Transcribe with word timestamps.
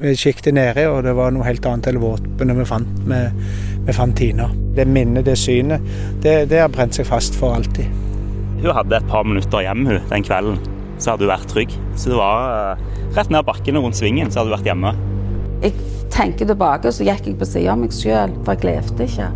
Vi 0.00 0.14
kikket 0.16 0.54
nedi, 0.56 0.86
og 0.88 1.02
det 1.04 1.12
var 1.12 1.32
noe 1.34 1.44
helt 1.44 1.66
annet 1.68 1.90
enn 1.90 2.00
våpenet 2.00 2.56
vi 2.56 2.64
fant. 2.64 3.00
med, 3.08 3.36
med 3.84 3.96
Fantina. 3.96 4.46
Det 4.76 4.86
minnet, 4.88 5.26
det 5.26 5.36
synet, 5.36 5.84
det, 6.24 6.46
det 6.48 6.62
har 6.62 6.70
brent 6.72 6.96
seg 6.96 7.08
fast 7.08 7.36
for 7.36 7.58
alltid. 7.58 7.84
Hun 8.62 8.72
hadde 8.76 8.96
et 8.96 9.10
par 9.10 9.26
minutter 9.28 9.64
hjemme 9.64 9.88
hun, 9.88 10.06
den 10.08 10.24
kvelden, 10.24 10.56
så 10.96 11.12
hadde 11.12 11.26
hun 11.26 11.32
vært 11.34 11.52
trygg. 11.52 11.74
Så 12.00 12.12
det 12.12 12.16
var 12.16 12.76
uh, 12.78 13.02
rett 13.16 13.32
ned 13.32 13.44
bakken 13.44 13.76
og 13.76 13.88
rundt 13.88 13.98
svingen, 14.00 14.32
så 14.32 14.40
hadde 14.40 14.52
hun 14.52 14.56
vært 14.56 14.70
hjemme. 14.70 14.94
Jeg 15.60 15.74
tenker 16.12 16.48
tilbake, 16.48 16.92
så 16.96 17.04
gikk 17.04 17.28
jeg 17.28 17.36
på 17.40 17.48
siden 17.48 17.72
av 17.74 17.82
meg 17.82 17.92
sjøl, 17.92 18.32
for 18.46 18.56
jeg 18.56 18.70
levde 18.70 19.08
ikke. 19.08 19.28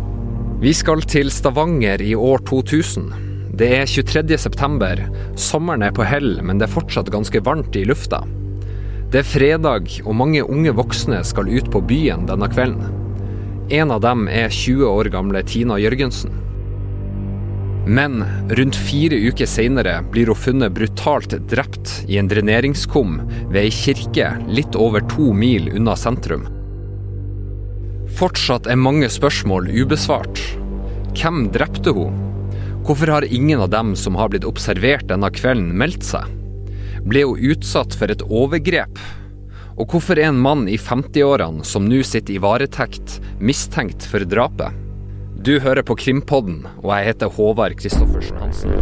Vi 0.65 0.73
skal 0.73 1.05
til 1.05 1.29
Stavanger 1.33 2.01
i 2.01 2.15
år 2.17 2.41
2000. 2.49 3.11
Det 3.55 3.69
er 3.83 3.85
23. 3.85 4.37
september. 4.41 5.03
Sommeren 5.37 5.85
er 5.85 5.93
på 5.93 6.07
hell, 6.09 6.39
men 6.41 6.57
det 6.57 6.65
er 6.65 6.73
fortsatt 6.73 7.13
ganske 7.13 7.43
varmt 7.45 7.77
i 7.77 7.85
lufta. 7.85 8.23
Det 9.15 9.21
er 9.21 9.27
fredag, 9.31 9.85
og 10.03 10.17
mange 10.19 10.41
unge 10.43 10.73
voksne 10.75 11.21
skal 11.23 11.47
ut 11.47 11.69
på 11.71 11.79
byen 11.87 12.25
denne 12.27 12.49
kvelden. 12.51 12.89
En 13.71 13.93
av 13.95 14.01
dem 14.03 14.25
er 14.27 14.51
20 14.51 14.89
år 14.89 15.07
gamle 15.13 15.39
Tina 15.47 15.77
Jørgensen. 15.79 16.35
Men 17.87 18.25
rundt 18.59 18.75
fire 18.75 19.15
uker 19.29 19.47
senere 19.47 19.95
blir 20.11 20.33
hun 20.33 20.41
funnet 20.41 20.75
brutalt 20.75 21.37
drept 21.47 21.95
i 22.11 22.19
en 22.19 22.27
dreneringskum 22.27 23.21
ved 23.53 23.61
ei 23.63 23.71
kirke 23.71 24.33
litt 24.51 24.75
over 24.75 25.07
to 25.15 25.31
mil 25.31 25.71
unna 25.71 25.95
sentrum. 25.95 26.49
Fortsatt 28.19 28.67
er 28.67 28.83
mange 28.83 29.07
spørsmål 29.07 29.71
ubesvart. 29.71 30.43
Hvem 31.15 31.45
drepte 31.55 31.95
hun? 31.95 32.19
Hvorfor 32.83 33.15
har 33.15 33.31
ingen 33.31 33.63
av 33.63 33.71
dem 33.71 33.95
som 33.95 34.19
har 34.19 34.35
blitt 34.35 34.43
observert 34.43 35.07
denne 35.07 35.31
kvelden, 35.31 35.71
meldt 35.71 36.03
seg? 36.03 36.27
Ble 37.05 37.21
hun 37.21 37.37
utsatt 37.51 37.93
for 37.93 38.09
et 38.09 38.23
overgrep? 38.25 38.97
Og 39.77 39.91
hvorfor 39.91 40.17
er 40.17 40.31
en 40.31 40.39
mann 40.41 40.63
i 40.71 40.77
50-årene 40.81 41.65
som 41.67 41.85
nå 41.85 41.99
sitter 42.01 42.33
i 42.33 42.41
varetekt, 42.41 43.19
mistenkt 43.37 44.07
for 44.09 44.25
drapet? 44.25 44.73
Du 45.45 45.59
hører 45.61 45.85
på 45.85 45.97
Krimpodden, 46.01 46.63
og 46.81 46.89
jeg 46.95 47.11
heter 47.11 47.29
Håvard 47.35 47.77
Christoffersen 47.77 48.41
Hansen. 48.41 48.73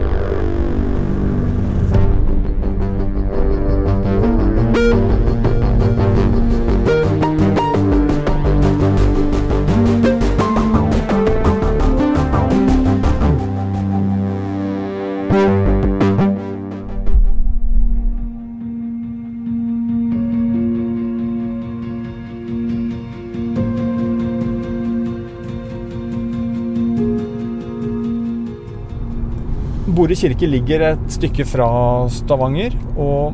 Bore 30.13 30.27
kirke 30.29 30.45
ligger 30.45 30.83
et 30.85 31.05
stykke 31.09 31.41
fra 31.49 31.65
Stavanger, 32.13 32.75
og 33.01 33.33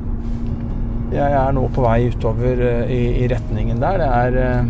jeg 1.11 1.33
er 1.35 1.49
nå 1.51 1.65
på 1.75 1.83
vei 1.83 2.05
utover 2.07 2.61
eh, 2.63 2.93
i, 2.95 2.99
i 3.19 3.25
retningen 3.27 3.81
der. 3.83 3.99
Det 3.99 4.07
er 4.07 4.37
eh, 4.39 4.69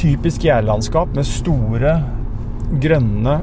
typisk 0.00 0.46
gjærlandskap 0.46 1.12
med 1.12 1.28
store, 1.28 1.92
grønne, 2.80 3.34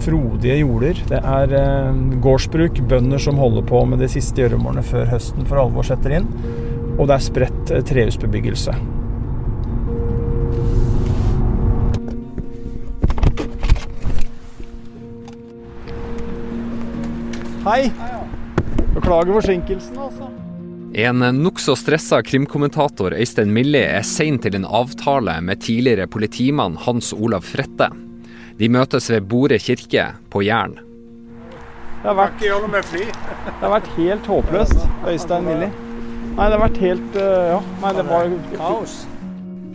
frodige 0.00 0.56
jorder. 0.62 1.04
Det 1.12 1.20
er 1.34 1.52
eh, 1.60 2.00
gårdsbruk, 2.24 2.80
bønder 2.94 3.20
som 3.20 3.44
holder 3.44 3.68
på 3.68 3.82
med 3.90 4.00
de 4.00 4.08
siste 4.16 4.40
gjøremålene 4.40 4.86
før 4.94 5.12
høsten 5.12 5.44
for 5.44 5.60
alvor 5.60 5.84
setter 5.90 6.22
inn. 6.22 6.32
Og 6.94 7.04
det 7.04 7.18
er 7.18 7.28
spredt 7.28 7.74
eh, 7.76 7.84
trehusbebyggelse. 7.92 8.78
Hei. 17.60 17.90
Beklager 18.94 19.34
forsinkelsen, 19.36 19.98
altså. 20.00 20.30
En 20.96 21.20
nokså 21.36 21.74
stressa 21.76 22.22
krimkommentator, 22.24 23.12
Øystein 23.12 23.52
Millie, 23.52 23.84
er 23.84 24.06
sein 24.06 24.40
til 24.40 24.56
en 24.56 24.64
avtale 24.64 25.36
med 25.44 25.60
tidligere 25.60 26.08
politimann 26.10 26.78
Hans 26.80 27.12
Olav 27.12 27.44
Frette. 27.44 27.90
De 28.58 28.70
møtes 28.72 29.10
ved 29.12 29.28
Bore 29.28 29.60
kirke 29.60 30.06
på 30.32 30.42
Jæren. 30.46 30.80
Det 32.00 32.08
har 32.08 32.16
vært, 32.16 32.40
det 32.40 33.60
har 33.60 33.74
vært 33.76 33.92
helt 33.98 34.32
håpløst, 34.32 34.88
Øystein 35.12 35.44
Millie. 35.44 35.70
Nei, 36.32 36.48
det 36.48 36.56
har 36.56 36.64
vært 36.64 36.80
helt 36.80 37.16
øh, 37.20 37.46
Ja, 37.52 37.62
nei, 37.84 37.94
det 37.98 38.08
var 38.08 38.34
kaos. 38.56 38.98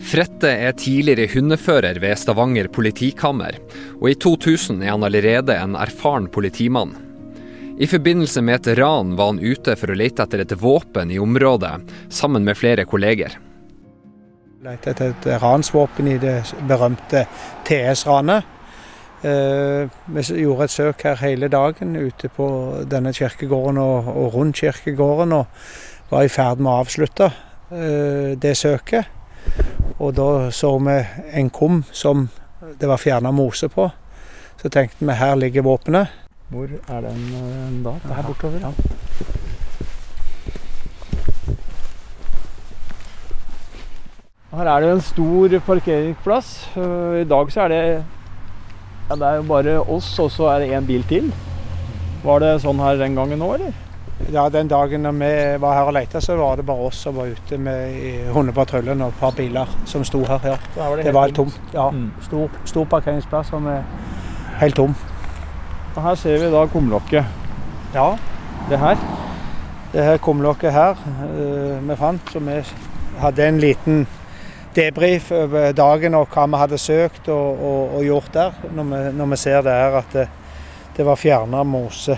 Frette 0.06 0.50
er 0.50 0.73
tidligere 0.78 1.29
hundefører 1.31 2.02
ved 2.02 2.17
Stavanger 2.17 2.67
politikammer, 2.73 3.62
og 4.02 4.09
i 4.09 4.17
2000 4.17 4.81
er 4.81 4.96
han 4.96 5.06
allerede 5.06 5.53
en 5.62 5.78
erfaren 5.78 6.28
politimann. 6.34 7.04
I 7.77 7.87
forbindelse 7.87 8.39
med 8.41 8.55
et 8.55 8.77
ran 8.79 9.17
var 9.19 9.33
han 9.33 9.39
ute 9.43 9.73
for 9.75 9.91
å 9.91 9.97
lete 9.99 10.23
etter 10.23 10.45
et 10.45 10.53
våpen 10.61 11.09
i 11.11 11.17
området, 11.19 11.73
sammen 12.07 12.45
med 12.47 12.55
flere 12.55 12.85
kolleger. 12.87 13.35
Lette 14.63 14.93
etter 14.93 15.11
et 15.11 15.27
ransvåpen 15.43 16.07
i 16.07 16.15
det 16.21 16.37
berømte 16.69 17.25
TS-ranet. 17.67 18.47
Eh, 19.27 19.91
vi 20.07 20.23
gjorde 20.39 20.69
et 20.69 20.75
søk 20.77 21.03
her 21.03 21.19
hele 21.19 21.51
dagen 21.51 21.97
ute 21.99 22.31
på 22.31 22.47
denne 22.87 23.11
kirkegården 23.13 23.83
og, 23.83 24.07
og 24.07 24.39
rundt 24.39 24.63
kirkegården, 24.63 25.35
og 25.35 25.45
var 26.13 26.23
i 26.23 26.31
ferd 26.31 26.63
med 26.63 26.71
å 26.71 26.79
avslutte 26.79 27.27
eh, 27.27 28.33
det 28.39 28.55
søket. 28.55 29.11
Og 29.99 30.15
da 30.15 30.47
så 30.47 30.77
vi 30.79 31.01
en 31.41 31.51
kum 31.51 31.83
som 31.91 32.29
det 32.79 32.87
var 32.87 33.03
fjerna 33.03 33.35
mose 33.35 33.67
på. 33.67 33.91
Så 34.61 34.71
tenkte 34.71 35.03
vi 35.03 35.19
her 35.19 35.35
ligger 35.35 35.67
våpenet. 35.67 36.24
Hvor 36.50 36.67
er 36.88 37.01
den 37.01 37.22
øh, 37.35 37.85
da? 37.85 37.89
Det 37.89 38.11
er 38.11 38.13
her 38.13 38.23
bortover. 38.23 38.59
Ja. 38.59 38.72
Her 44.55 44.69
er 44.72 44.79
det 44.84 44.91
en 44.95 45.01
stor 45.03 45.55
parkeringsplass. 45.67 46.51
Øh, 46.78 47.22
I 47.22 47.23
dag 47.28 47.51
så 47.51 47.61
er 47.61 47.67
det 47.67 47.79
ja, 49.09 49.16
det 49.16 49.22
er 49.28 49.35
jo 49.35 49.44
bare 49.44 49.79
oss, 49.91 50.19
og 50.19 50.31
så 50.31 50.47
er 50.50 50.59
det 50.63 50.72
én 50.78 50.85
bil 50.88 51.03
til. 51.09 51.28
Var 52.25 52.39
det 52.41 52.53
sånn 52.63 52.79
her 52.81 52.95
den 52.97 53.17
gangen 53.17 53.44
òg, 53.45 53.53
eller? 53.59 53.73
Ja, 54.34 54.47
Den 54.50 54.67
dagen 54.72 55.03
vi 55.19 55.29
var 55.61 55.75
her 55.75 55.89
og 55.91 55.94
lette, 55.94 56.22
så 56.23 56.38
var 56.39 56.55
det 56.57 56.66
bare 56.66 56.88
oss 56.88 57.01
som 57.05 57.17
var 57.19 57.28
ute 57.35 57.57
med 57.61 58.31
hundepatruljen 58.34 59.01
og 59.03 59.11
et 59.11 59.19
par 59.19 59.35
biler 59.38 59.69
som 59.85 60.03
sto 60.07 60.23
her. 60.25 60.39
ja. 60.44 60.55
Var 60.78 60.95
Det 60.97 61.05
det, 61.05 61.13
var 61.13 61.28
helt 61.28 61.35
tomt. 61.35 61.59
Ja, 61.73 61.89
Mm. 61.91 62.11
stor, 62.22 62.50
stor 62.66 62.85
parkeringsplass 62.85 63.47
som 63.50 63.67
er 63.67 63.84
helt 64.59 64.75
tom. 64.75 64.95
Og 65.95 66.03
her 66.03 66.16
ser 66.19 66.39
vi 66.41 66.51
da 66.51 66.66
kumlokket. 66.67 67.25
Ja, 67.95 68.17
Det 68.69 68.79
her. 68.79 68.97
det 69.94 70.03
her 70.03 70.17
kumlokket 70.17 70.73
her 70.73 70.95
uh, 70.95 71.89
vi 71.89 71.95
fant, 71.95 72.31
så 72.31 72.39
vi 72.39 72.63
hadde 73.19 73.47
en 73.47 73.59
liten 73.59 74.07
debrief 74.75 75.31
over 75.31 75.72
dagen 75.72 76.16
og 76.16 76.28
hva 76.34 76.45
vi 76.47 76.59
hadde 76.59 76.78
søkt 76.78 77.29
og, 77.29 77.61
og, 77.63 77.95
og 77.95 78.03
gjort 78.03 78.34
der, 78.34 78.57
når 78.75 78.84
vi, 78.89 79.17
når 79.17 79.25
vi 79.31 79.38
ser 79.39 79.61
det 79.61 79.72
her 79.72 79.95
at 80.01 80.13
det, 80.13 80.25
det 80.97 81.05
var 81.05 81.16
fjerna 81.16 81.63
mose. 81.63 82.17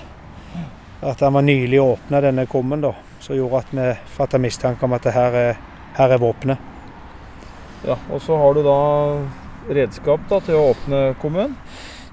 At 1.02 1.20
den 1.20 1.34
var 1.34 1.42
nylig 1.46 1.82
åpna, 1.82 2.22
denne 2.22 2.48
kummen, 2.50 2.82
da, 2.82 2.96
som 3.20 3.36
gjorde 3.38 3.58
at 3.62 3.76
vi 3.78 3.92
fatta 4.18 4.38
mistanke 4.42 4.86
om 4.86 4.94
at 4.98 5.04
det 5.06 5.14
her 5.14 5.38
er, 5.38 5.60
her 6.00 6.16
er 6.16 6.18
våpenet. 6.18 6.58
Ja, 7.86 7.96
Og 8.10 8.22
så 8.22 8.38
har 8.38 8.54
du 8.54 8.64
da 8.66 8.80
redskap 9.70 10.26
da 10.30 10.40
til 10.42 10.58
å 10.58 10.72
åpne 10.72 11.04
kummen. 11.22 11.54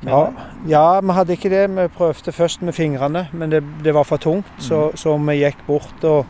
Ja, 0.04 0.24
ja, 0.68 0.86
vi 1.00 1.16
hadde 1.16 1.36
ikke 1.36 1.52
det. 1.52 1.62
Vi 1.72 1.86
prøvde 1.96 2.34
først 2.34 2.64
med 2.64 2.76
fingrene, 2.76 3.26
men 3.32 3.52
det, 3.52 3.62
det 3.84 3.94
var 3.96 4.06
for 4.08 4.20
tungt. 4.20 4.50
Så, 4.62 4.90
så 5.00 5.16
vi 5.20 5.38
gikk 5.40 5.64
bort 5.68 6.04
og 6.08 6.26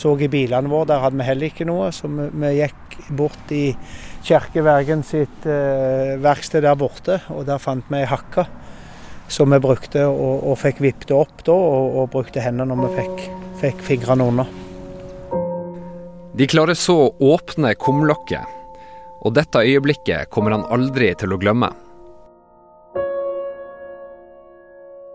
så 0.00 0.14
i 0.18 0.30
bilene 0.32 0.70
våre. 0.72 0.88
Der 0.90 1.04
hadde 1.04 1.20
vi 1.20 1.28
heller 1.28 1.50
ikke 1.52 1.68
noe. 1.68 1.90
Så 1.94 2.10
vi, 2.10 2.26
vi 2.32 2.56
gikk 2.58 2.98
bort 3.18 3.54
i 3.54 3.64
Kirkevergen 4.26 5.04
sitt 5.06 5.46
eh, 5.46 6.16
verksted 6.22 6.66
der 6.66 6.78
borte, 6.78 7.20
og 7.34 7.46
der 7.46 7.62
fant 7.62 7.86
vi 7.90 8.02
ei 8.02 8.10
hakke 8.10 8.46
som 9.32 9.52
vi 9.54 9.58
brukte 9.62 10.04
og, 10.06 10.42
og 10.50 10.58
fikk 10.60 10.82
vippet 10.84 11.12
opp 11.16 11.44
da, 11.46 11.54
og, 11.54 11.96
og 12.02 12.10
brukte 12.12 12.42
hendene 12.44 12.76
når 12.76 12.90
vi 12.92 13.02
fikk, 13.04 13.22
fikk 13.62 13.84
fingrene 13.86 14.26
under. 14.28 14.58
De 16.36 16.48
klarer 16.48 16.76
så 16.78 16.96
å 17.06 17.12
åpne 17.32 17.74
kumlokket, 17.80 18.60
og 19.22 19.34
dette 19.36 19.62
øyeblikket 19.62 20.30
kommer 20.32 20.56
han 20.56 20.66
aldri 20.72 21.12
til 21.18 21.34
å 21.34 21.40
glemme. 21.40 21.70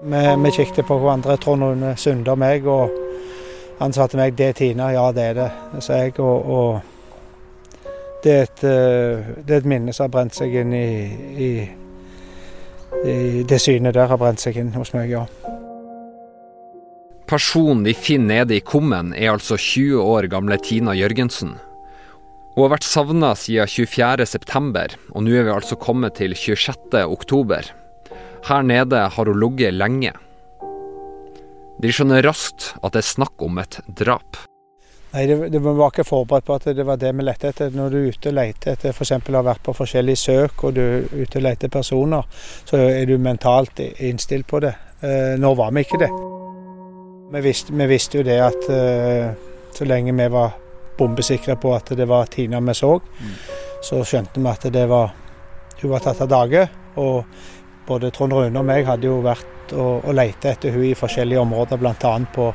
Vi, 0.02 0.36
vi 0.44 0.52
kikket 0.52 0.86
på 0.86 0.98
hverandre, 1.02 1.38
Trond 1.42 1.64
Rune 1.64 1.96
Sunde 1.98 2.30
og 2.30 2.38
meg, 2.38 2.68
og 2.70 2.94
han 3.80 3.94
sa 3.94 4.06
til 4.08 4.20
meg 4.20 4.36
'det 4.36 4.46
er 4.50 4.54
Tina'. 4.54 4.92
Ja, 4.94 5.12
det 5.12 5.24
er 5.24 5.34
det, 5.34 5.52
sa 5.84 5.94
jeg. 5.94 6.20
Og, 6.20 6.46
og 6.46 6.82
det, 8.24 8.32
er 8.32 8.42
et, 8.42 8.64
eh, 8.64 9.26
det 9.48 9.56
er 9.56 9.58
et 9.58 9.66
minne 9.66 9.94
som 9.94 10.04
har 10.04 10.14
brent 10.14 10.36
seg 10.36 10.54
inn 10.54 10.74
i, 10.74 10.90
i, 11.38 11.52
i 13.06 13.44
Det 13.44 13.62
synet 13.62 13.94
der 13.94 14.08
har 14.08 14.18
brent 14.18 14.40
seg 14.40 14.58
inn 14.58 14.74
hos 14.74 14.94
meg, 14.94 15.10
ja. 15.10 15.26
Personen 17.28 17.84
vi 17.84 17.94
finner 17.94 18.46
nede 18.46 18.56
i 18.56 18.60
kummen, 18.60 19.14
er 19.14 19.32
altså 19.32 19.58
20 19.58 20.02
år 20.02 20.28
gamle 20.28 20.58
Tina 20.58 20.94
Jørgensen. 20.94 21.58
Hun 22.56 22.64
har 22.64 22.70
vært 22.70 22.84
savna 22.84 23.36
siden 23.36 23.68
24.9, 23.68 24.96
og 25.12 25.24
nå 25.24 25.32
er 25.32 25.44
vi 25.44 25.52
altså 25.52 25.76
kommet 25.76 26.14
til 26.14 26.34
26.10. 26.34 27.87
Her 28.46 28.62
nede 28.62 29.08
har 29.14 29.26
hun 29.26 29.40
ligget 29.40 29.74
lenge. 29.74 30.14
De 31.82 31.90
skjønner 31.94 32.24
raskt 32.26 32.72
at 32.82 32.94
det 32.94 33.04
er 33.04 33.10
snakk 33.10 33.42
om 33.46 33.60
et 33.62 33.80
drap. 33.88 34.38
Nei, 35.14 35.26
det, 35.30 35.38
det 35.54 35.60
Vi 35.64 35.74
var 35.78 35.92
ikke 35.94 36.06
forberedt 36.06 36.46
på 36.46 36.56
at 36.58 36.66
det 36.78 36.86
var 36.86 37.00
det 37.02 37.14
vi 37.16 37.26
lette 37.26 37.52
etter. 37.52 37.74
Når 37.74 37.94
du 37.94 37.98
er 38.00 38.08
ute 38.12 38.32
og 38.32 38.38
leter 38.38 38.74
etter 38.74 38.94
f.eks. 38.94 39.14
har 39.14 39.46
vært 39.46 39.64
på 39.66 39.76
forskjellige 39.78 40.22
søk 40.24 40.66
og 40.68 40.76
du 40.78 40.82
er 40.84 41.06
ute 41.14 41.40
og 41.40 41.46
leter 41.46 41.72
personer, 41.74 42.26
så 42.68 42.82
er 42.82 43.06
du 43.10 43.18
mentalt 43.18 43.80
innstilt 43.80 44.48
på 44.48 44.62
det. 44.66 44.74
Eh, 45.02 45.36
nå 45.40 45.54
var 45.58 45.74
vi 45.74 45.86
ikke 45.86 46.02
det. 46.02 46.10
Vi 47.32 47.44
visste, 47.44 47.76
vi 47.76 47.88
visste 47.90 48.20
jo 48.20 48.26
det 48.26 48.40
at 48.42 48.70
eh, 48.74 49.30
så 49.76 49.86
lenge 49.86 50.16
vi 50.16 50.28
var 50.34 50.58
bombesikre 50.98 51.56
på 51.62 51.76
at 51.76 51.92
det 51.98 52.08
var 52.10 52.26
Tina 52.34 52.60
vi 52.60 52.74
så, 52.74 52.96
mm. 52.98 53.34
så 53.86 54.02
skjønte 54.02 54.42
vi 54.42 54.50
at 54.50 54.70
det 54.74 54.86
var 54.90 55.14
hun 55.82 55.92
var 55.92 56.02
tatt 56.02 56.22
av 56.26 56.30
dage. 56.32 56.68
Og 56.98 57.24
både 57.88 58.12
Trond 58.14 58.36
Rune 58.36 58.60
og 58.60 58.68
meg 58.68 58.88
hadde 58.88 59.08
jo 59.10 59.22
vært 59.26 59.74
og, 59.74 60.06
og 60.06 60.14
lete 60.16 60.54
etter 60.54 60.76
hun 60.76 60.86
i 60.88 60.96
forskjellige 60.96 61.42
områder, 61.42 61.80
bl.a. 61.82 62.14
på 62.36 62.52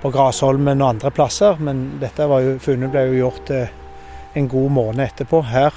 på 0.00 0.10
Grasholmen 0.12 0.80
og 0.82 0.94
andre 0.94 1.12
plasser. 1.14 1.58
Men 1.62 1.84
dette 2.00 2.26
jo, 2.26 2.56
funnet 2.62 2.92
ble 2.92 3.06
jo 3.10 3.18
gjort 3.24 3.52
eh, 3.54 3.72
en 4.38 4.48
god 4.50 4.72
måned 4.76 5.04
etterpå 5.04 5.42
her. 5.50 5.76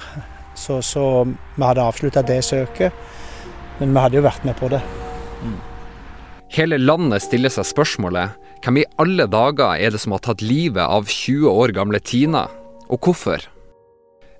Så, 0.54 0.80
så 0.86 1.24
vi 1.26 1.64
hadde 1.64 1.84
avslutta 1.84 2.24
det 2.26 2.40
søket. 2.46 2.94
Men 3.80 3.94
vi 3.94 4.04
hadde 4.04 4.20
jo 4.20 4.26
vært 4.26 4.46
med 4.46 4.56
på 4.60 4.70
det. 4.72 4.80
Mm. 5.42 5.58
Hele 6.54 6.78
landet 6.78 7.24
stiller 7.24 7.52
seg 7.52 7.66
spørsmålet 7.66 8.40
hvem 8.64 8.78
i 8.80 8.86
alle 9.02 9.26
dager 9.28 9.74
er 9.76 9.92
det 9.92 10.00
som 10.00 10.14
har 10.14 10.22
tatt 10.24 10.40
livet 10.44 10.84
av 10.84 11.10
20 11.10 11.50
år 11.50 11.74
gamle 11.76 11.98
Tina, 12.00 12.46
og 12.88 12.96
hvorfor? 13.04 13.42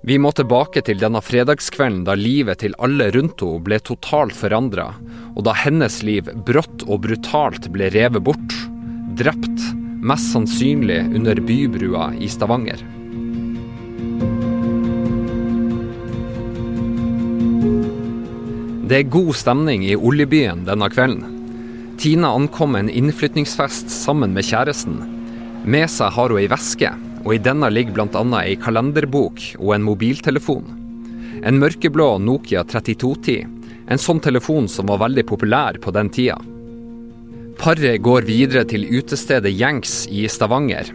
Vi 0.05 0.19
må 0.21 0.29
tilbake 0.37 0.83
til 0.85 0.99
denne 1.01 1.17
fredagskvelden 1.25 2.03
da 2.05 2.13
livet 2.13 2.59
til 2.61 2.75
alle 2.77 3.07
rundt 3.15 3.41
henne 3.41 3.63
ble 3.65 3.79
totalt 3.81 4.35
forandra, 4.37 4.91
og 5.33 5.47
da 5.47 5.55
hennes 5.57 6.03
liv 6.05 6.29
brått 6.45 6.83
og 6.85 7.07
brutalt 7.07 7.71
ble 7.73 7.89
revet 7.89 8.21
bort 8.27 8.53
drept, 9.17 9.63
mest 10.05 10.29
sannsynlig 10.35 10.99
under 11.09 11.39
bybrua 11.41 12.11
i 12.21 12.29
Stavanger. 12.29 12.83
Det 18.85 18.99
er 18.99 19.09
god 19.09 19.31
stemning 19.33 19.87
i 19.87 19.95
oljebyen 19.97 20.67
denne 20.67 20.91
kvelden. 20.93 21.33
Tina 21.97 22.29
ankom 22.37 22.77
en 22.77 22.91
innflytningsfest 22.93 23.89
sammen 23.89 24.37
med 24.37 24.45
kjæresten. 24.45 24.99
Med 25.65 25.89
seg 25.89 26.13
har 26.13 26.29
hun 26.29 26.43
ei 26.43 26.51
veske, 26.51 26.91
og 27.25 27.33
i 27.33 27.41
denne 27.41 27.71
ligger 27.73 27.97
bl.a. 27.97 28.23
ei 28.43 28.55
kalenderbok 28.61 29.41
og 29.57 29.75
en 29.75 29.85
mobiltelefon. 29.85 30.65
En 31.45 31.59
mørkeblå 31.59 32.15
Nokia 32.21 32.63
3210, 32.69 33.45
en 33.89 34.01
sånn 34.01 34.21
telefon 34.21 34.69
som 34.71 34.87
var 34.89 35.01
veldig 35.03 35.25
populær 35.29 35.79
på 35.81 35.93
den 35.93 36.11
tida. 36.13 36.37
Paret 37.57 38.01
går 38.03 38.27
videre 38.27 38.65
til 38.69 38.85
utestedet 38.89 39.53
Gjengs 39.55 40.03
i 40.11 40.25
Stavanger. 40.29 40.89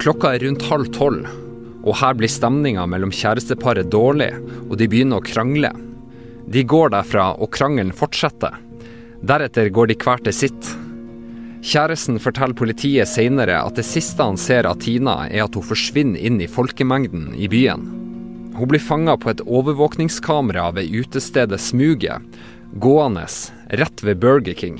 Klokka 0.00 0.34
er 0.34 0.46
rundt 0.46 0.64
halv 0.70 0.90
tolv, 0.94 1.26
og 1.84 1.98
her 2.00 2.16
blir 2.18 2.30
stemninga 2.32 2.86
mellom 2.90 3.12
kjæresteparet 3.14 3.90
dårlig, 3.92 4.32
og 4.66 4.78
de 4.80 4.88
begynner 4.90 5.20
å 5.20 5.26
krangle. 5.26 5.70
De 6.48 6.64
går 6.64 6.94
derfra, 6.94 7.34
og 7.36 7.52
krangelen 7.54 7.94
fortsetter. 7.94 8.56
Deretter 9.20 9.70
går 9.74 9.90
de 9.90 9.98
hver 10.00 10.22
til 10.24 10.34
sitt. 10.34 10.70
Kjæresten 11.58 12.20
forteller 12.22 12.54
politiet 12.54 13.10
senere 13.10 13.58
at 13.66 13.78
det 13.78 13.86
siste 13.86 14.22
han 14.22 14.38
ser 14.38 14.68
av 14.68 14.78
Tina, 14.82 15.24
er 15.26 15.44
at 15.48 15.56
hun 15.58 15.66
forsvinner 15.66 16.20
inn 16.22 16.38
i 16.40 16.46
folkemengden 16.50 17.32
i 17.34 17.48
byen. 17.50 17.82
Hun 18.54 18.70
blir 18.70 18.82
fanga 18.82 19.16
på 19.18 19.32
et 19.32 19.42
overvåkningskamera 19.42 20.70
ved 20.76 20.94
utestedet 20.94 21.60
Smuget, 21.62 22.22
gående 22.78 23.26
rett 23.80 24.04
ved 24.06 24.22
Burger 24.22 24.54
King. 24.54 24.78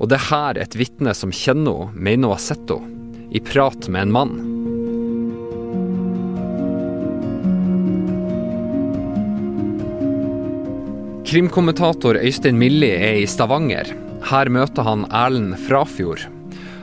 Og 0.00 0.10
det 0.10 0.18
er 0.18 0.28
her 0.30 0.58
et 0.58 0.76
vitne 0.78 1.14
som 1.14 1.34
kjenner 1.34 1.86
henne, 1.86 1.94
mener 1.94 2.30
hun 2.30 2.34
har 2.34 2.42
sett 2.42 2.70
henne, 2.70 2.96
i 3.30 3.38
prat 3.38 3.86
med 3.86 4.08
en 4.08 4.14
mann. 4.14 4.38
Krimkommentator 11.30 12.18
Øystein 12.18 12.58
Milli 12.58 12.90
er 12.90 13.20
i 13.22 13.26
Stavanger. 13.30 13.92
Her 14.28 14.50
møter 14.52 14.84
han 14.84 15.06
Erlend 15.08 15.56
Frafjord. 15.64 16.26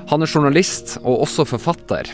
Han 0.09 0.23
er 0.23 0.31
journalist 0.31 0.95
og 1.03 1.27
også 1.27 1.45
forfatter. 1.45 2.09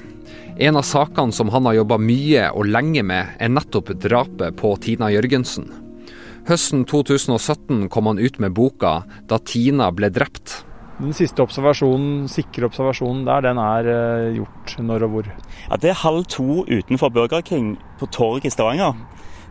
En 0.62 0.78
av 0.78 0.86
sakene 0.86 1.34
som 1.34 1.50
han 1.54 1.66
har 1.70 1.80
jobba 1.80 1.98
mye 2.02 2.50
og 2.54 2.68
lenge 2.70 3.02
med, 3.06 3.32
er 3.40 3.50
nettopp 3.54 3.94
drapet 4.04 4.58
på 4.60 4.76
Tina 4.84 5.10
Jørgensen. 5.14 5.70
Høsten 6.50 6.84
2017 6.90 7.88
kom 7.90 8.10
han 8.12 8.20
ut 8.20 8.40
med 8.44 8.54
boka 8.54 9.04
'Da 9.28 9.40
Tina 9.40 9.90
ble 9.92 10.10
drept'. 10.12 10.64
Den 11.00 11.14
siste 11.14 11.42
observasjonen, 11.42 12.28
sikre 12.30 12.68
observasjonen 12.68 13.24
der, 13.26 13.42
den 13.42 13.58
er 13.58 13.88
uh, 13.90 14.36
gjort 14.36 14.76
når 14.78 15.08
og 15.08 15.10
hvor? 15.10 15.30
Ja, 15.70 15.78
Det 15.78 15.90
er 15.90 16.04
halv 16.04 16.26
to 16.26 16.66
utenfor 16.68 17.10
Burger 17.10 17.42
King 17.42 17.78
på 18.00 18.06
torget 18.12 18.46
i 18.46 18.50
Stavanger. 18.50 18.94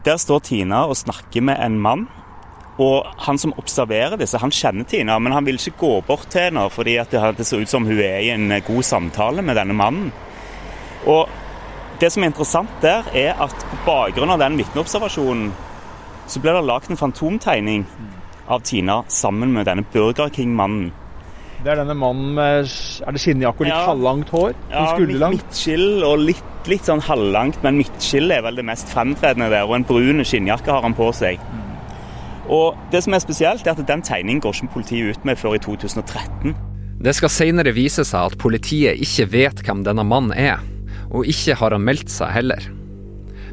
Der 0.05 0.17
står 0.17 0.41
Tina 0.41 0.85
og 0.87 0.97
snakker 0.97 1.43
med 1.43 1.57
en 1.59 1.81
mann. 1.81 2.07
Og 2.82 3.08
han 3.26 3.38
som 3.38 3.55
observerer 3.61 4.19
disse, 4.20 4.40
han 4.40 4.55
kjenner 4.55 4.88
Tina, 4.88 5.19
men 5.23 5.34
han 5.37 5.46
vil 5.46 5.61
ikke 5.61 5.79
gå 5.82 5.93
bort 6.08 6.29
til 6.32 6.49
henne 6.49 6.67
fordi 6.73 6.96
det 7.12 7.46
ser 7.46 7.62
ut 7.62 7.70
som 7.70 7.87
hun 7.87 8.00
er 8.00 8.23
i 8.25 8.32
en 8.34 8.50
eh, 8.50 8.64
god 8.67 8.82
samtale 8.87 9.44
med 9.44 9.58
denne 9.61 9.76
mannen. 9.76 10.11
Og 11.06 11.29
det 12.00 12.11
som 12.12 12.25
er 12.25 12.32
interessant 12.32 12.73
der, 12.82 13.06
er 13.14 13.37
at 13.43 13.55
på 13.70 13.82
bakgrunn 13.87 14.32
av 14.34 14.40
den 14.43 14.58
vitneobservasjonen 14.58 15.52
så 16.31 16.40
ble 16.43 16.55
det 16.56 16.64
lagd 16.67 16.90
en 16.90 16.99
fantomtegning 16.99 17.84
av 18.50 18.62
Tina 18.67 19.02
sammen 19.11 19.52
med 19.55 19.69
denne 19.69 19.84
Burger 19.93 20.31
King-mannen. 20.32 20.90
Det 21.62 21.70
er 21.70 21.79
denne 21.79 21.94
mannen 21.94 22.32
med 22.34 22.67
er 23.06 23.14
det 23.14 23.20
skinnjakke 23.23 23.62
og 23.62 23.69
litt 23.69 23.75
ja. 23.75 23.84
halvlangt 23.87 24.32
hår? 24.34 24.55
Ja, 24.73 24.87
litt 24.99 25.26
midtskill 25.37 26.02
og 26.06 26.25
litt, 26.25 26.49
litt, 26.67 26.88
sånn 26.88 27.02
halvlangt, 27.06 27.61
men 27.62 27.79
midtskill 27.79 28.34
er 28.34 28.43
vel 28.46 28.58
det 28.58 28.67
mest 28.67 28.90
fremtredende 28.90 29.50
der. 29.52 29.69
Og 29.69 29.76
en 29.79 29.87
brun 29.87 30.25
skinnjakke 30.26 30.75
har 30.75 30.82
han 30.82 30.96
på 30.99 31.12
seg. 31.14 31.38
Og 32.50 32.79
det 32.91 33.05
som 33.05 33.15
er 33.15 33.23
spesielt, 33.23 33.67
er 33.67 33.77
at 33.77 33.89
den 33.89 34.03
tegningen 34.03 34.43
går 34.43 34.56
ikke 34.56 34.75
politiet 34.75 35.17
ut 35.17 35.27
med 35.29 35.39
før 35.39 35.56
i 35.56 35.62
2013. 35.62 36.55
Det 37.03 37.15
skal 37.19 37.33
senere 37.35 37.75
vise 37.75 38.05
seg 38.06 38.31
at 38.31 38.39
politiet 38.39 39.00
ikke 39.03 39.29
vet 39.33 39.62
hvem 39.67 39.83
denne 39.87 40.05
mannen 40.06 40.35
er, 40.35 40.62
og 41.11 41.27
ikke 41.29 41.56
har 41.59 41.75
han 41.75 41.87
meldt 41.87 42.11
seg 42.11 42.31
heller. 42.35 42.69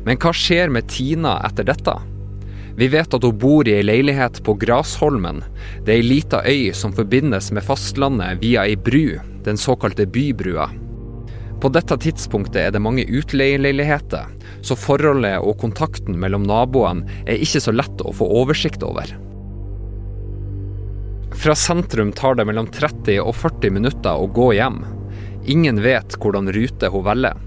Men 0.06 0.19
hva 0.21 0.33
skjer 0.36 0.72
med 0.74 0.89
Tina 0.89 1.39
etter 1.46 1.67
dette? 1.67 1.96
Vi 2.79 2.88
vet 2.88 3.13
at 3.13 3.25
hun 3.25 3.39
bor 3.41 3.67
i 3.67 3.74
ei 3.75 3.84
leilighet 3.84 4.39
på 4.46 4.53
Grasholmen. 4.62 5.41
Det 5.84 5.91
er 5.91 6.00
ei 6.00 6.05
lita 6.05 6.43
øy 6.48 6.69
som 6.77 6.93
forbindes 6.96 7.50
med 7.51 7.65
fastlandet 7.65 8.39
via 8.39 8.63
ei 8.69 8.77
bru, 8.79 9.17
den 9.43 9.60
såkalte 9.60 10.08
Bybrua. 10.08 10.69
På 11.60 11.70
dette 11.75 11.98
tidspunktet 12.00 12.62
er 12.62 12.72
det 12.72 12.80
mange 12.80 13.04
utleieleiligheter, 13.04 14.30
så 14.63 14.78
forholdet 14.80 15.42
og 15.44 15.58
kontakten 15.60 16.16
mellom 16.20 16.46
naboene 16.48 17.20
er 17.25 17.42
ikke 17.44 17.62
så 17.63 17.74
lett 17.75 18.04
å 18.06 18.13
få 18.16 18.28
oversikt 18.42 18.86
over. 18.88 19.12
Fra 21.39 21.56
sentrum 21.56 22.13
tar 22.16 22.39
det 22.39 22.48
mellom 22.48 22.68
30 22.72 23.20
og 23.22 23.36
40 23.36 23.75
minutter 23.75 24.16
å 24.16 24.30
gå 24.32 24.54
hjem. 24.58 24.82
Ingen 25.51 25.82
vet 25.84 26.16
hvordan 26.20 26.51
rute 26.56 26.89
hun 26.92 27.06
velger. 27.06 27.46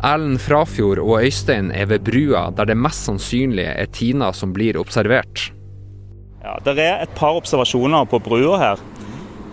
Erlend 0.00 0.40
Frafjord 0.40 1.00
og 1.02 1.18
Øystein 1.20 1.68
er 1.76 1.90
ved 1.90 2.06
brua, 2.06 2.46
der 2.56 2.70
det 2.70 2.78
mest 2.80 3.04
sannsynlig 3.04 3.66
er 3.68 3.90
Tina 3.92 4.30
som 4.32 4.54
blir 4.56 4.78
observert. 4.80 5.50
Ja, 6.40 6.56
Det 6.64 6.78
er 6.78 7.02
et 7.02 7.14
par 7.14 7.36
observasjoner 7.36 8.08
på 8.08 8.22
brua 8.24 8.56
her. 8.58 8.80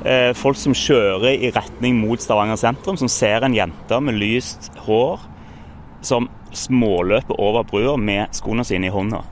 Eh, 0.07 0.31
folk 0.37 0.55
som 0.55 0.75
kjører 0.77 1.33
i 1.35 1.51
retning 1.51 1.97
mot 1.99 2.21
Stavanger 2.21 2.59
sentrum, 2.59 2.95
som 2.99 3.09
ser 3.11 3.43
en 3.43 3.55
jente 3.55 3.97
med 3.99 4.15
lyst 4.15 4.69
hår 4.85 5.25
som 6.05 6.29
småløper 6.55 7.35
over 7.43 7.65
brua 7.67 7.97
med 7.99 8.31
skoene 8.37 8.63
sine 8.67 8.87
i 8.87 8.93
hånda. 8.93 9.25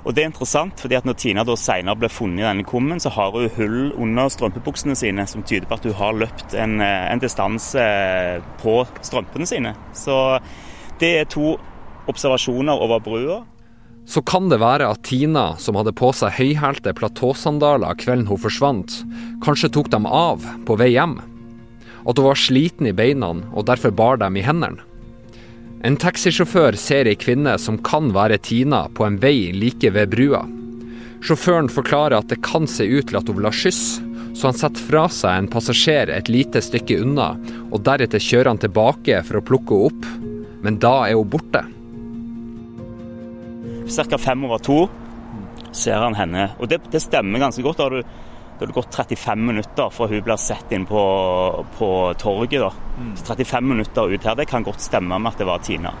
Og 0.00 0.14
det 0.16 0.22
er 0.22 0.30
interessant, 0.30 0.80
fordi 0.80 0.96
at 0.96 1.04
når 1.04 1.16
Tina 1.20 1.42
da 1.44 1.54
senere 1.60 1.98
ble 2.00 2.08
funnet 2.08 2.40
i 2.40 2.46
denne 2.46 2.64
kummen, 2.64 3.00
så 3.02 3.12
har 3.12 3.34
hun 3.34 3.50
hull 3.58 3.90
under 4.00 4.30
strømpebuksene 4.32 4.96
sine, 4.96 5.26
som 5.28 5.44
tyder 5.44 5.68
på 5.68 5.76
at 5.76 5.88
hun 5.90 5.96
har 5.98 6.16
løpt 6.16 6.54
en, 6.56 6.80
eh, 6.80 7.12
en 7.12 7.20
distanse 7.20 7.84
på 8.62 8.86
strømpene 9.02 9.46
sine. 9.46 9.74
Så 9.92 10.40
det 11.00 11.20
er 11.20 11.24
to 11.24 11.58
observasjoner 12.08 12.72
over 12.72 12.98
brua. 12.98 13.42
Så 14.06 14.22
kan 14.26 14.48
det 14.50 14.60
være 14.62 14.88
at 14.90 15.02
Tina, 15.06 15.54
som 15.60 15.76
hadde 15.78 15.94
på 15.96 16.10
seg 16.16 16.34
høyhælte 16.38 16.94
platåsandaler 16.98 17.98
kvelden 18.00 18.28
hun 18.30 18.40
forsvant, 18.42 19.00
kanskje 19.44 19.70
tok 19.74 19.90
dem 19.92 20.06
av 20.06 20.44
på 20.66 20.76
vei 20.80 20.92
hjem? 20.94 21.18
At 22.08 22.18
hun 22.18 22.30
var 22.30 22.40
sliten 22.40 22.88
i 22.90 22.94
beina 22.96 23.32
og 23.52 23.66
derfor 23.68 23.94
bar 23.94 24.20
dem 24.22 24.38
i 24.40 24.44
hendene? 24.46 24.82
En 25.80 25.96
taxisjåfør 25.96 26.76
ser 26.76 27.08
ei 27.08 27.16
kvinne 27.16 27.54
som 27.56 27.78
kan 27.80 28.10
være 28.12 28.36
Tina, 28.44 28.82
på 28.92 29.06
en 29.06 29.16
vei 29.22 29.48
like 29.56 29.88
ved 29.94 30.10
brua. 30.12 30.42
Sjåføren 31.24 31.70
forklarer 31.72 32.18
at 32.18 32.28
det 32.28 32.42
kan 32.44 32.68
se 32.68 32.84
ut 32.84 33.08
til 33.08 33.16
at 33.16 33.28
hun 33.28 33.38
vil 33.38 33.48
ha 33.48 33.54
skyss, 33.54 34.00
så 34.36 34.50
han 34.50 34.58
setter 34.60 34.84
fra 34.90 35.06
seg 35.12 35.38
en 35.38 35.48
passasjer 35.52 36.12
et 36.12 36.28
lite 36.28 36.60
stykke 36.64 37.00
unna, 37.04 37.32
og 37.72 37.80
deretter 37.88 38.20
kjører 38.20 38.52
han 38.52 38.60
tilbake 38.60 39.22
for 39.24 39.40
å 39.40 39.44
plukke 39.44 39.76
henne 39.76 39.88
opp. 39.88 40.08
Men 40.60 40.76
da 40.80 40.94
er 41.08 41.16
hun 41.16 41.32
borte. 41.32 41.64
Ca. 43.90 44.18
fem 44.18 44.44
over 44.44 44.58
to 44.58 44.80
ser 45.72 45.98
han 46.02 46.14
henne. 46.18 46.50
Og 46.58 46.68
det, 46.70 46.80
det 46.90 47.02
stemmer 47.02 47.42
ganske 47.42 47.62
godt. 47.62 47.78
Da 47.78 47.88
har, 47.88 47.90
du, 47.90 48.02
da 48.02 48.62
har 48.62 48.70
du, 48.70 48.76
gått 48.76 48.94
35 48.94 49.46
minutter 49.50 49.90
fra 49.94 50.08
hun 50.10 50.22
blir 50.26 50.40
sett 50.40 50.72
inn 50.74 50.86
på, 50.86 51.02
på 51.78 51.90
torget. 52.18 52.60
da. 52.62 52.70
Så 53.18 53.34
35 53.34 53.68
minutter 53.74 54.14
ut 54.14 54.26
her, 54.26 54.38
det 54.38 54.48
kan 54.50 54.66
godt 54.66 54.82
stemme 54.84 55.18
med 55.18 55.32
at 55.32 55.42
det 55.42 55.48
var 55.48 55.62
Tina. 55.64 55.94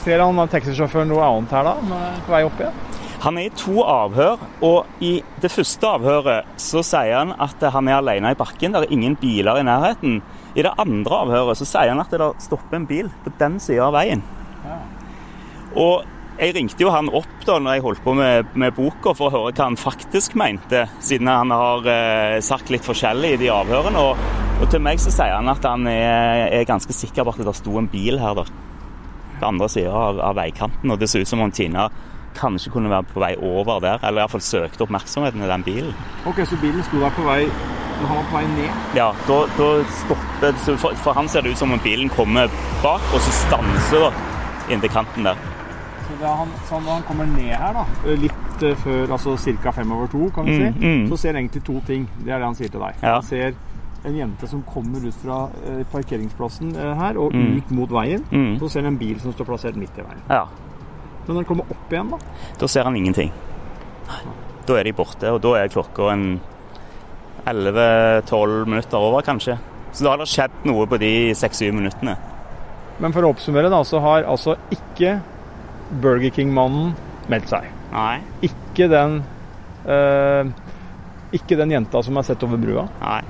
Ser 0.00 0.22
han 0.22 0.48
taxisjåføren 0.48 1.10
noe 1.12 1.26
annet 1.26 1.52
her 1.52 1.66
da, 1.66 1.76
på 2.24 2.32
vei 2.32 2.44
opp 2.46 2.60
igjen? 2.62 2.76
Han 3.20 3.36
er 3.36 3.50
i 3.50 3.52
to 3.52 3.82
avhør, 3.84 4.40
og 4.64 5.02
i 5.04 5.18
det 5.42 5.50
første 5.52 5.84
avhøret 5.84 6.54
så 6.60 6.80
sier 6.86 7.18
han 7.18 7.34
at 7.36 7.60
han 7.74 7.90
er 7.90 7.98
alene 7.98 8.30
i 8.32 8.38
bakken. 8.38 8.72
Det 8.72 8.86
er 8.86 8.94
ingen 8.96 9.18
biler 9.20 9.60
i 9.60 9.64
nærheten. 9.66 10.22
I 10.56 10.64
det 10.64 10.72
andre 10.80 11.18
avhøret 11.26 11.60
så 11.60 11.68
sier 11.68 11.92
han 11.92 12.00
at 12.00 12.14
det 12.16 12.30
stopper 12.40 12.78
en 12.78 12.88
bil 12.88 13.10
på 13.20 13.34
den 13.42 13.58
sida 13.60 13.90
av 13.90 13.98
veien. 13.98 14.24
Og 15.76 16.08
jeg 16.40 16.54
ringte 16.56 16.84
jo 16.84 16.92
han 16.92 17.10
opp 17.12 17.42
da 17.44 17.58
når 17.60 17.76
jeg 17.76 17.84
holdt 17.84 18.02
på 18.04 18.14
med, 18.16 18.52
med 18.58 18.72
boka 18.76 19.12
for 19.16 19.28
å 19.28 19.32
høre 19.34 19.52
hva 19.52 19.66
han 19.66 19.76
faktisk 19.80 20.36
mente, 20.40 20.86
siden 21.04 21.28
han 21.28 21.52
har 21.52 21.88
eh, 21.90 22.36
sagt 22.44 22.72
litt 22.72 22.86
forskjellig 22.86 23.34
i 23.34 23.40
de 23.42 23.50
avhørene. 23.52 24.00
Og, 24.00 24.22
og, 24.60 24.64
til 24.72 24.80
meg 24.84 25.02
så 25.02 25.12
sier 25.12 25.36
han 25.36 25.50
at 25.52 25.66
han 25.68 25.84
er, 25.90 26.46
er 26.60 26.68
ganske 26.68 26.96
sikker 26.96 27.26
på 27.26 27.34
at 27.34 27.42
det 27.44 27.56
sto 27.58 27.76
en 27.80 27.90
bil 27.92 28.20
her 28.22 28.38
da. 28.40 28.46
På 29.40 29.50
andre 29.50 29.68
sida 29.72 29.92
av, 29.92 30.22
av 30.30 30.40
veikanten, 30.40 30.92
og 30.92 31.00
det 31.00 31.10
ser 31.12 31.24
ut 31.24 31.30
som 31.30 31.44
om 31.44 31.52
Tina 31.52 31.90
kanskje 32.36 32.70
kunne 32.72 32.92
være 32.92 33.08
på 33.10 33.20
vei 33.20 33.32
over 33.36 33.80
der, 33.82 34.00
eller 34.06 34.22
iallfall 34.22 34.42
søkte 34.44 34.84
oppmerksomheten 34.86 35.42
i 35.42 35.50
den 35.50 35.64
bilen. 35.66 35.94
Ok, 36.30 36.44
Så 36.46 36.56
bilen 36.62 36.84
sto 36.86 37.00
der 37.02 37.12
på 37.16 37.26
vei 37.26 37.42
han 38.00 38.16
var 38.16 38.28
på 38.30 38.38
vei 38.38 38.46
ned? 38.48 38.84
Ja, 38.96 39.10
da, 39.28 39.40
da 39.58 39.70
stopper 39.92 40.60
for, 40.64 40.94
for, 41.04 41.12
han 41.12 41.28
ser 41.28 41.44
det 41.44 41.52
ut 41.52 41.60
som 41.60 41.74
om 41.74 41.82
bilen 41.84 42.08
kommer 42.16 42.48
bak, 42.80 43.04
og 43.12 43.20
så 43.20 43.34
stanser 43.42 44.06
da 44.06 44.12
inntil 44.72 44.92
kanten 44.94 45.26
der. 45.28 45.59
Så, 46.20 46.28
han, 46.36 46.50
sånn, 46.68 46.82
når 46.84 46.92
han 46.98 47.04
kommer 47.08 47.28
ned 47.32 47.54
her, 47.56 47.72
da, 47.72 47.84
litt 48.20 48.62
uh, 48.66 48.74
før, 48.82 49.12
altså 49.16 49.36
ca. 49.62 49.72
fem 49.72 49.92
over 49.96 50.06
to, 50.12 50.26
kan 50.36 50.44
vi 50.44 50.58
Mm, 50.58 50.74
si, 50.76 50.86
mm. 50.86 51.04
så 51.08 51.16
ser 51.22 51.32
han 51.32 51.38
egentlig 51.40 51.62
to 51.64 51.80
ting. 51.86 52.02
Det 52.20 52.28
er 52.34 52.38
det 52.42 52.44
han 52.50 52.54
sier 52.58 52.68
til 52.68 52.80
deg. 52.84 52.98
Ja. 53.02 53.14
Han 53.14 53.22
ser 53.24 53.54
en 54.04 54.16
jente 54.16 54.48
som 54.48 54.62
kommer 54.68 55.00
ut 55.04 55.16
fra 55.22 55.38
eh, 55.68 55.80
parkeringsplassen 55.92 56.74
eh, 56.76 56.92
her 56.96 57.16
og 57.20 57.32
Mm. 57.36 57.56
ut 57.58 57.70
mot 57.70 57.90
veien. 57.92 58.22
Mm. 58.30 58.58
Så 58.60 58.68
ser 58.72 58.80
han 58.84 58.92
en 58.94 58.98
bil 59.00 59.18
som 59.20 59.32
står 59.32 59.44
plassert 59.48 59.76
midt 59.76 59.96
i 59.96 60.02
veien. 60.04 60.20
Ja, 60.28 60.44
Men 61.26 61.34
når 61.36 61.42
han 61.42 61.48
kommer 61.50 61.64
opp 61.70 61.92
igjen, 61.92 62.10
da 62.10 62.18
Da 62.58 62.66
ser 62.68 62.84
han 62.84 62.96
ingenting. 62.96 63.32
Da 64.66 64.76
er 64.78 64.84
de 64.84 64.92
borte, 64.92 65.30
og 65.32 65.40
da 65.40 65.54
er 65.60 65.68
klokka 65.68 66.12
en 66.12 66.40
11-12 67.46 68.64
minutter 68.66 68.98
over, 68.98 69.22
kanskje. 69.22 69.58
Så 69.92 70.04
da 70.04 70.10
har 70.14 70.18
det 70.22 70.28
skjedd 70.30 70.64
noe 70.68 70.86
på 70.86 70.98
de 71.00 71.12
6-7 71.34 71.72
minuttene. 71.74 72.16
Men 73.00 73.12
for 73.12 73.24
å 73.24 73.30
oppsummere, 73.34 73.70
da, 73.72 73.80
så 73.84 74.00
har 74.04 74.26
altså 74.28 74.56
ikke 74.70 75.20
Burger 76.02 76.30
King-mannen 76.34 76.94
meldt 77.30 77.50
seg. 77.50 77.66
Nei. 77.90 78.20
Ikke 78.46 78.86
den 78.90 79.20
eh, 79.90 80.50
Ikke 81.34 81.58
den 81.58 81.72
jenta 81.74 82.02
som 82.06 82.18
er 82.18 82.26
sett 82.26 82.42
over 82.46 82.60
brua. 82.60 82.86
Nei. 83.02 83.20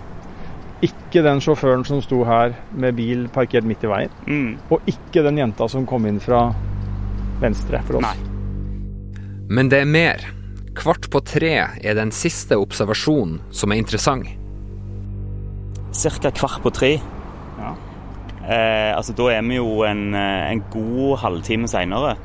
Ikke 0.85 1.21
den 1.25 1.43
sjåføren 1.45 1.85
som 1.85 2.00
sto 2.05 2.23
her 2.25 2.55
med 2.73 2.97
bil 2.97 3.26
parkert 3.33 3.67
midt 3.69 3.85
i 3.85 3.90
veien. 3.90 4.12
Mm. 4.25 4.50
Og 4.73 4.88
ikke 4.88 5.25
den 5.26 5.40
jenta 5.40 5.69
som 5.69 5.85
kom 5.88 6.07
inn 6.09 6.21
fra 6.25 6.47
venstre 7.40 7.83
for 7.85 8.00
oss. 8.00 8.09
Nei. 8.09 8.17
Men 9.50 9.69
det 9.73 9.83
er 9.83 9.88
mer. 9.88 10.25
Kvart 10.79 11.11
på 11.12 11.21
tre 11.26 11.52
er 11.59 11.97
den 11.99 12.12
siste 12.14 12.57
observasjonen 12.61 13.40
som 13.52 13.73
er 13.75 13.81
interessant. 13.83 14.29
Cirka 15.93 16.31
kvart 16.33 16.62
på 16.62 16.71
tre. 16.73 16.93
Ja. 17.59 17.75
Eh, 18.50 18.90
altså, 18.97 19.14
da 19.14 19.28
er 19.30 19.45
vi 19.47 19.61
jo 19.61 19.83
en, 19.87 20.14
eh, 20.14 20.50
en 20.50 20.62
god 20.73 21.19
halvtime 21.23 21.69
seinere. 21.71 22.16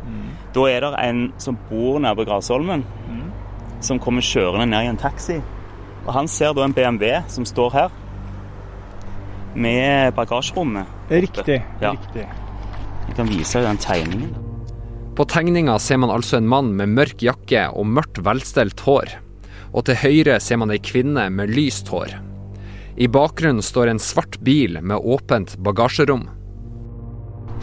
Da 0.56 0.64
er 0.72 0.82
det 0.82 0.94
en 1.04 1.34
som 1.38 1.58
bor 1.70 2.00
nede 2.00 2.16
på 2.16 2.26
Grasholmen, 2.26 2.86
som 3.82 4.00
kommer 4.00 4.24
kjørende 4.24 4.66
ned 4.72 4.88
i 4.88 4.90
en 4.94 4.98
taxi. 4.98 5.42
Og 6.06 6.14
Han 6.14 6.28
ser 6.28 6.54
da 6.54 6.64
en 6.64 6.74
BMW 6.74 7.22
som 7.28 7.46
står 7.46 7.72
her, 7.74 7.90
med 9.56 10.14
bagasjerommet. 10.16 10.86
Riktig. 11.10 11.62
Ja. 11.82 11.92
riktig. 11.92 12.26
Jeg 13.08 13.16
kan 13.16 13.30
vise 13.30 13.62
deg 13.62 13.70
den 13.70 13.78
tegningen. 13.78 14.36
På 15.16 15.24
tegninga 15.24 15.78
ser 15.80 15.98
man 16.02 16.12
altså 16.12 16.38
en 16.42 16.48
mann 16.48 16.74
med 16.76 16.92
mørk 16.92 17.22
jakke 17.24 17.70
og 17.72 17.88
mørkt 17.88 18.20
velstelt 18.26 18.82
hår. 18.84 19.14
Og 19.72 19.86
til 19.88 19.96
høyre 19.96 20.40
ser 20.44 20.60
man 20.60 20.74
ei 20.76 20.82
kvinne 20.84 21.30
med 21.32 21.54
lyst 21.56 21.88
hår. 21.88 22.18
I 22.98 23.08
bakgrunnen 23.12 23.64
står 23.66 23.92
en 23.92 24.00
svart 24.00 24.40
bil 24.40 24.80
med 24.82 24.98
åpent 25.04 25.58
bagasjerom. 25.60 26.30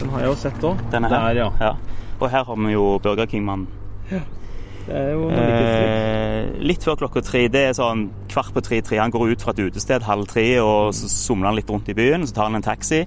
Den 0.01 0.11
har 0.13 0.25
jeg 0.25 0.29
jo 0.29 0.37
sett 0.43 0.67
òg. 0.67 0.81
Denne 0.93 1.09
her. 1.09 1.33
Der, 1.33 1.41
ja. 1.41 1.49
Ja. 1.61 1.73
Og 2.21 2.29
her 2.31 2.45
har 2.45 2.59
vi 2.61 2.75
jo 2.75 2.85
Burger 3.03 3.27
King-mannen. 3.31 3.67
Distrikt. 4.11 4.39
Eh, 4.93 6.61
litt 6.61 6.85
før 6.85 6.99
klokka 7.01 7.23
tre. 7.25 7.47
Det 7.53 7.65
er 7.69 7.77
sånn 7.79 8.09
kvart 8.33 8.53
på 8.53 8.63
tre-tre. 8.67 8.99
Han 9.01 9.15
går 9.15 9.33
ut 9.33 9.45
fra 9.45 9.55
et 9.55 9.63
utested 9.71 10.05
halv 10.05 10.29
tre, 10.31 10.45
og 10.61 10.93
så 10.97 11.09
somler 11.09 11.49
han 11.51 11.59
litt 11.59 11.71
rundt 11.71 11.89
i 11.89 11.97
byen. 11.97 12.27
Så 12.27 12.37
tar 12.37 12.51
han 12.51 12.59
en 12.59 12.67
taxi. 12.67 13.05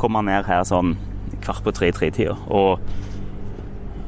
Kommer 0.00 0.22
han 0.22 0.32
ned 0.32 0.48
her 0.48 0.64
sånn 0.66 0.96
kvart 1.44 1.62
på 1.66 1.74
tre-tre-tida. 1.78 2.34
Og, 2.50 2.82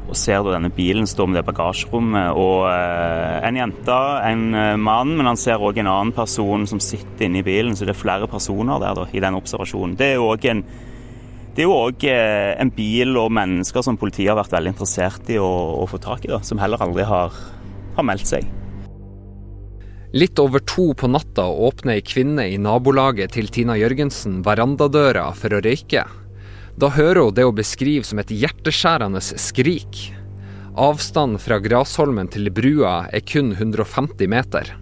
og 0.05 0.17
ser 0.19 0.43
da 0.45 0.53
denne 0.55 0.71
bilen 0.75 1.07
stå 1.09 1.27
med 1.27 1.39
det 1.39 1.45
bagasjerommet. 1.49 2.37
Og 2.37 2.67
eh, 2.69 3.37
en 3.49 3.59
jente, 3.59 4.01
en 4.29 4.43
eh, 4.53 4.73
mann, 4.77 5.15
men 5.17 5.31
han 5.31 5.41
ser 5.41 5.63
òg 5.63 5.81
en 5.81 5.91
annen 5.91 6.15
person 6.17 6.67
som 6.69 6.83
sitter 6.83 7.29
inne 7.29 7.41
i 7.41 7.47
bilen. 7.47 7.77
Så 7.77 7.89
det 7.89 7.95
er 7.95 8.03
flere 8.03 8.29
personer 8.31 8.83
der 8.83 8.99
da, 9.01 9.07
i 9.13 9.23
den 9.25 9.39
observasjonen. 9.39 9.97
Det 10.01 10.13
er 10.13 10.19
jo 10.19 10.29
òg 10.35 10.51
en 10.53 10.67
òg 11.55 12.03
en 12.11 12.71
bil 12.75 13.15
og 13.21 13.31
mennesker 13.31 13.85
som 13.87 13.97
politiet 13.97 14.33
har 14.33 14.41
vært 14.41 14.57
veldig 14.57 14.73
interessert 14.75 15.29
i 15.31 15.39
å, 15.39 15.51
å 15.79 15.87
få 15.87 16.03
tak 16.03 16.27
i, 16.27 16.33
da, 16.33 16.41
som 16.43 16.59
heller 16.59 16.83
aldri 16.83 17.07
har, 17.07 17.37
har 17.95 18.07
meldt 18.07 18.27
seg. 18.27 18.49
Litt 20.15 20.39
over 20.39 20.63
to 20.63 20.93
på 20.95 21.09
natta 21.11 21.47
åpner 21.47 21.97
ei 21.97 22.03
kvinne 22.07 22.45
i 22.47 22.59
nabolaget 22.63 23.33
til 23.35 23.49
Tina 23.51 23.75
Jørgensen 23.75 24.45
verandadøra 24.47 25.33
for 25.35 25.57
å 25.57 25.63
røyke. 25.65 26.05
Da 26.75 26.91
hører 26.91 27.23
hun 27.23 27.35
det 27.35 27.45
hun 27.47 27.55
beskriver 27.55 28.07
som 28.07 28.19
et 28.19 28.33
hjerteskjærende 28.35 29.21
skrik. 29.23 30.09
Avstanden 30.75 31.39
fra 31.39 31.61
Grasholmen 31.63 32.27
til 32.35 32.51
brua 32.51 33.05
er 33.15 33.23
kun 33.23 33.53
150 33.55 34.27
meter. 34.31 34.73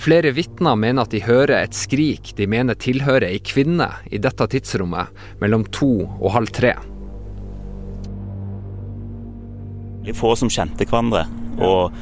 Flere 0.00 0.32
vitner 0.36 0.76
mener 0.76 1.04
at 1.04 1.12
de 1.12 1.22
hører 1.24 1.62
et 1.62 1.76
skrik 1.76 2.34
de 2.36 2.46
mener 2.48 2.76
tilhører 2.76 3.30
ei 3.30 3.40
kvinne 3.44 3.88
i 4.12 4.20
dette 4.20 4.46
tidsrommet 4.52 5.12
mellom 5.40 5.64
to 5.72 5.90
og 6.04 6.34
halv 6.36 6.52
tre. 6.56 6.74
Det 10.04 10.12
er 10.12 10.20
få 10.20 10.34
som 10.36 10.52
kjente 10.52 10.84
hverandre. 10.88 11.24
Og 11.60 11.96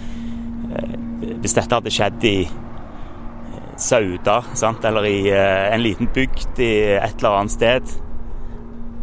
eh, 0.74 0.98
hvis 1.42 1.54
dette 1.54 1.74
hadde 1.74 1.94
skjedd 1.94 2.26
i 2.26 2.36
eh, 2.46 3.70
Sauda, 3.78 4.40
sant? 4.58 4.86
eller 4.86 5.06
i 5.06 5.16
eh, 5.30 5.70
en 5.74 5.82
liten 5.82 6.10
bygd 6.14 6.62
i 6.62 6.72
et 6.98 7.18
eller 7.18 7.40
annet 7.40 7.54
sted, 7.54 7.98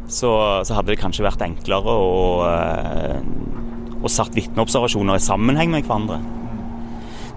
så, 0.07 0.31
så 0.65 0.77
hadde 0.77 0.93
det 0.93 0.99
kanskje 1.01 1.25
vært 1.25 1.43
enklere 1.45 1.93
å, 1.93 2.17
eh, 2.49 3.21
å 4.05 4.11
satt 4.11 4.35
vitneobservasjoner 4.37 5.17
i 5.17 5.23
sammenheng 5.23 5.73
med 5.73 5.87
hverandre. 5.87 6.19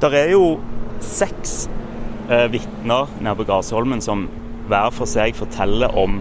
Der 0.02 0.14
er 0.14 0.32
jo 0.34 0.58
seks 1.04 1.64
eh, 2.28 2.46
vitner 2.52 3.08
nede 3.20 3.38
på 3.38 3.48
Grasholmen 3.48 4.02
som 4.04 4.28
hver 4.68 4.92
for 4.94 5.08
seg 5.08 5.36
forteller 5.38 5.94
om 5.96 6.20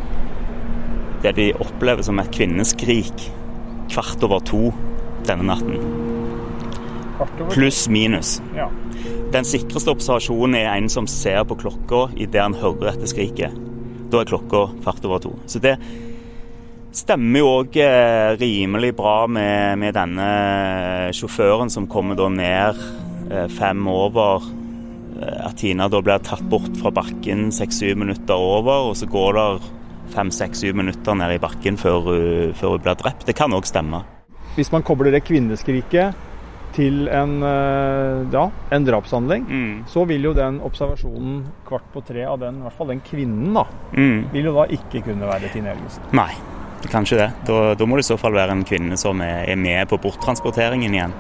det 1.23 1.35
de 1.37 1.51
opplever 1.57 2.05
som 2.05 2.19
et 2.21 2.31
kvinneskrik 2.33 3.27
kvart 3.91 4.23
over 4.23 4.43
to 4.45 4.69
denne 5.27 5.47
natten. 5.49 5.81
Pluss 7.51 7.87
minus. 7.89 8.37
Ja. 8.55 8.69
Den 9.33 9.47
sikreste 9.47 9.91
observasjonen 9.91 10.55
er 10.59 10.69
en 10.71 10.89
som 10.89 11.07
ser 11.09 11.41
på 11.49 11.57
klokka 11.59 12.07
idet 12.15 12.43
han 12.43 12.55
hører 12.55 12.93
dette 12.93 13.09
skriket. 13.11 13.55
Da 14.11 14.21
er 14.21 14.29
klokka 14.29 14.67
kvart 14.83 15.07
over 15.07 15.23
to. 15.23 15.33
Så 15.49 15.59
det 15.63 15.75
stemmer 16.95 17.39
jo 17.43 17.49
òg 17.61 17.75
rimelig 18.39 18.93
bra 18.97 19.27
med, 19.27 19.77
med 19.81 19.93
denne 19.97 20.29
sjåføren 21.15 21.69
som 21.73 21.87
kommer 21.91 22.17
da 22.17 22.29
ned 22.31 22.79
eh, 23.31 23.47
fem 23.53 23.87
over. 23.91 24.43
eh, 25.21 25.45
At 25.47 25.57
Tina 25.61 25.87
da 25.89 26.01
blir 26.01 26.19
tatt 26.25 26.43
bort 26.49 26.73
fra 26.81 26.91
bakken 26.91 27.49
seks-syv 27.53 27.97
minutter 27.97 28.35
over, 28.37 28.89
og 28.91 28.95
så 28.97 29.07
går 29.09 29.33
det 29.37 29.73
fem-seks-syv 30.15 30.75
minutter 30.79 31.15
ned 31.19 31.35
i 31.35 31.41
bakken 31.43 31.77
før 31.77 31.99
hun, 32.05 32.53
før 32.55 32.77
hun 32.77 32.85
blir 32.85 32.95
drept. 33.01 33.25
Det 33.27 33.35
kan 33.35 33.51
òg 33.53 33.67
stemme. 33.67 34.03
Hvis 34.55 34.71
man 34.73 34.81
kobler 34.87 35.11
det 35.13 35.25
kvinneskriket 35.27 36.15
til 36.73 37.07
en, 37.09 37.37
eh, 37.43 38.25
ja, 38.33 38.47
en 38.71 38.85
drapshandling, 38.85 39.45
Mm. 39.49 39.83
så 39.87 40.05
vil 40.07 40.23
jo 40.23 40.33
den 40.33 40.59
observasjonen 40.61 41.45
kvart 41.67 41.85
på 41.93 42.01
tre 42.05 42.23
av 42.25 42.39
den, 42.39 42.59
i 42.59 42.61
hvert 42.65 42.73
fall 42.77 42.87
den 42.87 43.01
kvinnen, 43.01 43.53
da, 43.53 43.63
Mm. 43.93 44.25
vil 44.33 44.45
jo 44.45 44.53
da 44.53 44.65
ikke 44.65 45.03
kunne 45.03 45.25
være 45.29 45.49
Tine 45.53 45.73
Jørgensen. 45.73 46.03
Nei, 46.13 46.33
det 46.81 46.91
kan 46.91 47.05
ikke 47.05 47.19
det. 47.19 47.31
Da, 47.47 47.61
da 47.77 47.85
må 47.87 47.97
det 47.97 48.05
i 48.05 48.11
så 48.11 48.17
fall 48.21 48.37
være 48.37 48.53
en 48.53 48.65
kvinne 48.67 48.97
som 48.99 49.21
er, 49.25 49.45
er 49.49 49.57
med 49.59 49.89
på 49.89 49.99
borttransporteringen 50.01 50.93
igjen. 50.93 51.15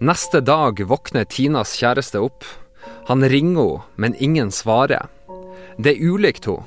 Neste 0.00 0.40
dag 0.40 0.80
våkner 0.88 1.26
Tinas 1.28 1.74
kjæreste 1.76 2.22
opp. 2.24 2.46
Han 3.08 3.24
ringer 3.28 3.60
henne, 3.60 3.88
men 4.00 4.14
ingen 4.16 4.52
svarer. 4.52 5.10
Det 5.76 5.92
er 5.92 6.04
ulikt 6.12 6.48
henne, 6.48 6.64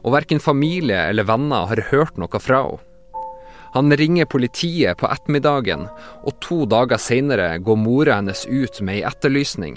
og 0.00 0.14
verken 0.16 0.40
familie 0.40 1.02
eller 1.10 1.28
venner 1.28 1.68
har 1.68 1.88
hørt 1.90 2.16
noe 2.20 2.40
fra 2.40 2.62
henne. 2.68 2.86
Han 3.70 3.92
ringer 3.94 4.26
politiet 4.26 4.98
på 4.98 5.06
ettermiddagen, 5.06 5.84
og 6.26 6.40
to 6.42 6.64
dager 6.66 6.98
seinere 6.98 7.52
går 7.62 7.78
mora 7.78 8.16
hennes 8.18 8.42
ut 8.48 8.80
med 8.82 8.98
ei 8.98 9.04
etterlysning. 9.06 9.76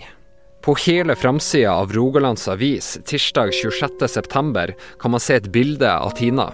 På 0.64 0.76
hele 0.76 1.16
framsida 1.16 1.74
av 1.76 1.94
Rogalands 1.94 2.48
Avis 2.48 3.00
tirsdag 3.06 3.50
26.9 3.50 4.74
kan 5.00 5.12
man 5.12 5.20
se 5.20 5.36
et 5.36 5.52
bilde 5.52 5.90
av 5.92 6.14
Tina. 6.16 6.54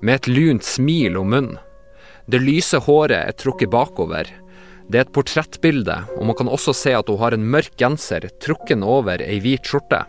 Med 0.00 0.14
et 0.14 0.28
lunt 0.30 0.62
smil 0.64 1.18
om 1.18 1.32
munnen. 1.34 1.58
Det 2.30 2.38
lyse 2.38 2.78
håret 2.86 3.18
er 3.18 3.34
trukket 3.34 3.72
bakover. 3.72 4.30
Det 4.86 5.00
er 5.00 5.08
et 5.08 5.12
portrettbilde, 5.16 5.96
og 6.20 6.28
man 6.30 6.38
kan 6.38 6.54
også 6.54 6.76
se 6.76 6.94
at 6.94 7.10
hun 7.10 7.18
har 7.18 7.34
en 7.34 7.50
mørk 7.50 7.74
genser 7.82 8.28
trukken 8.38 8.86
over 8.86 9.18
ei 9.26 9.40
hvit 9.42 9.66
skjorte. 9.66 10.04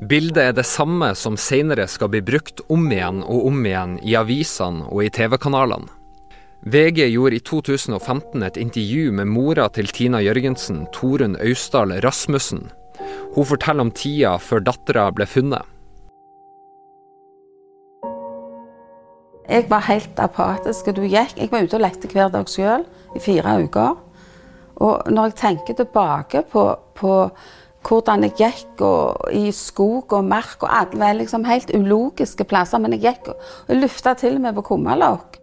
Bildet 0.00 0.40
er 0.40 0.56
det 0.56 0.64
samme 0.64 1.12
som 1.12 1.36
senere 1.36 1.84
skal 1.84 2.14
bli 2.14 2.24
brukt 2.24 2.64
om 2.72 2.88
igjen 2.88 3.20
og 3.26 3.50
om 3.50 3.60
igjen 3.60 3.98
i 4.00 4.16
avisene 4.16 4.88
og 4.88 5.04
i 5.04 5.12
TV-kanalene. 5.12 6.01
VG 6.64 7.08
gjorde 7.10 7.36
i 7.36 7.40
2015 7.40 8.42
et 8.46 8.56
intervju 8.56 9.10
med 9.12 9.26
mora 9.26 9.64
til 9.74 9.88
Tina 9.90 10.20
Jørgensen, 10.22 10.84
Torunn 10.94 11.34
Austdal 11.42 11.90
Rasmussen. 12.04 12.68
Hun 13.34 13.48
forteller 13.48 13.82
om 13.82 13.90
tida 13.90 14.36
før 14.38 14.62
dattera 14.68 15.08
ble 15.10 15.26
funnet. 15.26 15.66
Jeg 19.50 19.66
var 19.74 19.82
helt 19.88 20.22
apatisk. 20.22 20.92
Du 20.94 21.02
gikk, 21.02 21.34
jeg 21.34 21.50
var 21.50 21.66
ute 21.66 21.80
og 21.80 21.82
lekte 21.82 22.12
hver 22.14 22.30
dag 22.30 22.46
sjøl 22.46 22.86
i 23.18 23.24
fire 23.26 23.58
uker. 23.66 23.98
Og 24.86 25.10
når 25.10 25.32
jeg 25.32 25.38
tenker 25.42 25.80
tilbake 25.82 26.46
på, 26.54 26.68
på 26.94 27.12
hvordan 27.82 28.22
jeg 28.28 28.38
gikk 28.38 28.86
i 29.34 29.48
skog 29.50 30.14
og 30.14 30.30
mark 30.30 30.62
og 30.62 30.70
alle 30.70 31.10
liksom 31.24 31.42
helt 31.50 31.74
ulogiske 31.74 32.46
plasser, 32.46 32.78
men 32.78 32.94
jeg 32.94 33.08
gikk 33.10 33.34
og, 33.34 33.46
lufta 33.82 34.14
til 34.14 34.38
og 34.38 34.46
med 34.46 34.60
på 34.62 34.70
kummalokk. 34.70 35.41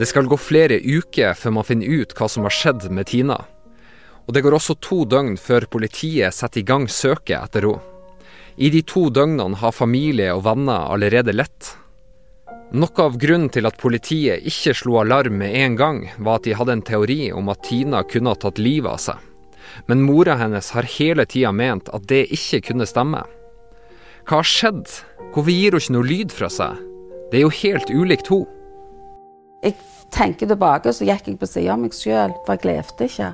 Det 0.00 0.06
skal 0.08 0.24
gå 0.24 0.36
flere 0.40 0.78
uker 0.80 1.34
før 1.36 1.52
man 1.58 1.66
finner 1.68 2.00
ut 2.00 2.14
hva 2.16 2.24
som 2.32 2.46
har 2.46 2.54
skjedd 2.56 2.86
med 2.88 3.10
Tina. 3.10 3.34
Og 4.24 4.32
det 4.32 4.40
går 4.40 4.54
også 4.56 4.78
to 4.80 5.02
døgn 5.04 5.34
før 5.36 5.66
politiet 5.68 6.32
setter 6.32 6.62
i 6.62 6.64
gang 6.64 6.86
søket 6.88 7.36
etter 7.36 7.66
henne. 7.68 7.82
I 8.56 8.70
de 8.72 8.80
to 8.88 9.02
døgnene 9.12 9.58
har 9.60 9.76
familie 9.76 10.32
og 10.32 10.46
venner 10.46 10.88
allerede 10.94 11.34
lett. 11.36 11.74
Noe 12.72 13.04
av 13.04 13.18
grunnen 13.20 13.50
til 13.52 13.68
at 13.68 13.76
politiet 13.80 14.46
ikke 14.48 14.72
slo 14.78 14.96
alarm 15.02 15.36
med 15.42 15.52
en 15.58 15.76
gang, 15.76 15.98
var 16.16 16.38
at 16.38 16.46
de 16.48 16.54
hadde 16.56 16.78
en 16.78 16.84
teori 16.86 17.18
om 17.36 17.52
at 17.52 17.60
Tina 17.68 18.00
kunne 18.08 18.32
ha 18.32 18.38
tatt 18.40 18.60
livet 18.62 18.88
av 18.92 19.02
seg. 19.04 19.18
Men 19.88 20.04
mora 20.06 20.38
hennes 20.40 20.70
har 20.76 20.88
hele 20.96 21.26
tida 21.28 21.52
ment 21.52 21.90
at 21.92 22.06
det 22.08 22.22
ikke 22.36 22.62
kunne 22.70 22.88
stemme. 22.88 23.20
Hva 24.24 24.40
har 24.40 24.48
skjedd? 24.48 24.86
Hvorfor 25.34 25.52
gir 25.52 25.76
hun 25.76 25.84
ikke 25.84 25.96
noe 25.98 26.08
lyd 26.08 26.32
fra 26.32 26.48
seg? 26.52 26.80
Det 27.28 27.40
er 27.42 27.46
jo 27.46 27.52
helt 27.60 27.92
ulikt 27.92 28.32
henne. 28.32 28.59
Jeg 29.60 29.76
tenker 30.10 30.48
tilbake, 30.48 30.92
så 30.92 31.04
gikk 31.04 31.28
jeg 31.28 31.38
på 31.40 31.48
sida 31.48 31.74
av 31.74 31.82
meg 31.82 31.92
sjøl, 31.92 32.32
for 32.46 32.56
jeg 32.56 32.70
levde 32.70 33.08
ikke. 33.10 33.30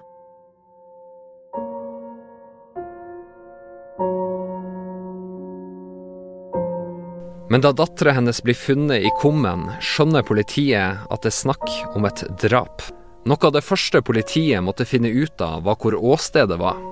Men 7.47 7.63
da 7.63 7.71
dattera 7.71 8.17
hennes 8.17 8.43
blir 8.43 8.59
funnet 8.59 9.07
i 9.07 9.13
kummen, 9.21 9.69
skjønner 9.79 10.27
politiet 10.27 11.07
at 11.07 11.23
det 11.23 11.31
er 11.31 11.37
snakk 11.37 11.69
om 11.95 12.09
et 12.09 12.25
drap. 12.43 12.83
Noe 13.27 13.47
av 13.47 13.55
det 13.55 13.63
første 13.67 14.03
politiet 14.07 14.63
måtte 14.67 14.87
finne 14.87 15.13
ut 15.15 15.41
av, 15.41 15.63
var 15.67 15.79
hvor 15.79 15.95
åstedet 15.95 16.59
var. 16.59 16.83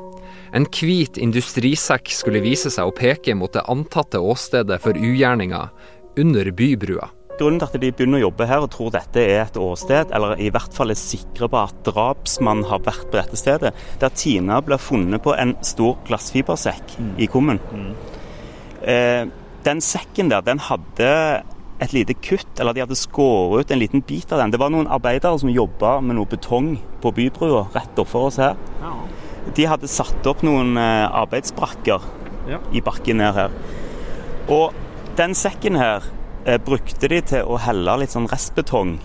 En 0.55 0.66
hvit 0.70 1.18
industrisekk 1.18 2.12
skulle 2.14 2.42
vise 2.42 2.70
seg 2.70 2.87
å 2.87 2.94
peke 2.94 3.35
mot 3.35 3.51
det 3.55 3.66
antatte 3.70 4.23
åstedet 4.23 4.79
for 4.83 4.94
ugjerninga, 4.94 5.66
under 6.23 6.51
bybrua. 6.55 7.11
Grunnen 7.38 7.59
til 7.59 7.66
at 7.66 7.81
de 7.83 7.90
begynner 7.90 8.20
å 8.20 8.27
jobbe 8.29 8.47
her 8.47 8.62
og 8.62 8.70
tror 8.70 8.92
dette 8.94 9.23
er 9.23 9.40
et 9.42 9.57
åsted, 9.59 10.12
eller 10.14 10.38
i 10.38 10.51
hvert 10.55 10.75
fall 10.77 10.94
er 10.94 10.99
sikre 10.99 11.49
på 11.51 11.59
at 11.59 11.81
drapsmannen 11.87 12.68
har 12.70 12.85
vært 12.87 13.09
på 13.09 13.18
dette 13.18 13.38
stedet, 13.40 13.73
det 13.99 14.07
er 14.07 14.14
Tina 14.14 14.61
ble 14.62 14.79
funnet 14.79 15.23
på 15.25 15.35
en 15.35 15.57
stor 15.66 15.97
glassfibersekk 16.07 16.94
mm. 16.94 17.11
i 17.18 17.29
kummen. 17.31 17.59
Mm. 17.75 17.90
Eh, 18.87 19.25
den 19.66 19.83
sekken 19.83 20.31
der, 20.31 20.47
den 20.47 20.62
hadde 20.62 21.11
et 21.83 21.92
lite 21.92 22.14
kutt, 22.14 22.61
eller 22.61 22.75
de 22.75 22.85
hadde 22.85 22.99
skåret 22.99 23.66
ut 23.66 23.75
en 23.75 23.83
liten 23.83 24.05
bit 24.07 24.31
av 24.33 24.38
den. 24.38 24.55
Det 24.55 24.61
var 24.62 24.70
noen 24.70 24.90
arbeidere 24.92 25.40
som 25.42 25.51
jobba 25.51 25.97
med 26.05 26.18
noe 26.18 26.31
betong 26.31 26.77
på 27.03 27.12
bybrua 27.16 27.66
rett 27.75 27.99
overfor 27.99 28.29
oss 28.31 28.38
her. 28.42 28.59
Ja. 28.83 28.94
De 29.59 29.66
hadde 29.68 29.90
satt 29.90 30.27
opp 30.31 30.44
noen 30.47 30.79
eh, 30.81 31.07
arbeidsbrakker 31.11 32.07
ja. 32.49 32.61
i 32.70 32.83
bakken 32.85 33.18
ned 33.20 33.35
her. 33.37 33.57
Og 34.55 34.77
den 35.18 35.35
sekken 35.38 35.79
her 35.81 36.07
brukte 36.65 37.09
de 37.09 37.21
til 37.25 37.49
å 37.49 37.59
helle 37.63 37.99
litt 38.03 38.13
sånn 38.13 38.29
restbetong 38.31 38.99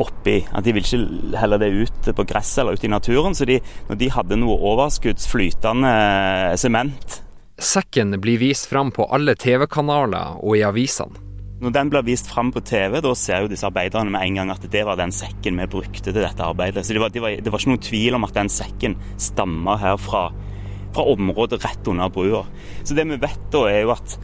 oppi. 0.00 0.40
At 0.52 0.64
de 0.64 0.74
ville 0.74 0.86
ikke 0.86 1.38
helle 1.40 1.58
det 1.60 1.70
ut 1.74 2.12
på 2.16 2.26
gresset 2.28 2.62
eller 2.62 2.78
ut 2.78 2.84
i 2.84 2.92
naturen. 2.92 3.36
Så 3.36 3.48
de, 3.48 3.60
når 3.88 4.00
de 4.00 4.12
hadde 4.14 4.38
noe 4.40 4.58
overskuddsflytende 4.74 5.96
eh, 5.96 6.54
sement 6.60 7.20
Sekken 7.60 8.14
blir 8.24 8.38
vist 8.40 8.70
fram 8.70 8.88
på 8.88 9.04
alle 9.12 9.34
TV-kanaler 9.36 10.38
og 10.40 10.54
i 10.56 10.62
avisene. 10.64 11.26
Når 11.60 11.74
den 11.76 11.90
blir 11.92 12.06
vist 12.06 12.30
fram 12.32 12.48
på 12.54 12.62
TV, 12.64 13.02
da 13.04 13.10
ser 13.12 13.42
jo 13.44 13.50
disse 13.52 13.68
arbeiderne 13.68 14.08
med 14.08 14.22
en 14.24 14.38
gang 14.38 14.52
at 14.54 14.62
det 14.72 14.80
var 14.88 14.96
den 14.96 15.12
sekken 15.12 15.60
vi 15.60 15.66
brukte 15.68 16.06
til 16.06 16.16
dette 16.16 16.40
arbeidet. 16.40 16.86
Så 16.88 16.96
det 16.96 17.02
var, 17.02 17.12
det 17.12 17.20
var, 17.20 17.34
det 17.36 17.52
var 17.52 17.60
ikke 17.60 17.74
noen 17.74 17.82
tvil 17.84 18.16
om 18.16 18.24
at 18.24 18.32
den 18.38 18.48
sekken 18.48 18.96
stammer 19.20 19.76
her 19.82 20.00
fra, 20.00 20.22
fra 20.96 21.04
området 21.12 21.60
rett 21.66 21.92
under 21.92 22.08
brua. 22.08 22.46
Så 22.80 22.96
det 22.96 23.04
vi 23.10 23.20
vet 23.20 23.44
da, 23.52 23.66
er 23.68 23.84
jo 23.84 23.92
at 23.92 24.16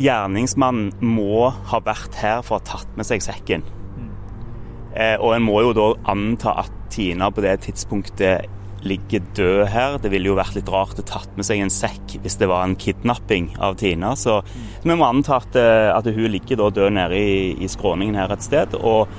gjerningsmannen 0.00 0.92
må 1.00 1.48
ha 1.70 1.80
vært 1.84 2.18
her 2.20 2.42
for 2.44 2.56
å 2.56 2.60
ha 2.60 2.68
tatt 2.76 2.98
med 2.98 3.08
seg 3.08 3.24
sekken. 3.24 3.64
Eh, 4.96 5.16
og 5.20 5.34
en 5.36 5.44
må 5.44 5.60
jo 5.64 5.74
da 5.76 5.90
anta 6.08 6.56
at 6.64 6.72
Tina 6.92 7.28
på 7.34 7.42
det 7.44 7.58
tidspunktet 7.66 8.46
ligger 8.86 9.24
død 9.36 9.62
her. 9.72 9.96
Det 10.00 10.10
ville 10.12 10.30
jo 10.30 10.38
vært 10.38 10.56
litt 10.56 10.70
rart 10.72 11.00
å 11.00 11.04
tatt 11.06 11.32
med 11.36 11.46
seg 11.48 11.60
en 11.60 11.72
sekk 11.72 12.16
hvis 12.22 12.38
det 12.40 12.48
var 12.48 12.64
en 12.64 12.76
kidnapping 12.80 13.50
av 13.60 13.76
Tina. 13.80 14.14
Så, 14.16 14.38
så 14.44 14.88
vi 14.88 14.96
må 14.96 15.08
anta 15.08 15.40
at, 15.40 15.58
eh, 15.60 15.90
at, 15.92 16.08
hun 16.08 16.30
ligger 16.32 16.62
da 16.62 16.70
død 16.78 16.96
nede 16.96 17.18
i, 17.18 17.50
i 17.60 17.70
skråningen 17.72 18.18
her 18.20 18.32
et 18.32 18.46
sted. 18.46 18.78
Og 18.78 19.10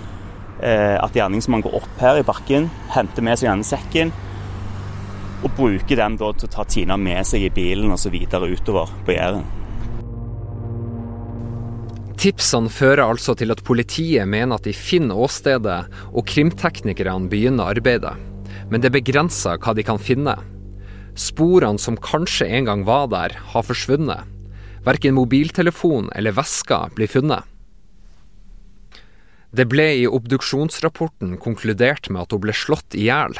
eh, 0.62 0.96
at 0.98 1.18
gjerningsmannen 1.18 1.68
går 1.68 1.78
opp 1.82 2.02
her 2.02 2.22
i 2.22 2.26
bakken, 2.26 2.72
henter 2.96 3.26
med 3.26 3.38
seg 3.38 3.52
denne 3.52 3.68
sekken. 3.68 4.16
Og 5.46 5.54
bruker 5.54 6.00
den 6.00 6.18
da 6.18 6.34
til 6.34 6.50
å 6.50 6.56
ta 6.58 6.66
Tina 6.66 6.98
med 6.98 7.28
seg 7.30 7.46
i 7.46 7.54
bilen 7.54 7.94
og 7.94 8.02
så 8.02 8.14
videre 8.14 8.50
utover 8.50 8.90
på 9.06 9.18
Jæren. 9.18 9.57
Tipsene 12.18 12.72
fører 12.74 13.06
altså 13.06 13.36
til 13.38 13.54
at 13.54 13.62
politiet 13.66 14.26
mener 14.26 14.58
at 14.58 14.66
de 14.66 14.74
finner 14.74 15.20
åstedet, 15.22 15.84
og 16.14 16.26
krimteknikerne 16.26 17.30
begynner 17.30 17.76
arbeidet 17.76 18.16
men 18.70 18.84
det 18.84 18.94
begrenser 18.96 19.60
hva 19.62 19.74
de 19.76 19.86
kan 19.86 20.00
finne. 20.02 20.36
Sporene 21.18 21.82
som 21.82 21.98
kanskje 21.98 22.50
en 22.60 22.68
gang 22.68 22.84
var 22.88 23.08
der, 23.12 23.36
har 23.54 23.66
forsvunnet. 23.66 24.28
Verken 24.86 25.18
mobiltelefon 25.18 26.12
eller 26.16 26.36
vesker 26.38 26.94
blir 26.96 27.12
funnet. 27.12 27.44
Det 29.52 29.66
ble 29.72 29.88
i 30.04 30.08
obduksjonsrapporten 30.08 31.38
konkludert 31.42 32.12
med 32.12 32.26
at 32.26 32.36
hun 32.36 32.44
ble 32.44 32.56
slått 32.56 32.96
i 32.96 33.08
hjel. 33.08 33.34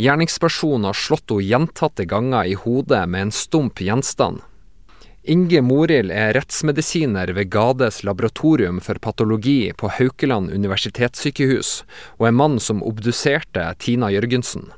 Gjerningspersonen 0.00 0.86
har 0.88 0.96
slått 0.96 1.32
henne 1.32 1.48
gjentatte 1.48 2.06
ganger 2.08 2.48
i 2.48 2.56
hodet 2.56 3.02
med 3.08 3.28
en 3.28 3.34
stump 3.34 3.82
gjenstand. 3.82 4.40
Inge 5.22 5.60
Morild 5.62 6.10
er 6.10 6.32
rettsmedisiner 6.34 7.30
ved 7.36 7.46
Gades 7.54 8.00
laboratorium 8.02 8.80
for 8.82 8.98
patologi 8.98 9.70
på 9.78 9.86
Haukeland 9.94 10.50
universitetssykehus, 10.50 11.84
og 12.18 12.26
er 12.26 12.34
mann 12.34 12.56
som 12.58 12.80
obduserte 12.82 13.68
Tina 13.78 14.08
Jørgensen. 14.10 14.72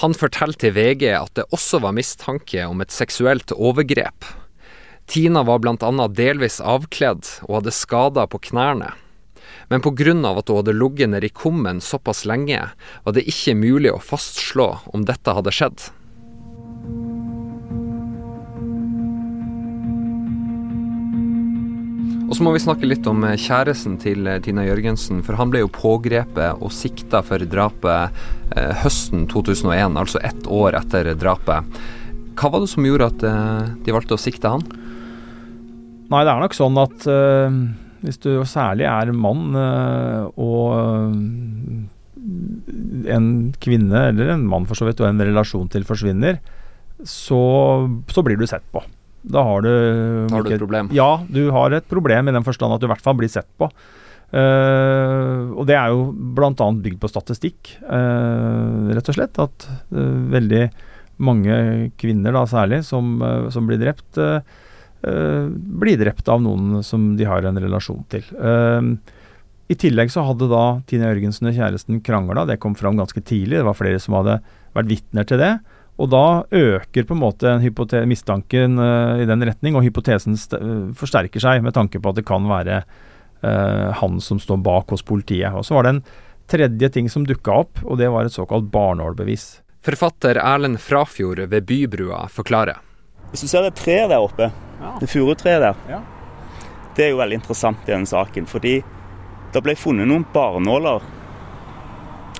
Han 0.00 0.16
forteller 0.16 0.56
til 0.56 0.72
VG 0.72 1.10
at 1.18 1.34
det 1.36 1.44
også 1.52 1.82
var 1.84 1.92
mistanke 1.98 2.64
om 2.64 2.80
et 2.80 2.96
seksuelt 2.96 3.52
overgrep. 3.52 4.24
Tina 5.04 5.42
var 5.44 5.60
bl.a. 5.60 6.08
delvis 6.08 6.62
avkledd 6.64 7.28
og 7.44 7.58
hadde 7.58 7.74
skader 7.76 8.30
på 8.32 8.40
knærne. 8.48 8.88
Men 9.68 9.84
pga. 9.84 10.14
at 10.16 10.48
hun 10.48 10.62
hadde 10.62 10.78
ligget 10.78 11.24
i 11.24 11.28
kummen 11.28 11.84
såpass 11.84 12.24
lenge, 12.24 12.70
var 13.04 13.12
det 13.12 13.28
ikke 13.28 13.52
mulig 13.52 13.92
å 13.92 14.00
fastslå 14.00 14.70
om 14.96 15.04
dette 15.04 15.28
hadde 15.28 15.52
skjedd. 15.52 15.90
Og 22.24 22.32
så 22.32 22.44
må 22.44 22.54
vi 22.54 22.62
snakke 22.62 22.88
litt 22.88 23.06
om 23.10 23.24
eh, 23.26 23.36
kjæresten 23.40 23.98
til 24.00 24.26
eh, 24.30 24.40
Tina 24.44 24.64
Jørgensen. 24.64 25.20
For 25.26 25.36
han 25.38 25.52
ble 25.52 25.64
jo 25.64 25.72
pågrepet 25.72 26.62
og 26.64 26.72
sikta 26.72 27.20
for 27.26 27.42
drapet 27.50 28.24
eh, 28.56 28.72
høsten 28.84 29.26
2001, 29.30 29.98
altså 30.00 30.22
ett 30.24 30.48
år 30.48 30.78
etter 30.80 31.12
drapet. 31.20 31.78
Hva 32.34 32.50
var 32.50 32.64
det 32.64 32.72
som 32.72 32.86
gjorde 32.86 33.10
at 33.12 33.26
eh, 33.28 33.72
de 33.84 33.94
valgte 33.94 34.16
å 34.16 34.20
sikte 34.20 34.54
han? 34.56 34.64
Nei, 36.10 36.24
det 36.24 36.32
er 36.32 36.42
nok 36.42 36.56
sånn 36.56 36.80
at 36.80 37.06
eh, 37.10 37.60
hvis 38.04 38.20
du 38.24 38.30
særlig 38.48 38.84
er 38.88 39.12
mann 39.16 39.54
uh, 39.56 40.28
og 40.36 40.74
en 43.14 43.28
kvinne, 43.64 44.02
eller 44.10 44.34
en 44.34 44.44
mann 44.48 44.66
for 44.68 44.76
så 44.76 44.88
vidt, 44.88 45.00
og 45.00 45.08
en 45.08 45.24
relasjon 45.24 45.70
til 45.72 45.86
forsvinner, 45.88 46.36
så, 47.00 47.40
så 48.12 48.24
blir 48.26 48.36
du 48.40 48.44
sett 48.48 48.66
på. 48.72 48.84
Da 49.24 49.42
har 49.46 49.64
du 49.64 49.74
har 50.30 50.44
du 50.44 50.52
et 50.52 50.60
problem. 50.60 50.90
Ja, 50.92 51.10
du 51.28 51.48
har 51.54 51.72
et 51.72 51.86
problem 51.88 52.28
i 52.28 52.34
den 52.36 52.44
forstand 52.46 52.74
at 52.74 52.82
du 52.82 52.88
i 52.88 52.92
hvert 52.92 53.04
fall 53.04 53.16
blir 53.18 53.32
sett 53.32 53.48
på. 53.60 53.70
Uh, 54.34 55.54
og 55.54 55.68
det 55.68 55.76
er 55.78 55.92
jo 55.94 56.08
bl.a. 56.10 56.50
bygd 56.82 56.98
på 57.02 57.10
statistikk, 57.10 57.76
uh, 57.86 58.90
rett 58.90 59.10
og 59.10 59.16
slett. 59.16 59.38
At 59.38 59.66
uh, 59.94 60.18
veldig 60.34 60.64
mange 61.22 61.56
kvinner, 62.00 62.34
da 62.34 62.42
særlig, 62.50 62.82
som, 62.88 63.20
som 63.54 63.68
blir 63.68 63.78
drept, 63.78 64.18
blir 65.04 65.98
drept 66.00 66.26
av 66.32 66.40
noen 66.42 66.80
som 66.82 67.12
de 67.14 67.28
har 67.28 67.46
en 67.46 67.60
relasjon 67.62 68.00
til. 68.10 68.26
I 69.70 69.76
tillegg 69.78 70.10
så 70.10 70.24
hadde 70.26 70.48
da 70.50 70.64
Tine 70.90 71.06
Jørgensen 71.06 71.52
og 71.52 71.54
kjæresten 71.54 72.00
krangla. 72.02 72.42
Det 72.50 72.58
kom 72.58 72.74
fram 72.74 72.98
ganske 72.98 73.22
tidlig. 73.22 73.60
Det 73.60 73.68
var 73.68 73.78
flere 73.78 74.02
som 74.02 74.18
hadde 74.18 74.40
vært 74.74 74.90
vitner 74.90 75.28
til 75.30 75.38
det. 75.38 75.52
Og 76.02 76.10
da 76.10 76.42
øker 76.50 77.06
på 77.06 77.14
en 77.14 77.22
måte 77.22 77.50
mistanken 78.10 78.80
i 79.22 79.26
den 79.28 79.44
retning, 79.46 79.76
og 79.78 79.84
hypotesen 79.86 80.34
forsterker 80.98 81.42
seg 81.42 81.62
med 81.62 81.76
tanke 81.76 82.00
på 82.02 82.10
at 82.10 82.18
det 82.18 82.24
kan 82.26 82.48
være 82.50 82.80
uh, 83.44 83.92
han 84.00 84.20
som 84.20 84.40
står 84.42 84.56
bak 84.56 84.90
hos 84.90 85.02
politiet. 85.06 85.54
Og 85.54 85.64
Så 85.64 85.74
var 85.74 85.86
det 85.86 85.94
en 85.94 86.02
tredje 86.50 86.88
ting 86.88 87.10
som 87.10 87.26
dukka 87.26 87.60
opp, 87.64 87.84
og 87.84 87.98
det 87.98 88.10
var 88.10 88.24
et 88.24 88.34
såkalt 88.34 88.70
barnålbevis. 88.72 89.60
Forfatter 89.84 90.40
Erlend 90.40 90.80
Frafjord 90.80 91.40
ved 91.48 91.66
Bybrua 91.68 92.26
forklarer. 92.28 92.80
Hvis 93.30 93.44
du 93.44 93.48
ser 93.48 93.66
det 93.66 93.74
treet 93.76 94.10
der 94.10 94.22
oppe, 94.22 94.50
ja. 94.80 94.92
det 95.00 95.08
furutreet 95.10 95.60
der, 95.60 95.80
ja. 95.90 96.00
det 96.96 97.06
er 97.06 97.10
jo 97.12 97.20
veldig 97.20 97.40
interessant 97.40 97.88
i 97.88 97.92
denne 97.92 98.08
saken. 98.08 98.46
Fordi 98.48 98.78
det 99.52 99.62
ble 99.64 99.76
funnet 99.76 100.08
noen 100.08 100.24
barnåler 100.32 101.04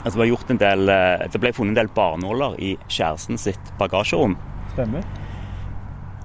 Altså 0.05 0.21
det, 0.21 0.59
del, 0.61 0.89
eh, 0.93 1.25
det 1.33 1.41
ble 1.41 1.53
funnet 1.57 1.73
en 1.73 1.81
del 1.81 1.93
barnåler 1.95 2.59
i 2.61 2.75
kjæresten 2.89 3.41
sitt 3.41 3.73
bagasjerom. 3.81 4.37
Stemmer. 4.75 5.05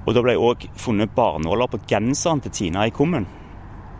Og 0.05 0.15
det 0.15 0.23
ble 0.25 0.35
òg 0.35 0.65
funnet 0.79 1.15
barnåler 1.15 1.69
på 1.71 1.79
genseren 1.87 2.41
til 2.43 2.51
Tina 2.51 2.87
i 2.87 2.91
kummen. 2.91 3.27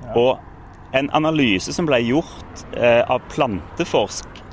Ja. 0.04 0.16
Og 0.18 0.96
en 0.98 1.10
analyse 1.14 1.72
som 1.76 1.88
ble 1.88 2.02
gjort 2.02 2.66
eh, 2.76 3.04
av 3.06 3.22
Planteforsk 3.32 4.44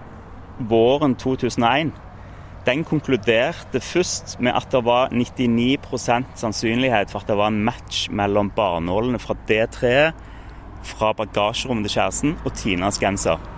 våren 0.68 1.16
2001, 1.18 1.94
den 2.66 2.84
konkluderte 2.84 3.80
først 3.80 4.38
med 4.42 4.56
at 4.58 4.70
det 4.74 4.82
var 4.84 5.12
99 5.14 5.78
sannsynlighet 6.34 7.10
for 7.10 7.22
at 7.22 7.30
det 7.30 7.38
var 7.38 7.52
en 7.52 7.64
match 7.64 8.08
mellom 8.10 8.50
barnålene 8.54 9.20
fra 9.22 9.36
det 9.48 9.70
treet, 9.78 10.14
fra 10.86 11.12
bagasjerommet 11.18 11.88
til 11.88 11.98
kjæresten 11.98 12.36
og 12.44 12.54
Tinas 12.58 12.98
genser. 13.02 13.55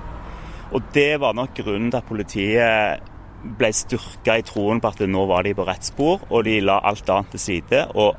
Og 0.73 0.85
det 0.95 1.21
var 1.21 1.37
nok 1.37 1.55
grunnen 1.57 1.91
til 1.91 2.01
at 2.01 2.09
politiet 2.09 3.05
ble 3.59 3.71
styrka 3.73 4.39
i 4.39 4.45
troen 4.47 4.81
på 4.83 4.91
at 4.91 5.05
nå 5.07 5.27
var 5.31 5.47
de 5.47 5.55
på 5.57 5.65
rett 5.69 5.87
spor, 5.87 6.25
og 6.29 6.45
de 6.45 6.59
la 6.61 6.81
alt 6.85 7.09
annet 7.09 7.31
til 7.35 7.45
side 7.45 7.85
og 7.95 8.19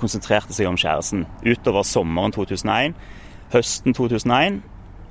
konsentrerte 0.00 0.54
seg 0.56 0.70
om 0.70 0.78
kjæresten. 0.78 1.26
Utover 1.44 1.84
sommeren 1.86 2.32
2001 2.34 2.96
høsten 3.52 3.96
2001. 3.96 4.60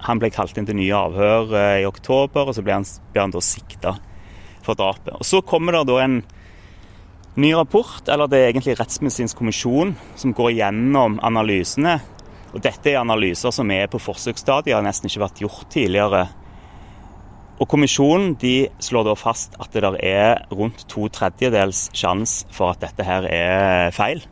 Han 0.07 0.21
ble 0.21 0.31
kalt 0.33 0.57
inn 0.57 0.65
til 0.65 0.79
nye 0.79 0.97
avhør 0.97 1.51
eh, 1.57 1.81
i 1.83 1.89
oktober, 1.89 2.49
og 2.49 2.57
så 2.57 2.63
ble 2.65 2.79
han, 2.79 2.87
ble 3.13 3.25
han 3.27 3.33
da 3.33 3.41
sikta 3.45 3.95
for 4.65 4.77
drapet. 4.77 5.13
Og 5.19 5.25
Så 5.27 5.43
kommer 5.45 5.77
det 5.77 5.85
da 5.89 5.99
en 6.01 6.21
ny 7.41 7.53
rapport, 7.55 8.01
eller 8.09 8.29
det 8.29 8.39
er 8.39 8.49
egentlig 8.49 8.79
Rettsmedisinsk 8.79 9.37
kommisjon, 9.37 9.93
som 10.17 10.33
går 10.37 10.55
gjennom 10.57 11.19
analysene. 11.23 11.99
Og 12.51 12.63
Dette 12.65 12.91
er 12.91 13.01
analyser 13.01 13.53
som 13.53 13.69
er 13.71 13.87
på 13.91 14.01
forsøksstadiet, 14.01 14.75
har 14.75 14.85
nesten 14.85 15.07
ikke 15.07 15.25
vært 15.27 15.43
gjort 15.45 15.69
tidligere. 15.71 16.25
Og 17.61 17.69
Kommisjonen 17.69 18.33
de 18.41 18.71
slår 18.81 19.05
da 19.05 19.13
fast 19.19 19.53
at 19.61 19.69
det 19.75 19.83
der 19.85 19.97
er 20.01 20.39
rundt 20.49 20.81
to 20.89 21.05
tredjedels 21.13 21.89
sjanse 21.93 22.47
for 22.49 22.73
at 22.73 22.81
dette 22.81 23.05
her 23.05 23.27
er 23.29 23.93
feil. 23.93 24.23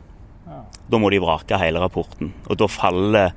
Da 0.90 0.98
må 0.98 1.12
de 1.14 1.20
vrake 1.22 1.58
hele 1.62 1.78
rapporten. 1.78 2.32
Og 2.50 2.58
da 2.58 2.66
faller 2.66 3.30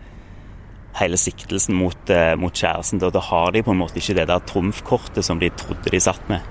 hele 0.97 1.17
siktelsen 1.17 1.77
mot, 1.77 2.09
eh, 2.09 2.33
mot 2.37 2.53
kjæresten. 2.53 3.01
Da, 3.01 3.11
da 3.13 3.21
har 3.21 3.53
de 3.53 3.61
på 3.61 3.73
en 3.73 3.81
måte 3.81 4.01
ikke 4.01 4.17
det 4.17 4.27
der 4.29 4.41
trumfkortet 4.49 5.25
som 5.25 5.41
de 5.41 5.51
trodde 5.53 5.93
de 5.93 6.01
satt 6.01 6.25
med. 6.29 6.41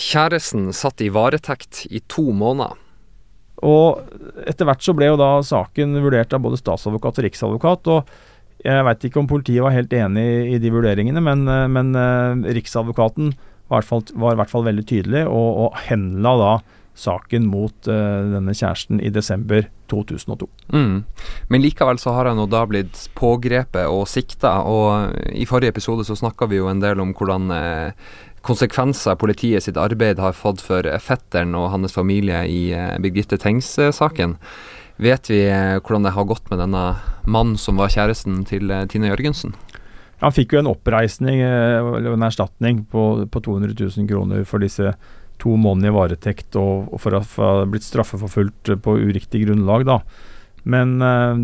Kjæresten 0.00 0.72
satt 0.74 1.02
i 1.06 1.10
varetekt 1.14 1.84
i 1.90 2.02
to 2.10 2.32
måneder. 2.34 2.74
Og 3.62 4.00
etter 4.48 4.66
hvert 4.66 4.82
så 4.82 4.94
ble 4.96 5.10
jo 5.10 5.20
da 5.20 5.36
saken 5.44 5.98
vurdert 6.02 6.32
av 6.34 6.42
både 6.42 6.58
statsadvokat 6.58 7.20
og 7.20 7.26
riksadvokat. 7.28 7.90
og 7.94 8.10
jeg 8.64 8.86
veit 8.86 9.06
ikke 9.06 9.22
om 9.22 9.30
politiet 9.30 9.64
var 9.64 9.74
helt 9.74 9.92
enig 9.96 10.26
i 10.54 10.58
de 10.60 10.72
vurderingene, 10.72 11.22
men, 11.24 11.46
eh, 11.48 11.66
men 11.72 11.94
uh, 11.96 12.50
Riksadvokaten 12.56 13.32
var, 13.70 13.86
i 13.86 14.36
hvert 14.40 14.50
fall 14.50 14.66
veldig 14.66 14.84
tydelig 14.88 15.24
og, 15.30 15.48
og 15.64 15.80
henla 15.86 16.34
da 16.40 16.52
saken 17.00 17.46
mot 17.48 17.88
uh, 17.88 18.32
denne 18.34 18.52
kjæresten 18.52 19.00
i 19.00 19.12
desember 19.14 19.68
2002. 19.92 20.48
Mm. 20.74 20.96
Men 21.48 21.62
likevel 21.62 22.00
så 22.02 22.12
har 22.16 22.28
han 22.28 22.42
da 22.50 22.64
blitt 22.68 23.06
pågrepet 23.16 23.88
og 23.88 24.08
sikta, 24.10 24.58
og 24.68 25.14
i 25.32 25.46
forrige 25.48 25.72
episode 25.72 26.04
så 26.04 26.18
snakka 26.18 26.50
vi 26.50 26.60
jo 26.60 26.68
en 26.68 26.82
del 26.82 27.00
om 27.00 27.14
hvordan 27.16 27.54
uh, 27.54 28.10
konsekvenser 28.44 29.16
politiet 29.20 29.64
sitt 29.64 29.80
arbeid 29.80 30.20
har 30.20 30.36
fått 30.36 30.60
for 30.64 30.84
fetteren 31.00 31.56
og 31.56 31.70
hans 31.72 31.96
familie 31.96 32.44
i 32.50 32.60
uh, 32.76 32.98
Birgitte 33.00 33.40
Tengs-saken. 33.40 34.36
Vet 35.00 35.30
vi 35.30 35.46
eh, 35.48 35.78
hvordan 35.80 36.04
det 36.04 36.12
har 36.12 36.26
gått 36.28 36.50
med 36.50 36.60
denne 36.60 36.80
mannen 37.24 37.56
som 37.56 37.78
var 37.80 37.88
kjæresten 37.88 38.42
til 38.48 38.68
eh, 38.68 38.84
Tine 38.90 39.08
Jørgensen? 39.08 39.54
Han 40.20 40.34
fikk 40.36 40.52
jo 40.52 40.60
en 40.60 40.68
oppreisning, 40.68 41.38
eh, 41.40 41.78
eller 41.80 42.12
en 42.12 42.26
erstatning, 42.26 42.82
på, 42.90 43.24
på 43.32 43.40
200 43.46 43.72
000 43.78 44.08
kroner 44.10 44.44
for 44.48 44.60
disse 44.60 44.92
to 45.40 45.54
måneder 45.56 45.88
i 45.88 45.96
varetekt 45.96 46.58
og, 46.60 46.90
og 46.92 47.00
for 47.00 47.16
å 47.16 47.22
ha 47.24 47.52
blitt 47.64 47.86
straffeforfulgt 47.86 48.74
på 48.84 48.98
uriktig 49.00 49.46
grunnlag. 49.46 49.86
da. 49.88 50.02
Men 50.68 50.98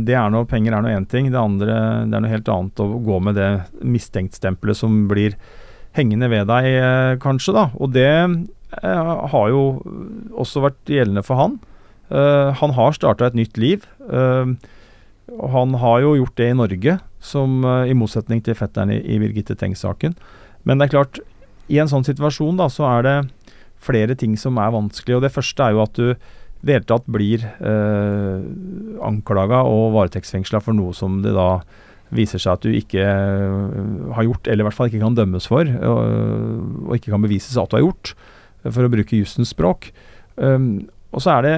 det 0.04 0.12
er 0.12 0.28
noe, 0.28 0.44
penger 0.44 0.74
er 0.76 0.82
nå 0.84 0.90
én 0.92 1.06
ting. 1.08 1.30
Det 1.32 1.40
andre 1.40 1.78
det 2.04 2.18
er 2.18 2.20
noe 2.20 2.32
helt 2.34 2.50
annet 2.52 2.82
å 2.84 2.90
gå 3.06 3.20
med 3.24 3.38
det 3.40 3.48
mistenkt-stempelet 3.80 4.76
som 4.76 5.06
blir 5.08 5.38
hengende 5.96 6.28
ved 6.28 6.50
deg, 6.50 6.68
kanskje. 7.24 7.54
da. 7.56 7.64
Og 7.80 7.94
det 7.96 8.12
har 8.84 9.48
jo 9.48 9.62
også 10.36 10.66
vært 10.66 10.92
gjeldende 10.92 11.24
for 11.24 11.40
han. 11.40 11.56
Han 12.08 12.72
har 12.76 12.94
starta 12.94 13.26
et 13.26 13.34
nytt 13.34 13.56
liv. 13.58 13.86
og 14.06 15.48
han 15.50 15.74
har 15.82 16.00
jo 16.04 16.12
gjort 16.20 16.36
det 16.38 16.50
i 16.52 16.56
Norge, 16.56 16.98
som, 17.18 17.64
i 17.66 17.96
motsetning 17.98 18.42
til 18.46 18.54
fetteren 18.54 18.92
i, 18.94 19.00
i 19.02 19.18
Birgitte 19.18 19.56
Tengs-saken. 19.58 20.14
Men 20.62 20.78
det 20.78 20.86
er 20.86 20.94
klart, 20.94 21.18
i 21.66 21.80
en 21.82 21.90
sånn 21.90 22.06
situasjon 22.06 22.60
da, 22.60 22.68
så 22.70 22.86
er 22.92 23.06
det 23.06 23.16
flere 23.82 24.16
ting 24.18 24.36
som 24.38 24.58
er 24.62 24.74
vanskelig. 24.74 25.16
og 25.16 25.24
Det 25.26 25.34
første 25.34 25.66
er 25.66 25.74
jo 25.74 25.82
at 25.84 25.98
du 25.98 26.12
i 26.66 26.66
det 26.66 26.78
hele 26.78 26.88
tatt 26.88 27.04
blir 27.12 27.44
eh, 27.46 28.38
anklaga 29.04 29.60
og 29.68 29.92
varetektsfengsla 29.94 30.62
for 30.64 30.74
noe 30.74 30.94
som 30.96 31.20
det 31.22 31.34
da 31.36 31.60
viser 32.16 32.40
seg 32.42 32.56
at 32.56 32.64
du 32.64 32.72
ikke 32.74 33.04
har 34.16 34.26
gjort, 34.26 34.46
eller 34.46 34.62
i 34.62 34.66
hvert 34.68 34.76
fall 34.78 34.90
ikke 34.90 35.02
kan 35.02 35.18
dømmes 35.18 35.48
for, 35.50 35.66
og, 35.66 36.00
og 36.86 36.92
ikke 36.96 37.12
kan 37.12 37.22
bevises 37.22 37.58
at 37.58 37.70
du 37.70 37.78
har 37.78 37.84
gjort, 37.84 38.12
for 38.64 38.86
å 38.86 38.90
bruke 38.90 39.18
jussens 39.18 39.52
språk. 39.54 39.90
Um, 40.38 40.86
og 41.16 41.24
så 41.24 41.38
er 41.38 41.46
det 41.46 41.54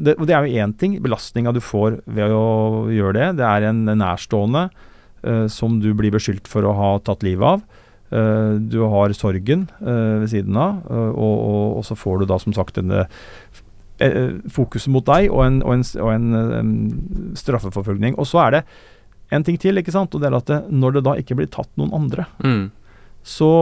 det, 0.00 0.16
og 0.16 0.26
det 0.28 0.34
er 0.34 0.46
jo 0.46 0.62
én 0.62 0.72
ting, 0.78 0.96
belastninga 1.04 1.52
du 1.54 1.60
får 1.62 2.00
ved 2.06 2.32
å 2.32 2.88
gjøre 2.92 3.16
det. 3.18 3.28
Det 3.42 3.46
er 3.48 3.68
en, 3.68 3.84
en 3.90 4.00
nærstående 4.00 4.66
uh, 4.72 5.46
som 5.52 5.78
du 5.82 5.92
blir 5.98 6.14
beskyldt 6.14 6.48
for 6.50 6.66
å 6.66 6.74
ha 6.78 6.92
tatt 7.04 7.24
livet 7.26 7.58
av. 7.58 7.82
Uh, 8.12 8.56
du 8.72 8.80
har 8.92 9.12
sorgen 9.16 9.66
uh, 9.82 10.22
ved 10.22 10.30
siden 10.32 10.56
av, 10.56 10.80
og, 10.88 11.12
og, 11.12 11.66
og, 11.78 11.84
så 11.88 11.96
får 11.98 12.22
du 12.22 12.30
da 12.32 12.40
som 12.42 12.56
sagt 12.56 12.80
denne 12.80 13.06
fokuset 14.50 14.90
mot 14.90 15.04
deg 15.06 15.28
og 15.30 15.44
en, 15.44 15.60
og 15.62 15.76
en, 15.76 16.22
en, 16.34 16.54
en 16.58 16.70
straffeforfølgning. 17.38 18.16
Og 18.18 18.26
så 18.26 18.40
er 18.42 18.56
det 18.56 18.62
en 19.32 19.44
ting 19.46 19.58
til, 19.60 19.78
ikke 19.78 19.94
sant, 19.94 20.16
og 20.16 20.24
det 20.24 20.28
er 20.28 20.36
at 20.40 20.48
det, 20.50 20.58
når 20.74 20.96
det 20.96 21.02
da 21.06 21.14
ikke 21.20 21.36
blir 21.38 21.50
tatt 21.52 21.70
noen 21.78 21.92
andre, 21.94 22.24
mm. 22.42 22.64
så 23.22 23.52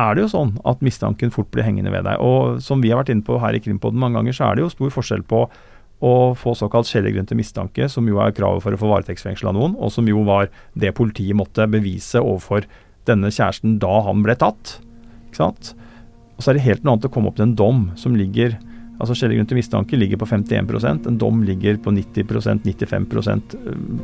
er 0.00 0.16
det 0.16 0.24
jo 0.24 0.32
sånn 0.32 0.56
at 0.66 0.82
mistanken 0.82 1.30
fort 1.34 1.50
blir 1.54 1.66
hengende 1.66 1.92
ved 1.94 2.06
deg. 2.08 2.18
Og 2.22 2.58
som 2.64 2.82
vi 2.82 2.90
har 2.90 3.00
vært 3.02 3.12
inne 3.14 3.26
på 3.26 3.38
her 3.42 3.54
i 3.54 3.62
Krimpodden 3.62 4.00
mange 4.00 4.18
ganger, 4.18 4.36
så 4.36 4.48
er 4.48 4.56
det 4.56 4.64
jo 4.64 4.72
stor 4.72 4.94
forskjell 4.94 5.22
på 5.30 5.44
å 6.04 6.14
få 6.36 6.52
såkalt 6.58 6.88
skjellegrunn 6.90 7.28
til 7.30 7.38
mistanke, 7.38 7.86
som 7.88 8.08
jo 8.10 8.18
er 8.20 8.34
kravet 8.34 8.64
for 8.64 8.74
å 8.74 8.80
få 8.80 8.90
varetektsfengsla 8.90 9.54
noen, 9.54 9.76
og 9.78 9.92
som 9.94 10.08
jo 10.10 10.24
var 10.26 10.50
det 10.74 10.92
politiet 10.98 11.38
måtte 11.38 11.68
bevise 11.70 12.20
overfor 12.20 12.66
denne 13.08 13.30
kjæresten 13.32 13.78
da 13.80 14.00
han 14.04 14.24
ble 14.24 14.36
tatt. 14.40 14.78
Ikke 15.28 15.40
sant? 15.40 15.72
Og 16.34 16.42
så 16.42 16.50
er 16.50 16.58
det 16.58 16.66
helt 16.66 16.84
noe 16.84 16.96
annet 16.96 17.08
å 17.08 17.12
komme 17.14 17.30
opp 17.30 17.38
til 17.38 17.46
en 17.46 17.58
dom 17.58 17.86
som 18.00 18.16
ligger 18.18 18.58
altså 18.94 19.16
Skjellegrunn 19.18 19.48
til 19.50 19.58
mistanke 19.58 19.98
ligger 19.98 20.20
på 20.20 20.28
51% 20.30 21.08
en 21.10 21.16
dom 21.18 21.40
ligger 21.46 21.80
på 21.82 21.90
90% 21.90 22.62
95 22.62 23.06
eh, 23.32 23.40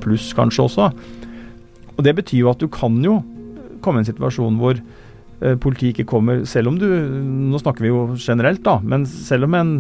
pluss 0.03 0.33
kanskje 0.35 0.65
også. 0.67 0.89
Og 1.97 2.01
Det 2.05 2.15
betyr 2.17 2.43
jo 2.43 2.51
at 2.51 2.63
du 2.63 2.67
kan 2.73 2.97
jo 3.05 3.21
komme 3.85 4.01
i 4.01 4.03
en 4.03 4.09
situasjon 4.09 4.59
hvor 4.61 4.81
politiet 5.41 5.95
ikke 5.95 6.11
kommer 6.11 6.43
Selv 6.45 6.69
om 6.69 6.75
du 6.77 6.85
Nå 6.85 7.57
snakker 7.63 7.87
vi 7.87 7.89
jo 7.89 8.03
generelt, 8.21 8.61
da. 8.67 8.75
Men 8.85 9.07
selv 9.09 9.49
om 9.49 9.55
en 9.57 9.75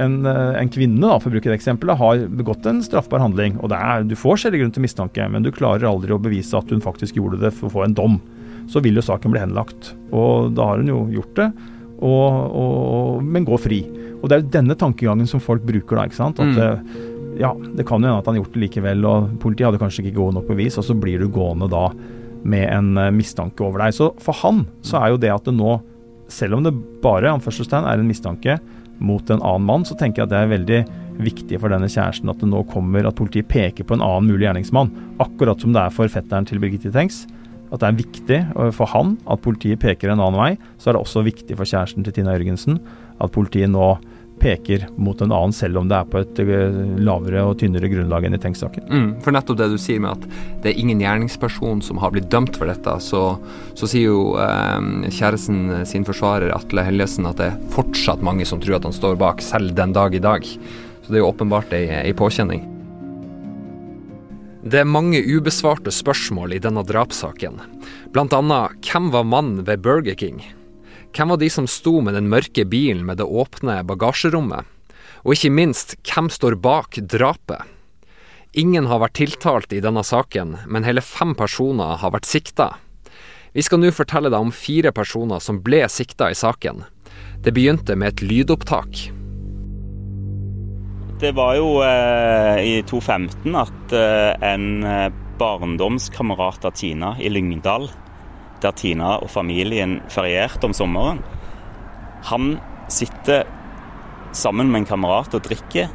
en, 0.00 0.26
en, 0.26 0.70
kvinne, 0.72 1.00
da, 1.02 1.18
for 1.20 1.30
å 1.30 1.34
bruke 1.34 1.50
det 1.50 1.58
eksempelet, 1.58 1.98
har 2.00 2.24
begått 2.38 2.66
en 2.68 2.82
straffbar 2.84 3.22
handling, 3.22 3.58
og 3.60 3.74
er, 3.76 4.04
du 4.06 4.16
får 4.18 4.42
skjellig 4.42 4.62
grunn 4.62 4.74
til 4.76 4.84
mistanke, 4.84 5.26
men 5.32 5.44
du 5.44 5.50
klarer 5.54 5.88
aldri 5.90 6.14
å 6.14 6.20
bevise 6.22 6.56
at 6.56 6.70
hun 6.72 6.82
faktisk 6.84 7.18
gjorde 7.18 7.40
det 7.42 7.52
for 7.56 7.68
å 7.68 7.74
få 7.74 7.84
en 7.86 7.96
dom, 7.96 8.20
så 8.70 8.82
vil 8.84 8.98
jo 8.98 9.04
saken 9.04 9.34
bli 9.34 9.42
henlagt. 9.42 9.92
Og 10.14 10.54
da 10.56 10.70
har 10.70 10.82
hun 10.82 10.92
jo 10.92 11.02
gjort 11.18 11.34
det, 11.40 11.48
og, 12.00 12.28
og, 12.62 13.24
men 13.24 13.44
går 13.48 13.60
fri. 13.60 13.82
Og 14.20 14.28
det 14.28 14.36
er 14.36 14.44
jo 14.44 14.52
denne 14.54 14.76
tankegangen 14.78 15.28
som 15.28 15.42
folk 15.42 15.64
bruker 15.66 15.98
da, 15.98 16.06
ikke 16.08 16.20
sant. 16.20 16.40
At 16.40 16.56
mm. 16.56 17.36
ja, 17.40 17.50
det 17.76 17.86
kan 17.88 18.00
jo 18.00 18.08
hende 18.08 18.22
at 18.22 18.30
han 18.30 18.38
har 18.38 18.44
gjort 18.44 18.56
det 18.56 18.64
likevel, 18.64 19.04
og 19.10 19.36
politiet 19.42 19.68
hadde 19.68 19.82
kanskje 19.82 20.06
ikke 20.06 20.18
gode 20.20 20.38
nok 20.38 20.48
bevis, 20.52 20.78
og 20.80 20.86
så 20.86 20.96
blir 20.96 21.20
du 21.20 21.28
gående 21.32 21.68
da 21.72 21.88
med 22.42 22.66
en 22.70 22.96
eh, 22.98 23.12
mistanke 23.14 23.64
over 23.66 23.84
deg. 23.84 23.96
Så 23.96 24.10
for 24.22 24.36
han 24.42 24.64
så 24.86 25.00
er 25.00 25.14
jo 25.14 25.20
det 25.22 25.32
at 25.34 25.48
det 25.48 25.56
nå, 25.56 25.78
selv 26.30 26.58
om 26.58 26.66
det 26.66 26.74
bare 27.04 27.32
anførselstegn, 27.34 27.88
er 27.88 28.00
en 28.00 28.10
mistanke 28.10 28.58
mot 29.00 29.30
en 29.32 29.40
annen 29.40 29.66
mann, 29.66 29.86
så 29.88 29.96
tenker 29.98 30.22
jeg 30.22 30.28
at 30.28 30.32
det 30.34 30.40
er 30.40 30.54
veldig 30.54 30.80
viktig 31.20 31.58
for 31.60 31.72
denne 31.72 31.88
kjæresten 31.90 32.30
at 32.32 32.40
det 32.40 32.48
nå 32.48 32.62
kommer 32.70 33.04
at 33.08 33.16
politiet 33.16 33.48
peker 33.50 33.84
på 33.84 33.96
en 33.96 34.04
annen 34.04 34.28
mulig 34.28 34.46
gjerningsmann. 34.46 34.92
Akkurat 35.20 35.60
som 35.60 35.74
det 35.76 35.82
er 35.82 35.94
for 35.94 36.12
fetteren 36.12 36.48
til 36.48 36.60
Birgitte 36.62 36.92
Tengs. 36.94 37.24
At 37.70 37.82
det 37.82 37.88
er 37.88 37.98
viktig 37.98 38.38
for 38.74 38.90
han 38.90 39.14
at 39.30 39.42
politiet 39.44 39.80
peker 39.82 40.10
en 40.10 40.20
annen 40.20 40.40
vei. 40.40 40.52
Så 40.80 40.90
er 40.90 40.96
det 40.96 41.04
også 41.04 41.22
viktig 41.26 41.56
for 41.58 41.68
kjæresten 41.68 42.06
til 42.06 42.16
Tina 42.16 42.34
Jørgensen 42.34 42.80
at 43.20 43.34
politiet 43.34 43.70
nå 43.70 43.92
peker 44.40 44.86
mot 44.96 45.20
en 45.20 45.32
annen, 45.32 45.52
selv 45.54 45.80
om 45.80 45.88
det 45.90 45.98
er 45.98 46.08
på 46.10 46.20
et 46.22 46.40
eh, 46.42 46.80
lavere 47.04 47.44
og 47.48 47.58
tynnere 47.60 47.90
grunnlag 47.92 48.26
enn 48.26 48.36
i 48.36 48.40
Tengs-saken. 48.40 48.88
Mm, 48.88 49.10
for 49.24 49.36
nettopp 49.36 49.60
det 49.60 49.70
du 49.72 49.76
sier 49.80 50.02
med 50.02 50.16
at 50.16 50.40
det 50.64 50.72
er 50.72 50.80
ingen 50.80 51.02
gjerningsperson 51.04 51.84
som 51.84 52.00
har 52.02 52.14
blitt 52.14 52.30
dømt 52.32 52.58
for 52.58 52.70
dette, 52.70 52.96
så, 53.04 53.24
så 53.78 53.90
sier 53.90 54.08
jo 54.08 54.24
eh, 54.40 55.08
kjæresten 55.12 55.84
sin 55.88 56.06
forsvarer 56.08 56.54
Atle 56.56 56.86
Hellesen 56.88 57.28
at 57.30 57.40
det 57.40 57.52
er 57.52 57.62
fortsatt 57.74 58.24
mange 58.24 58.48
som 58.48 58.62
tror 58.62 58.80
at 58.80 58.88
han 58.88 58.96
står 58.96 59.20
bak, 59.20 59.44
selv 59.44 59.76
den 59.78 59.96
dag 59.96 60.16
i 60.16 60.22
dag. 60.24 60.46
Så 60.46 61.08
det 61.08 61.20
er 61.20 61.24
jo 61.24 61.32
åpenbart 61.32 61.72
ei, 61.76 61.86
ei 62.02 62.14
påkjenning. 62.16 62.64
Det 64.60 64.82
er 64.82 64.88
mange 64.88 65.22
ubesvarte 65.24 65.92
spørsmål 65.94 66.52
i 66.52 66.60
denne 66.60 66.82
drapssaken. 66.84 67.62
Blant 68.12 68.34
annet 68.36 68.76
hvem 68.84 69.08
var 69.14 69.24
mannen 69.24 69.62
ved 69.64 69.80
Burger 69.80 70.16
King? 70.20 70.42
Hvem 71.10 71.32
var 71.32 71.40
de 71.40 71.48
som 71.50 71.66
sto 71.66 71.98
med 72.04 72.14
den 72.14 72.28
mørke 72.30 72.64
bilen 72.70 73.02
med 73.06 73.18
det 73.18 73.26
åpne 73.26 73.80
bagasjerommet? 73.86 74.66
Og 75.26 75.34
ikke 75.34 75.50
minst, 75.52 75.96
hvem 76.06 76.30
står 76.30 76.56
bak 76.62 77.00
drapet? 77.10 77.66
Ingen 78.58 78.86
har 78.90 79.02
vært 79.02 79.18
tiltalt 79.18 79.74
i 79.74 79.82
denne 79.82 80.02
saken, 80.06 80.56
men 80.66 80.86
hele 80.86 81.02
fem 81.04 81.36
personer 81.38 81.98
har 82.02 82.14
vært 82.14 82.30
sikta. 82.30 82.72
Vi 83.54 83.62
skal 83.66 83.82
nå 83.82 83.90
fortelle 83.94 84.30
deg 84.30 84.38
om 84.38 84.52
fire 84.54 84.92
personer 84.94 85.42
som 85.42 85.58
ble 85.62 85.82
sikta 85.90 86.30
i 86.30 86.38
saken. 86.38 86.84
Det 87.42 87.54
begynte 87.56 87.96
med 87.98 88.14
et 88.14 88.22
lydopptak. 88.26 89.08
Det 91.20 91.34
var 91.36 91.56
jo 91.58 91.80
eh, 91.84 92.60
i 92.64 92.76
2015 92.88 93.58
at 93.60 93.92
eh, 93.92 94.30
en 94.46 94.86
eh, 94.86 95.10
barndomskamerat 95.40 96.64
av 96.64 96.78
Tina 96.78 97.12
i 97.20 97.28
Lyngdal 97.28 97.90
der 98.62 98.74
Tina 98.76 99.16
og 99.20 99.30
familien 99.32 99.98
ferierte 100.12 100.68
om 100.68 100.74
sommeren. 100.76 101.22
Han 102.30 102.58
sitter 102.92 103.46
sammen 104.36 104.70
med 104.70 104.82
en 104.82 104.90
kamerat 104.92 105.34
og 105.34 105.44
drikker. 105.46 105.90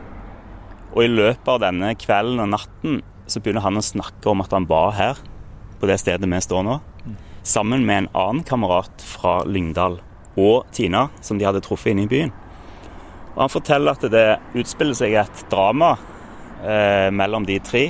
Og 0.96 1.04
i 1.04 1.12
løpet 1.12 1.52
av 1.52 1.62
denne 1.64 1.92
kvelden 2.00 2.42
og 2.44 2.52
natten 2.54 3.02
så 3.28 3.42
begynner 3.42 3.66
han 3.66 3.80
å 3.80 3.84
snakke 3.84 4.30
om 4.32 4.44
at 4.44 4.54
han 4.54 4.68
var 4.70 4.94
her, 4.96 5.22
på 5.80 5.90
det 5.90 5.98
stedet 6.00 6.30
vi 6.30 6.42
står 6.42 6.64
nå, 6.64 6.80
sammen 7.46 7.84
med 7.86 8.06
en 8.06 8.12
annen 8.16 8.46
kamerat 8.48 9.04
fra 9.04 9.42
Lyngdal 9.50 10.00
og 10.40 10.68
Tina, 10.76 11.08
som 11.26 11.40
de 11.40 11.48
hadde 11.48 11.64
truffet 11.66 11.94
inne 11.94 12.06
i 12.06 12.12
byen. 12.12 12.34
Og 13.36 13.42
Han 13.44 13.52
forteller 13.52 13.98
at 13.98 14.06
det 14.12 14.28
utspiller 14.56 14.96
seg 14.96 15.18
et 15.20 15.46
drama 15.52 15.96
eh, 16.64 17.12
mellom 17.12 17.46
de 17.48 17.60
tre. 17.60 17.90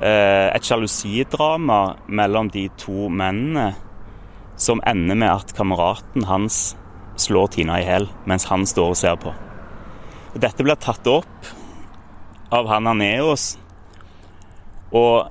Eh, 0.00 0.48
et 0.56 0.64
sjalusidrama 0.64 1.80
mellom 2.08 2.48
de 2.48 2.64
to 2.80 3.10
mennene 3.12 3.74
som 4.56 4.80
ender 4.88 5.18
med 5.18 5.28
at 5.28 5.52
kameraten 5.56 6.24
hans 6.24 6.70
slår 7.20 7.50
Tina 7.52 7.76
i 7.82 7.84
hjel 7.84 8.08
mens 8.28 8.48
han 8.48 8.64
står 8.68 8.94
og 8.94 8.96
ser 8.96 9.18
på. 9.20 9.34
Dette 10.40 10.64
blir 10.64 10.80
tatt 10.80 11.04
opp 11.10 11.50
av 12.48 12.70
han 12.70 12.88
Aneos. 12.88 13.58
Og 14.96 15.28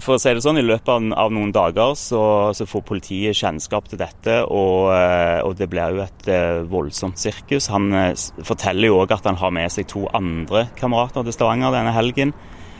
for 0.00 0.14
å 0.14 0.22
si 0.22 0.32
det 0.32 0.40
sånn, 0.40 0.62
i 0.62 0.64
løpet 0.64 0.88
av, 0.88 1.32
noen 1.34 1.52
dager 1.52 1.92
så, 1.98 2.22
så 2.56 2.64
får 2.70 2.86
politiet 2.88 3.36
kjennskap 3.36 3.90
til 3.90 4.00
dette, 4.00 4.38
og, 4.46 4.94
eh, 4.94 5.42
og 5.44 5.58
det 5.58 5.68
blir 5.68 5.96
jo 5.96 6.04
et 6.06 6.28
uh, 6.30 6.62
voldsomt 6.70 7.18
sirkus. 7.20 7.66
Han 7.74 7.90
forteller 8.38 8.88
jo 8.88 9.02
òg 9.02 9.12
at 9.18 9.28
han 9.28 9.40
har 9.42 9.52
med 9.52 9.74
seg 9.74 9.90
to 9.90 10.06
andre 10.16 10.70
kamerater 10.78 11.26
til 11.26 11.36
Stavanger 11.36 11.74
denne 11.74 11.92
helgen 11.92 12.32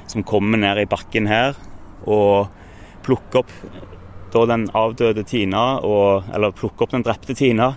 som 0.08 0.24
kommer 0.26 0.60
ned 0.60 0.82
i 0.82 0.88
bakken 0.88 1.28
her 1.30 1.56
og 2.08 2.48
plukker 3.06 3.42
opp 3.42 3.52
da 4.32 4.44
den 4.48 4.66
avdøde 4.76 5.24
Tina, 5.24 5.78
og, 5.80 6.28
eller 6.34 6.52
plukker 6.56 6.84
opp 6.84 6.92
den 6.92 7.04
drepte 7.06 7.36
Tina. 7.36 7.72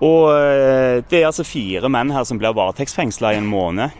Og 0.00 0.30
eh, 0.32 1.00
det 1.04 1.20
er 1.20 1.28
altså 1.28 1.44
fire 1.44 1.90
menn 1.92 2.12
her 2.14 2.24
som 2.24 2.40
blir 2.40 2.56
varetektsfengsla 2.56 3.34
i 3.34 3.40
en 3.40 3.50
måned. 3.50 3.98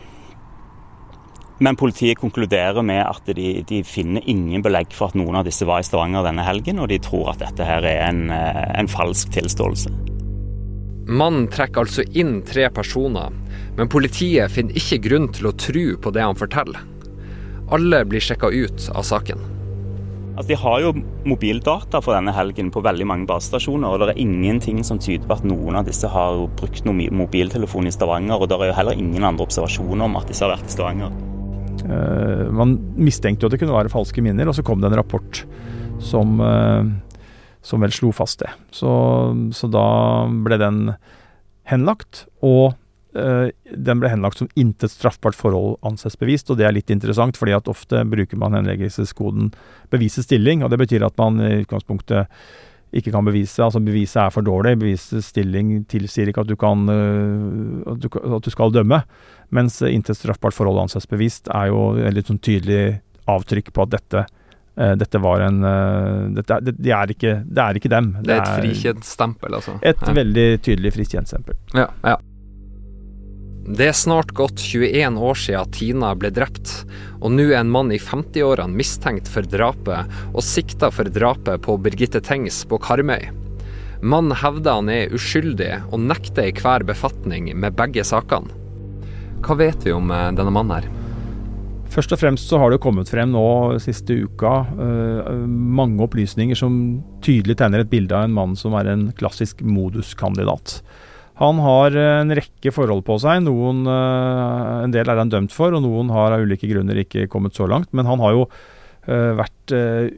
Men 1.60 1.76
politiet 1.76 2.16
konkluderer 2.16 2.80
med 2.80 3.02
at 3.04 3.26
de, 3.36 3.50
de, 3.68 3.82
finner 3.84 4.24
ingen 4.24 4.64
belegg 4.64 4.94
for 4.96 5.12
at 5.12 5.18
noen 5.20 5.42
av 5.42 5.44
disse 5.44 5.68
var 5.68 5.82
i 5.82 5.84
Stavanger 5.84 6.24
denne 6.24 6.46
helgen, 6.46 6.80
og 6.80 6.88
de 6.88 6.96
tror 7.04 7.34
at 7.34 7.44
dette 7.44 7.68
her 7.68 7.84
er 7.84 8.06
en, 8.06 8.30
eh, 8.32 8.64
en 8.80 8.88
falsk 8.88 9.36
tilståelse. 9.36 10.09
Mannen 11.08 11.48
trekker 11.50 11.84
altså 11.84 12.04
inn 12.12 12.40
tre 12.46 12.68
personer, 12.74 13.32
men 13.78 13.90
politiet 13.90 14.52
finner 14.52 14.76
ikke 14.76 15.00
grunn 15.08 15.30
til 15.34 15.50
å 15.50 15.56
tro 15.56 15.86
på 16.02 16.12
det 16.14 16.26
han 16.26 16.38
forteller. 16.38 16.84
Alle 17.70 18.04
blir 18.04 18.22
sjekka 18.22 18.50
ut 18.50 18.90
av 18.92 19.06
saken. 19.06 19.50
Altså, 20.40 20.48
de 20.54 20.56
har 20.56 20.78
jo 20.80 20.90
mobildata 21.28 22.00
for 22.00 22.16
denne 22.16 22.32
helgen 22.32 22.70
på 22.72 22.80
veldig 22.80 23.06
mange 23.06 23.28
basestasjoner. 23.28 23.90
og 23.90 24.00
Det 24.00 24.14
er 24.14 24.22
ingenting 24.22 24.80
som 24.86 24.98
tyder 24.98 25.26
på 25.28 25.36
at 25.36 25.44
noen 25.44 25.76
av 25.76 25.84
disse 25.84 26.08
har 26.08 26.46
brukt 26.56 26.86
noen 26.88 27.02
mobiltelefon 27.12 27.90
i 27.90 27.92
Stavanger. 27.92 28.40
Og 28.40 28.48
det 28.48 28.56
er 28.56 28.70
jo 28.70 28.78
heller 28.78 28.96
ingen 28.96 29.26
andre 29.26 29.44
observasjoner 29.44 30.06
om 30.06 30.16
at 30.16 30.30
disse 30.30 30.46
har 30.46 30.54
vært 30.54 30.70
i 30.70 30.72
Stavanger. 30.72 31.12
Uh, 31.84 32.48
man 32.56 32.78
mistenkte 32.96 33.44
jo 33.44 33.50
at 33.50 33.56
det 33.56 33.60
kunne 33.60 33.76
være 33.76 33.92
falske 33.92 34.24
minner, 34.24 34.48
og 34.48 34.56
så 34.56 34.64
kom 34.64 34.80
det 34.80 34.90
en 34.90 34.98
rapport 35.00 35.42
som, 36.00 36.40
uh, 36.40 36.88
som 37.62 37.82
vel 37.84 37.92
slo 37.92 38.12
fast 38.16 38.40
det. 38.44 38.50
Så, 38.74 38.90
så 39.56 39.68
da 39.70 39.86
ble 40.46 40.60
den 40.60 40.84
henlagt. 41.68 42.24
Og 42.46 42.72
Eh, 43.10 43.50
den 43.74 43.98
ble 43.98 44.10
henlagt 44.12 44.38
som 44.38 44.48
intet 44.54 44.92
straffbart 44.92 45.34
forhold 45.34 45.80
anses 45.86 46.14
bevist, 46.18 46.50
og 46.50 46.60
det 46.60 46.68
er 46.68 46.74
litt 46.76 46.92
interessant, 46.94 47.38
fordi 47.38 47.56
at 47.56 47.70
ofte 47.70 48.04
bruker 48.06 48.38
man 48.38 48.54
henleggelseskoden 48.54 49.50
bevisets 49.90 50.28
stilling, 50.28 50.62
og 50.62 50.70
det 50.70 50.78
betyr 50.78 51.06
at 51.08 51.16
man 51.18 51.40
i 51.42 51.64
utgangspunktet 51.64 52.30
ikke 52.94 53.12
kan 53.14 53.26
bevise, 53.26 53.62
altså 53.62 53.82
beviset 53.82 54.18
er 54.22 54.32
for 54.34 54.46
dårlig, 54.46 54.76
bevisets 54.78 55.30
stilling 55.30 55.84
tilsier 55.90 56.30
ikke 56.30 56.42
at 56.42 56.50
du, 56.50 56.56
kan, 56.58 56.86
eh, 56.90 57.90
at 57.90 58.02
du, 58.02 58.08
at 58.38 58.46
du 58.46 58.50
skal 58.54 58.74
dømme, 58.74 59.02
mens 59.50 59.80
intet 59.86 60.18
straffbart 60.18 60.54
forhold 60.54 60.78
anses 60.84 61.10
bevist 61.10 61.50
er 61.50 61.72
jo 61.72 61.96
et 61.98 62.14
litt 62.14 62.30
sånn 62.30 62.42
tydelig 62.42 63.00
avtrykk 63.30 63.74
på 63.74 63.86
at 63.86 63.96
dette 63.98 64.26
dette 64.74 65.18
var 65.20 65.42
en 65.44 65.58
dette, 66.34 66.56
det, 66.64 66.72
det, 66.78 66.92
er 66.94 67.10
ikke, 67.12 67.32
det, 67.44 67.62
er 67.62 67.76
ikke, 67.76 67.90
dem. 67.92 68.12
Det, 68.22 68.32
er 68.32 68.42
et 68.44 68.62
frikjent 68.62 69.04
stempel, 69.04 69.56
altså? 69.58 69.74
Et 69.82 70.06
ja. 70.06 70.14
veldig 70.16 70.48
tydelig 70.64 70.92
frikjent 70.94 71.28
stempel. 71.28 71.58
Ja, 71.76 71.88
ja. 72.06 72.16
Det 73.70 73.90
er 73.90 73.94
snart 73.94 74.32
gått 74.34 74.62
21 74.62 75.18
år 75.20 75.36
siden 75.38 75.74
Tina 75.76 76.14
ble 76.18 76.30
drept, 76.34 76.72
og 77.20 77.34
nå 77.34 77.50
er 77.50 77.60
en 77.60 77.70
mann 77.70 77.92
i 77.92 78.00
50-årene 78.00 78.74
mistenkt 78.74 79.28
for 79.30 79.46
drapet 79.46 80.10
og 80.32 80.42
sikta 80.42 80.88
for 80.94 81.10
drapet 81.12 81.60
på 81.66 81.76
Birgitte 81.84 82.22
Tengs 82.24 82.62
på 82.66 82.80
Karmøy. 82.82 83.28
Mannen 84.00 84.34
hevder 84.40 84.80
han 84.80 84.88
er 84.90 85.12
uskyldig 85.14 85.74
og 85.90 86.00
nekter 86.08 86.48
i 86.48 86.56
hver 86.56 86.86
befatning 86.88 87.52
med 87.52 87.76
begge 87.76 88.06
sakene. 88.06 88.56
Hva 89.44 89.56
vet 89.60 89.84
vi 89.86 89.92
om 89.92 90.10
eh, 90.12 90.30
denne 90.36 90.52
mannen 90.52 90.80
her? 90.80 90.99
Først 91.90 92.12
og 92.14 92.20
fremst 92.20 92.46
så 92.46 92.58
har 92.62 92.70
det 92.70 92.78
kommet 92.82 93.10
frem 93.10 93.32
nå 93.34 93.44
siste 93.82 94.14
uka 94.22 94.52
uh, 94.78 95.30
mange 95.50 95.98
opplysninger 96.04 96.58
som 96.58 96.74
tydelig 97.24 97.56
tegner 97.58 97.82
et 97.82 97.90
bilde 97.90 98.14
av 98.14 98.28
en 98.28 98.36
mann 98.36 98.52
som 98.58 98.76
er 98.78 98.92
en 98.92 99.08
klassisk 99.18 99.64
moduskandidat. 99.66 100.78
Han 101.40 101.56
har 101.64 101.94
eh, 101.96 102.18
en 102.20 102.34
rekke 102.36 102.68
forhold 102.76 103.00
på 103.06 103.14
seg. 103.22 103.40
Noen, 103.46 103.86
uh, 103.88 104.84
en 104.84 104.92
del 104.92 105.08
er 105.08 105.18
han 105.22 105.30
dømt 105.32 105.54
for, 105.56 105.72
og 105.72 105.80
noen 105.80 106.12
har 106.12 106.36
av 106.36 106.44
ulike 106.44 106.68
grunner 106.68 107.00
ikke 107.00 107.30
kommet 107.32 107.56
så 107.56 107.64
langt. 107.70 107.88
Men 107.96 108.04
han 108.04 108.20
har 108.20 108.36
jo 108.36 108.44
uh, 108.44 109.32
vært 109.40 109.72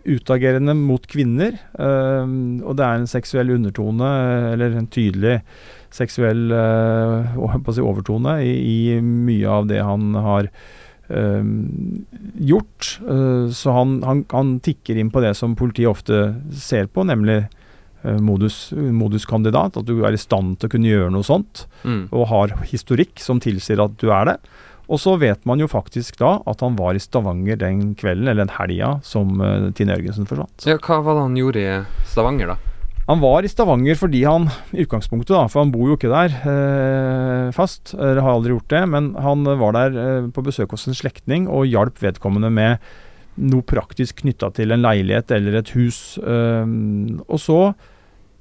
utagerende 0.09 0.75
mot 0.75 1.07
kvinner. 1.07 1.55
Og 1.79 2.73
det 2.75 2.85
er 2.89 2.99
en 2.99 3.09
seksuell 3.11 3.53
undertone, 3.55 4.09
eller 4.57 4.75
en 4.75 4.91
tydelig 4.91 5.39
seksuell 5.95 6.47
si 6.49 7.85
overtone, 7.85 8.39
i, 8.43 8.55
i, 8.73 8.79
mye 8.99 9.59
av 9.61 9.69
det 9.71 9.85
han 9.85 10.17
har 10.17 10.49
gjort. 10.49 10.81
Så 13.53 13.75
han, 13.75 13.99
han, 14.07 14.25
han, 14.31 14.55
tikker 14.65 14.97
inn 14.97 15.11
på 15.13 15.21
det 15.25 15.35
som 15.37 15.57
politiet 15.59 15.91
ofte 15.91 16.23
ser 16.57 16.87
på, 16.89 17.05
nemlig 17.05 17.43
eh, 17.43 18.19
modus, 18.23 18.71
moduskandidat, 18.73 19.77
at 19.77 19.89
du 19.89 20.05
er 20.07 20.15
i 20.15 20.21
stand 20.21 20.59
til 20.59 20.71
å 20.71 20.75
kunne 20.77 20.93
gjøre 20.93 21.15
noe 21.15 21.27
sånt, 21.27 21.67
Mm. 21.83 22.05
og 22.15 22.29
har 22.31 22.53
historikk 22.71 23.19
som 23.19 23.41
tilsier 23.43 23.81
at 23.83 23.97
du 23.99 24.13
er 24.15 24.29
det. 24.31 24.37
Og 24.87 25.01
så 25.03 25.17
vet 25.19 25.45
man 25.49 25.59
jo 25.59 25.67
faktisk 25.71 26.19
da 26.21 26.37
at 26.47 26.63
han 26.63 26.77
var 26.79 26.95
i 26.95 27.03
Stavanger 27.03 27.59
den 27.59 27.95
kvelden, 27.99 28.29
eller 28.29 28.45
den 28.45 28.55
helga, 28.59 29.01
som 29.07 29.41
uh, 29.41 29.71
Tine 29.75 29.97
Jørgensen 29.97 30.29
forsvant. 30.29 30.67
Ja, 30.69 30.77
hva 30.79 31.01
var 31.03 31.17
det 31.19 31.25
han 31.27 31.39
gjorde 31.39 31.63
i 31.63 32.07
Stavanger, 32.11 32.53
da? 32.55 32.72
Han 33.09 33.23
var 33.23 33.43
i 33.43 33.51
Stavanger 33.51 33.99
fordi 33.99 34.21
han, 34.29 34.47
i 34.71 34.85
utgangspunktet 34.85 35.35
da, 35.35 35.47
for 35.51 35.65
han 35.65 35.73
bor 35.75 35.91
jo 35.91 35.97
ikke 35.99 36.11
der 36.13 36.37
eh, 36.47 37.49
fast, 37.55 37.97
eller 37.97 38.23
har 38.23 38.37
aldri 38.37 38.55
gjort 38.55 38.71
det, 38.71 38.83
men 38.93 39.09
han 39.19 39.43
var 39.59 39.75
der 39.75 39.97
eh, 39.99 40.29
på 40.31 40.45
besøk 40.47 40.77
hos 40.77 40.87
en 40.87 40.99
slektning 40.99 41.49
og 41.51 41.67
hjalp 41.67 41.99
vedkommende 42.03 42.53
med 42.55 42.93
noe 43.43 43.65
praktisk 43.67 44.21
knytta 44.23 44.53
til 44.55 44.75
en 44.75 44.85
leilighet 44.85 45.33
eller 45.35 45.59
et 45.59 45.73
hus. 45.75 46.15
Eh, 46.23 46.63
og 47.27 47.43
så, 47.43 47.59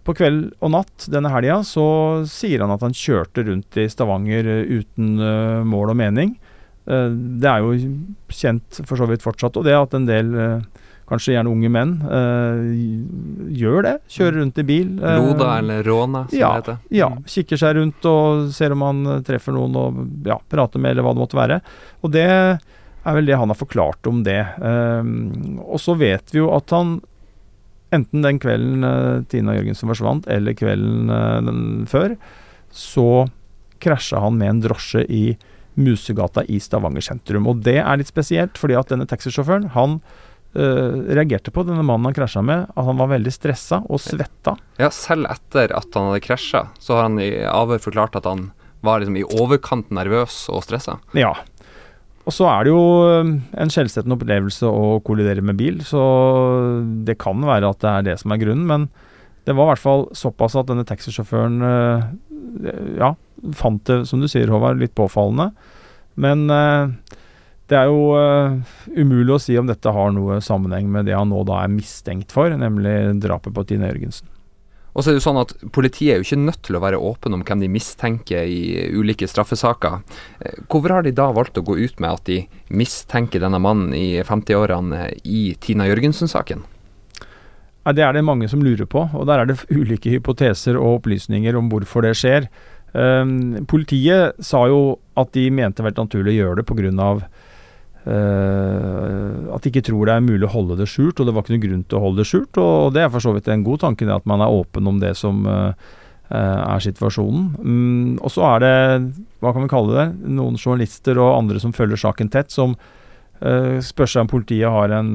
på 0.05 0.15
kveld 0.17 0.51
og 0.61 0.73
natt 0.75 1.09
denne 1.13 1.33
helga, 1.33 1.61
så 1.65 1.87
sier 2.29 2.61
han 2.61 2.73
at 2.73 2.85
han 2.85 2.95
kjørte 2.97 3.45
rundt 3.49 3.81
i 3.81 3.89
Stavanger 3.89 4.45
eh, 4.59 4.77
uten 4.81 5.17
eh, 5.17 5.65
mål 5.73 5.95
og 5.95 6.01
mening. 6.03 6.35
Eh, 6.85 7.09
det 7.41 7.49
er 7.49 7.65
jo 7.65 7.73
kjent 8.29 8.81
for 8.85 8.99
så 8.99 9.09
vidt 9.09 9.25
fortsatt, 9.25 9.57
og 9.57 9.65
det 9.65 9.77
at 9.77 9.97
en 9.97 10.09
del 10.09 10.33
eh, 10.37 10.80
Kanskje 11.11 11.33
gjerne 11.35 11.51
unge 11.51 11.67
menn 11.73 11.89
eh, 12.07 12.61
gjør 13.59 13.83
det. 13.83 13.93
Kjører 14.15 14.37
rundt 14.39 14.59
i 14.61 14.63
bil. 14.63 14.91
eh, 15.03 15.17
Loda 15.19 15.57
eller 15.59 15.83
Råna, 15.83 16.21
som 16.31 16.39
ja, 16.39 16.51
det 16.55 16.61
heter. 16.61 16.77
ja, 17.01 17.09
Mm. 17.11 17.23
kikker 17.27 17.59
seg 17.59 17.75
rundt 17.75 18.05
og 18.07 18.45
ser 18.55 18.71
om 18.71 18.81
han 18.87 19.01
eh, 19.17 19.21
treffer 19.27 19.51
noen 19.57 19.75
og 19.75 19.99
ja, 20.29 20.37
prater 20.49 20.79
med, 20.79 20.91
eller 20.95 21.03
hva 21.03 21.13
det 21.17 21.23
måtte 21.25 21.39
være. 21.41 21.59
Og 22.01 22.11
det 22.15 22.23
er 22.31 23.15
vel 23.17 23.25
det 23.27 23.35
han 23.41 23.49
har 23.51 23.59
forklart 23.59 24.07
om 24.07 24.23
det. 24.23 24.39
Eh, 24.39 25.11
og 25.67 25.79
så 25.83 25.97
vet 25.99 26.31
vi 26.31 26.39
jo 26.39 26.51
at 26.55 26.69
han 26.71 27.01
enten 27.91 28.23
den 28.23 28.39
kvelden 28.39 28.85
eh, 28.87 29.21
Tina 29.27 29.57
Jørgensen 29.57 29.89
forsvant, 29.91 30.27
eller 30.31 30.55
kvelden 30.55 31.09
eh, 31.11 31.41
den 31.43 31.63
før, 31.91 32.15
så 32.71 33.27
krasja 33.83 34.21
han 34.23 34.37
med 34.39 34.47
en 34.53 34.61
drosje 34.63 35.03
i 35.11 35.23
Musegata 35.75 36.43
i 36.51 36.59
Stavanger 36.61 37.01
sentrum. 37.03 37.47
Og 37.51 37.61
det 37.65 37.77
er 37.81 37.97
litt 37.99 38.07
spesielt, 38.11 38.55
fordi 38.59 38.75
at 38.79 38.91
denne 38.91 39.07
taxisjåføren, 39.09 39.69
han 39.75 39.99
eh, 40.55 40.97
reagerte 41.17 41.53
på 41.53 41.63
denne 41.67 41.83
mannen 41.85 42.09
han 42.09 42.17
krasja 42.17 42.43
med, 42.45 42.71
at 42.71 42.87
han 42.87 42.99
var 42.99 43.11
veldig 43.13 43.33
stressa 43.33 43.81
og 43.87 44.01
svetta. 44.03 44.55
Ja, 44.81 44.91
selv 44.93 45.29
etter 45.31 45.73
at 45.77 45.97
han 45.97 46.09
hadde 46.09 46.23
krasja, 46.25 46.65
så 46.81 46.97
har 46.97 47.07
han 47.09 47.21
i 47.23 47.31
avhør 47.47 47.83
forklart 47.83 48.17
at 48.19 48.29
han 48.29 48.49
var 48.85 49.01
liksom 49.01 49.19
i 49.19 49.25
overkant 49.37 49.91
nervøs 49.93 50.43
og 50.51 50.63
stressa. 50.65 50.97
Ja. 51.17 51.35
Og 52.21 52.33
så 52.35 52.45
er 52.51 52.65
det 52.65 52.73
jo 52.73 52.81
en 53.57 53.71
skjellsettende 53.73 54.17
opplevelse 54.17 54.69
å 54.69 54.99
kollidere 55.05 55.41
med 55.45 55.57
bil, 55.57 55.79
så 55.85 56.01
det 57.05 57.17
kan 57.21 57.41
være 57.45 57.71
at 57.73 57.81
det 57.81 57.91
er 57.91 58.07
det 58.11 58.19
som 58.21 58.33
er 58.33 58.41
grunnen. 58.41 58.67
Men 58.69 58.87
det 59.49 59.55
var 59.57 59.69
i 59.69 59.71
hvert 59.73 59.83
fall 59.83 60.05
såpass 60.17 60.57
at 60.59 60.69
denne 60.69 60.85
taxisjåføren 60.85 61.65
uh, 61.65 62.03
ja, 62.99 63.15
fant 63.57 63.81
det, 63.89 64.03
som 64.09 64.21
du 64.21 64.29
sier 64.29 64.51
Håvard, 64.53 64.81
litt 64.81 64.93
påfallende. 64.97 65.49
Men 66.21 66.43
ø, 66.51 66.91
det 67.71 67.79
er 67.79 67.87
jo 67.87 68.11
uh, 68.19 68.59
umulig 68.91 69.31
å 69.31 69.39
si 69.39 69.55
om 69.59 69.69
dette 69.69 69.93
har 69.95 70.11
noe 70.11 70.41
sammenheng 70.43 70.89
med 70.91 71.07
det 71.07 71.15
han 71.15 71.31
nå 71.31 71.45
da 71.47 71.61
er 71.63 71.71
mistenkt 71.71 72.33
for, 72.35 72.51
nemlig 72.51 73.15
drapet 73.23 73.55
på 73.55 73.63
Tine 73.69 73.87
Jørgensen. 73.87 74.27
Og 74.91 74.99
så 74.99 75.07
er 75.07 75.15
det 75.15 75.21
jo 75.21 75.23
sånn 75.23 75.39
at 75.39 75.53
Politiet 75.71 76.11
er 76.11 76.17
jo 76.19 76.25
ikke 76.25 76.41
nødt 76.41 76.59
til 76.67 76.75
å 76.75 76.81
være 76.83 76.99
åpen 76.99 77.37
om 77.37 77.45
hvem 77.47 77.61
de 77.63 77.69
mistenker 77.71 78.43
i 78.43 78.89
ulike 78.91 79.29
straffesaker. 79.29 80.01
Eh, 80.43 80.57
Hvorfor 80.67 80.97
har 80.97 81.05
de 81.05 81.13
da 81.15 81.29
valgt 81.31 81.61
å 81.61 81.63
gå 81.63 81.77
ut 81.79 82.01
med 82.03 82.09
at 82.11 82.27
de 82.27 82.41
mistenker 82.75 83.39
denne 83.39 83.61
mannen 83.63 83.95
i 83.95 84.19
50-årene 84.27 85.05
i 85.23 85.45
Tina 85.63 85.87
Jørgensen-saken? 85.87 86.65
Nei, 87.87 87.93
Det 87.95 88.03
er 88.03 88.13
det 88.13 88.25
mange 88.27 88.51
som 88.51 88.61
lurer 88.61 88.85
på, 88.85 89.07
og 89.15 89.23
der 89.31 89.39
er 89.41 89.47
det 89.47 89.63
ulike 89.71 90.11
hypoteser 90.11 90.75
og 90.75 90.99
opplysninger 90.99 91.55
om 91.55 91.71
hvorfor 91.71 92.03
det 92.03 92.17
skjer. 92.19 92.49
Ehm, 92.91 93.63
politiet 93.71 94.35
sa 94.43 94.65
jo 94.67 94.99
at 95.15 95.31
de 95.31 95.47
mente 95.49 95.79
det 95.79 95.87
var 95.87 96.03
naturlig 96.03 96.35
å 96.35 96.39
gjøre 96.41 96.59
det 96.59 96.67
pga. 96.67 97.15
Uh, 98.01 99.53
at 99.53 99.61
de 99.61 99.69
ikke 99.69 99.83
tror 99.85 100.09
det 100.09 100.13
er 100.15 100.23
mulig 100.25 100.47
å 100.47 100.53
holde 100.55 100.79
det 100.79 100.87
skjult, 100.89 101.19
og 101.21 101.27
det 101.27 101.33
var 101.35 101.43
ikke 101.43 101.53
noen 101.53 101.65
grunn 101.67 101.83
til 101.85 101.99
å 101.99 102.05
holde 102.07 102.23
det 102.23 102.29
skjult. 102.31 102.61
Og 102.61 102.93
det 102.95 103.03
er 103.03 103.11
for 103.13 103.23
så 103.23 103.33
vidt 103.35 103.49
en 103.51 103.65
god 103.65 103.83
tanke, 103.83 104.07
at 104.09 104.29
man 104.29 104.41
er 104.41 104.53
åpen 104.61 104.89
om 104.89 105.01
det 105.01 105.13
som 105.19 105.43
eh, 105.45 105.91
er 106.31 106.81
situasjonen. 106.81 107.43
Um, 107.61 108.15
og 108.23 108.33
så 108.33 108.47
er 108.55 108.63
det, 108.63 108.73
hva 109.43 109.53
kan 109.53 109.67
vi 109.67 109.73
kalle 109.73 109.99
det, 109.99 110.07
noen 110.33 110.57
journalister 110.57 111.21
og 111.21 111.35
andre 111.35 111.61
som 111.61 111.75
følger 111.77 112.01
saken 112.01 112.31
tett, 112.33 112.49
som 112.53 112.73
uh, 112.73 113.77
spør 113.85 114.09
seg 114.09 114.25
om 114.25 114.33
politiet 114.33 114.73
har 114.73 114.95
en 114.97 115.13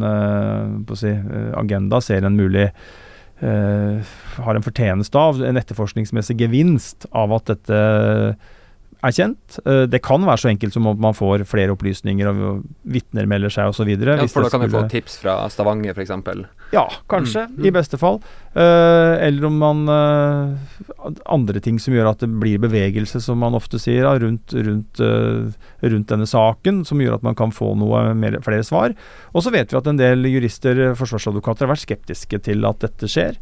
si, 0.94 1.10
agenda, 1.58 2.00
ser 2.04 2.26
en 2.26 2.38
mulig 2.38 2.70
Har 3.36 4.56
en 4.56 4.64
fortjeneste 4.64 5.20
av, 5.20 5.42
en 5.44 5.58
etterforskningsmessig 5.60 6.38
gevinst 6.40 7.04
av 7.12 7.34
at 7.36 7.50
dette 7.50 7.80
er 9.08 9.14
kjent. 9.16 9.56
Eh, 9.64 9.84
det 9.90 10.00
kan 10.04 10.24
være 10.26 10.42
så 10.42 10.50
enkelt 10.50 10.74
som 10.74 10.86
om 10.90 10.98
man 11.00 11.14
får 11.16 11.44
flere 11.48 11.74
opplysninger, 11.74 12.28
og 12.30 12.64
vitner 12.82 13.28
melder 13.30 13.52
seg 13.52 13.70
osv. 13.70 13.88
Ja, 13.94 14.18
for 14.30 14.46
da 14.46 14.50
kan 14.52 14.64
du 14.64 14.72
få 14.72 14.82
tips 14.92 15.18
fra 15.22 15.38
Stavanger, 15.52 15.96
f.eks. 15.96 16.12
Ja, 16.74 16.86
kanskje, 17.10 17.46
Mm, 17.46 17.64
i 17.68 17.70
beste 17.70 17.98
fall. 18.00 18.16
Eh, 18.56 19.26
eller 19.26 19.44
om 19.46 19.58
man 19.60 19.82
eh, 19.92 21.10
Andre 21.30 21.60
ting 21.62 21.78
som 21.78 21.94
gjør 21.94 22.08
at 22.10 22.22
det 22.24 22.28
blir 22.40 22.58
bevegelse, 22.62 23.20
som 23.22 23.38
man 23.38 23.54
ofte 23.54 23.78
sier, 23.78 24.06
rundt, 24.22 24.54
rundt, 24.54 25.00
rundt 25.82 26.08
denne 26.10 26.26
saken, 26.26 26.80
som 26.88 26.98
gjør 27.02 27.18
at 27.20 27.26
man 27.26 27.36
kan 27.38 27.52
få 27.54 27.74
noe 27.78 28.14
mer, 28.18 28.40
flere 28.42 28.64
svar. 28.66 28.94
Og 29.32 29.44
så 29.44 29.52
vet 29.54 29.70
vi 29.70 29.78
at 29.78 29.86
en 29.86 30.00
del 30.00 30.26
jurister, 30.30 30.80
forsvarsadvokater, 30.98 31.66
har 31.66 31.74
vært 31.74 31.84
skeptiske 31.84 32.40
til 32.48 32.66
at 32.66 32.82
dette 32.82 33.06
skjer. 33.10 33.38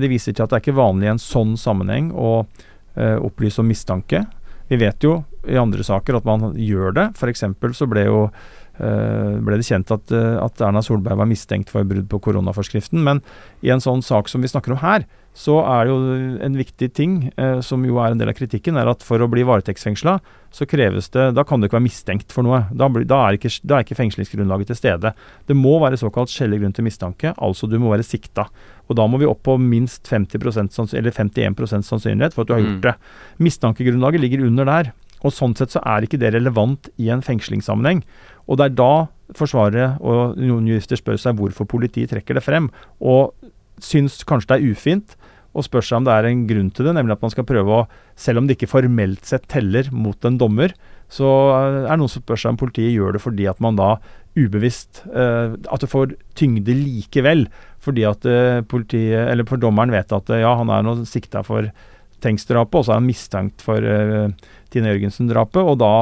De 0.00 0.10
viser 0.10 0.34
til 0.34 0.42
at 0.42 0.50
det 0.50 0.58
er 0.58 0.64
ikke 0.64 0.78
vanlig 0.80 1.06
i 1.06 1.12
en 1.12 1.22
sånn 1.22 1.54
sammenheng 1.60 2.10
å 2.16 2.32
opplyse 2.96 3.60
om 3.62 3.68
mistanke. 3.70 4.24
Vi 4.70 4.78
vet 4.78 5.02
jo 5.02 5.16
i 5.50 5.58
andre 5.58 5.82
saker 5.86 6.20
at 6.20 6.26
man 6.28 6.52
gjør 6.54 6.94
det. 6.94 7.06
F.eks. 7.18 7.42
så 7.74 7.88
ble 7.90 8.06
jo 8.06 8.20
ble 9.44 9.56
det 9.60 9.66
kjent 9.68 9.90
at, 9.94 10.10
eh, 10.12 10.36
at 10.44 10.60
Erna 10.60 10.80
Solberg 10.82 11.16
var 11.20 11.26
mistenkt 11.30 11.68
for 11.70 11.84
brudd 11.84 12.08
på 12.08 12.20
koronaforskriften. 12.20 13.02
Men 13.04 13.20
i 13.62 13.70
en 13.70 13.80
sånn 13.84 14.02
sak 14.02 14.28
som 14.28 14.40
vi 14.42 14.48
snakker 14.48 14.72
om 14.72 14.80
her, 14.82 15.04
så 15.36 15.60
er 15.62 15.84
det 15.86 15.92
jo 15.92 16.38
en 16.42 16.56
viktig 16.58 16.88
ting, 16.92 17.32
eh, 17.38 17.60
som 17.62 17.84
jo 17.86 17.98
er 18.02 18.10
en 18.10 18.18
del 18.18 18.28
av 18.28 18.34
kritikken, 18.34 18.76
er 18.76 18.88
at 18.90 19.04
for 19.06 19.22
å 19.22 19.28
bli 19.30 19.44
varetektsfengsla, 19.46 20.16
så 20.50 20.66
kreves 20.66 21.08
det 21.14 21.34
Da 21.36 21.44
kan 21.44 21.60
du 21.60 21.68
ikke 21.68 21.78
være 21.78 21.86
mistenkt 21.86 22.32
for 22.32 22.42
noe. 22.42 22.64
Da, 22.74 22.88
da, 22.88 23.20
er 23.28 23.38
ikke, 23.38 23.52
da 23.64 23.76
er 23.78 23.84
ikke 23.84 23.94
fengslingsgrunnlaget 24.00 24.66
til 24.72 24.76
stede. 24.80 25.14
Det 25.46 25.54
må 25.54 25.78
være 25.80 26.00
såkalt 26.00 26.28
skjellig 26.32 26.58
grunn 26.60 26.74
til 26.74 26.84
mistanke, 26.84 27.34
altså 27.38 27.68
du 27.70 27.78
må 27.78 27.92
være 27.94 28.02
sikta. 28.02 28.48
Og 28.90 28.96
da 28.98 29.06
må 29.06 29.20
vi 29.22 29.26
opp 29.30 29.44
på 29.46 29.54
minst 29.62 30.10
50% 30.10 30.94
eller 30.98 31.12
51% 31.14 31.86
sannsynlighet 31.86 32.34
for 32.34 32.42
at 32.42 32.48
du 32.48 32.54
har 32.54 32.60
gjort 32.64 32.80
Mm. 32.80 32.82
det. 32.82 32.94
Mistankegrunnlaget 33.38 34.20
ligger 34.20 34.46
under 34.46 34.64
der. 34.64 34.92
Og 35.20 35.34
sånn 35.36 35.56
sett 35.58 35.74
så 35.74 35.82
er 35.86 36.06
ikke 36.06 36.20
det 36.20 36.32
relevant 36.34 36.88
i 37.00 37.10
en 37.12 37.24
fengslingssammenheng. 37.24 38.02
Og 38.48 38.60
det 38.60 38.70
er 38.70 38.78
da 38.80 38.92
Forsvaret 39.36 40.00
og 40.02 40.38
noen 40.42 40.66
jurister 40.66 40.98
spør 40.98 41.18
seg 41.20 41.36
hvorfor 41.38 41.68
politiet 41.70 42.10
trekker 42.10 42.34
det 42.34 42.42
frem, 42.42 42.64
og 42.98 43.30
syns 43.78 44.24
kanskje 44.26 44.50
det 44.50 44.56
er 44.58 44.72
ufint, 44.74 45.14
og 45.54 45.66
spør 45.66 45.84
seg 45.86 46.00
om 46.00 46.06
det 46.06 46.14
er 46.14 46.28
en 46.28 46.44
grunn 46.46 46.70
til 46.74 46.86
det, 46.86 46.94
nemlig 46.94 47.16
at 47.16 47.24
man 47.24 47.32
skal 47.32 47.46
prøve 47.46 47.76
å, 47.80 47.84
selv 48.18 48.40
om 48.40 48.46
det 48.48 48.56
ikke 48.56 48.70
formelt 48.70 49.26
sett 49.26 49.48
teller 49.50 49.90
mot 49.94 50.26
en 50.26 50.38
dommer, 50.38 50.74
så 51.10 51.26
er 51.56 51.78
det 51.88 51.98
noen 51.98 52.12
som 52.12 52.22
spør 52.22 52.38
seg 52.38 52.54
om 52.54 52.60
politiet 52.60 52.94
gjør 52.94 53.16
det 53.16 53.22
fordi 53.24 53.48
at 53.50 53.62
man 53.62 53.78
da 53.78 53.96
ubevisst 54.38 55.00
eh, 55.10 55.56
At 55.74 55.82
det 55.82 55.90
får 55.90 56.12
tyngde 56.38 56.70
likevel, 56.70 57.48
fordi 57.82 58.04
at 58.06 58.26
eh, 58.30 58.60
politiet, 58.62 59.26
eller 59.26 59.48
for 59.48 59.58
dommeren 59.58 59.90
vet 59.90 60.14
at 60.14 60.30
eh, 60.30 60.44
ja, 60.44 60.52
han 60.60 60.70
er 60.70 60.86
nå 60.86 61.00
sikta 61.08 61.42
for 61.46 61.66
Tengs-drapet, 62.22 62.76
og 62.76 62.86
så 62.86 62.92
er 62.94 63.00
han 63.00 63.08
mistenkt 63.08 63.62
for 63.64 63.80
uh, 63.80 64.28
Tine 64.70 64.92
Jørgensen-drapet, 64.92 65.60
og 65.60 65.78
da 65.82 65.92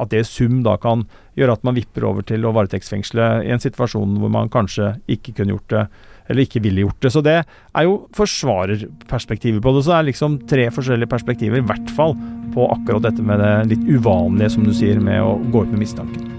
at 0.00 0.12
det 0.12 0.24
i 0.24 0.28
sum 0.28 0.62
da 0.66 0.76
kan 0.80 1.04
gjøre 1.36 1.56
at 1.58 1.64
man 1.68 1.76
vipper 1.76 2.06
over 2.08 2.24
til 2.26 2.46
å 2.46 2.52
varetektsfengsle 2.56 3.26
i 3.44 3.52
en 3.52 3.62
situasjon 3.62 4.16
hvor 4.22 4.32
man 4.32 4.52
kanskje 4.52 4.94
ikke 5.12 5.36
kunne 5.36 5.56
gjort 5.56 5.74
det, 5.74 5.82
eller 6.26 6.46
ikke 6.46 6.62
ville 6.64 6.86
gjort 6.86 7.02
det. 7.04 7.12
Så 7.12 7.22
det 7.24 7.36
er 7.42 7.86
jo 7.86 7.98
forsvarerperspektivet 8.16 9.60
på 9.62 9.74
det. 9.76 9.84
Så 9.84 9.92
det 9.92 9.98
er 9.98 10.08
liksom 10.08 10.38
tre 10.48 10.64
forskjellige 10.74 11.12
perspektiver, 11.12 11.60
i 11.60 11.68
hvert 11.68 11.92
fall 11.98 12.16
på 12.56 12.70
akkurat 12.72 13.04
dette 13.10 13.26
med 13.26 13.42
det 13.42 13.52
litt 13.74 13.84
uvanlige, 13.84 14.54
som 14.56 14.64
du 14.66 14.72
sier, 14.74 14.98
med 15.02 15.20
å 15.22 15.36
gå 15.52 15.66
ut 15.66 15.76
med 15.76 15.84
mistanken. 15.84 16.32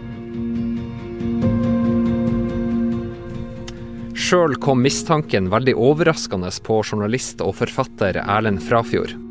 Sjøl 4.17 4.57
kom 4.59 4.81
mistanken 4.83 5.47
veldig 5.53 5.77
overraskende 5.77 6.49
på 6.65 6.81
journalist 6.81 7.39
og 7.45 7.53
forfatter 7.61 8.17
Erlend 8.25 8.59
Frafjord. 8.65 9.26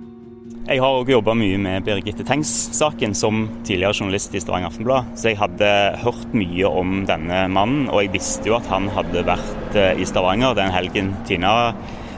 Jeg 0.67 0.81
har 0.83 0.97
òg 0.99 1.11
jobba 1.13 1.31
mye 1.39 1.59
med 1.63 1.85
Birgitte 1.87 2.25
Tengs-saken 2.27 3.13
som 3.15 3.45
tidligere 3.63 3.95
journalist 4.01 4.33
i 4.35 4.41
Stavanger 4.43 4.73
Aftenblad. 4.73 5.13
Så 5.15 5.29
jeg 5.31 5.39
hadde 5.39 5.69
hørt 6.03 6.33
mye 6.35 6.67
om 6.67 7.05
denne 7.07 7.45
mannen, 7.55 7.85
og 7.87 8.01
jeg 8.03 8.11
visste 8.17 8.51
jo 8.51 8.57
at 8.57 8.67
han 8.73 8.89
hadde 8.91 9.23
vært 9.29 9.79
eh, 9.79 10.01
i 10.03 10.09
Stavanger 10.11 10.57
den 10.59 10.75
helgen 10.75 11.13
Tina 11.29 11.53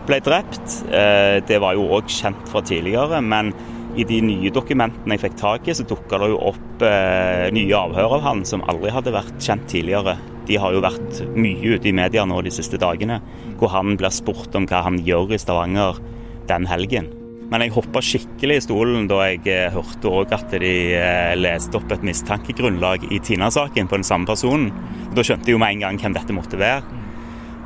ble 0.08 0.22
drept. 0.24 0.78
Eh, 0.88 1.42
Det 1.44 1.60
var 1.60 1.76
jo 1.76 1.90
òg 1.98 2.08
kjent 2.08 2.48
fra 2.48 2.64
tidligere, 2.64 3.20
men 3.20 3.52
i 4.00 4.08
de 4.08 4.22
nye 4.24 4.54
dokumentene 4.54 5.18
jeg 5.18 5.26
fikk 5.26 5.36
tak 5.44 5.68
i, 5.68 5.76
så 5.76 5.84
dukka 5.84 6.16
det 6.24 6.32
jo 6.32 6.40
opp 6.54 6.86
eh, 6.88 7.52
nye 7.52 7.76
avhør 7.76 8.16
av 8.16 8.26
han 8.30 8.42
som 8.48 8.64
aldri 8.64 8.96
hadde 8.96 9.12
vært 9.12 9.36
kjent 9.44 9.68
tidligere. 9.68 10.16
de 10.48 10.56
har 10.56 10.72
jo 10.72 10.80
vært 10.80 11.20
mye 11.36 11.76
ute 11.76 11.90
i 11.90 11.92
media 11.92 12.24
nå 12.24 12.40
de 12.40 12.56
siste 12.56 12.80
dagene, 12.80 13.20
hvor 13.60 13.76
han 13.76 13.98
blir 14.00 14.08
spurt 14.08 14.56
om 14.56 14.64
hva 14.64 14.86
han 14.88 14.96
gjør 15.04 15.36
i 15.36 15.42
Stavanger 15.44 16.00
den 16.48 16.64
helgen. 16.64 17.17
Men 17.48 17.64
jeg 17.64 17.72
hoppa 17.72 18.02
skikkelig 18.04 18.58
i 18.58 18.64
stolen 18.66 19.06
da 19.08 19.22
jeg 19.30 19.46
eh, 19.48 19.72
hørte 19.72 20.10
òg 20.12 20.32
at 20.36 20.52
de 20.52 20.72
eh, 20.98 21.34
leste 21.38 21.78
opp 21.78 21.94
et 21.94 22.04
mistankegrunnlag 22.04 23.06
i 23.08 23.20
Tina-saken 23.24 23.88
på 23.88 23.96
den 23.96 24.04
samme 24.04 24.28
personen. 24.28 24.68
Da 25.16 25.24
skjønte 25.24 25.48
jeg 25.48 25.56
jo 25.56 25.62
med 25.62 25.78
en 25.78 25.86
gang 25.86 26.00
hvem 26.02 26.16
dette 26.16 26.36
måtte 26.36 26.60
være. 26.60 26.84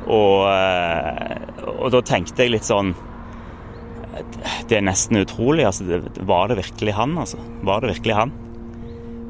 Og, 0.07 0.45
eh, 0.47 1.67
og 1.73 1.91
da 1.95 2.03
tenkte 2.03 2.43
jeg 2.43 2.51
litt 2.51 2.67
sånn 2.67 2.91
Det 4.67 4.75
er 4.75 4.83
nesten 4.83 5.19
utrolig. 5.19 5.65
Altså, 5.67 5.99
var 6.27 6.51
det 6.51 6.61
virkelig 6.61 6.95
han, 6.95 7.17
altså? 7.19 7.39
Var 7.65 7.83
det 7.83 7.95
virkelig 7.95 8.17
han? 8.21 8.33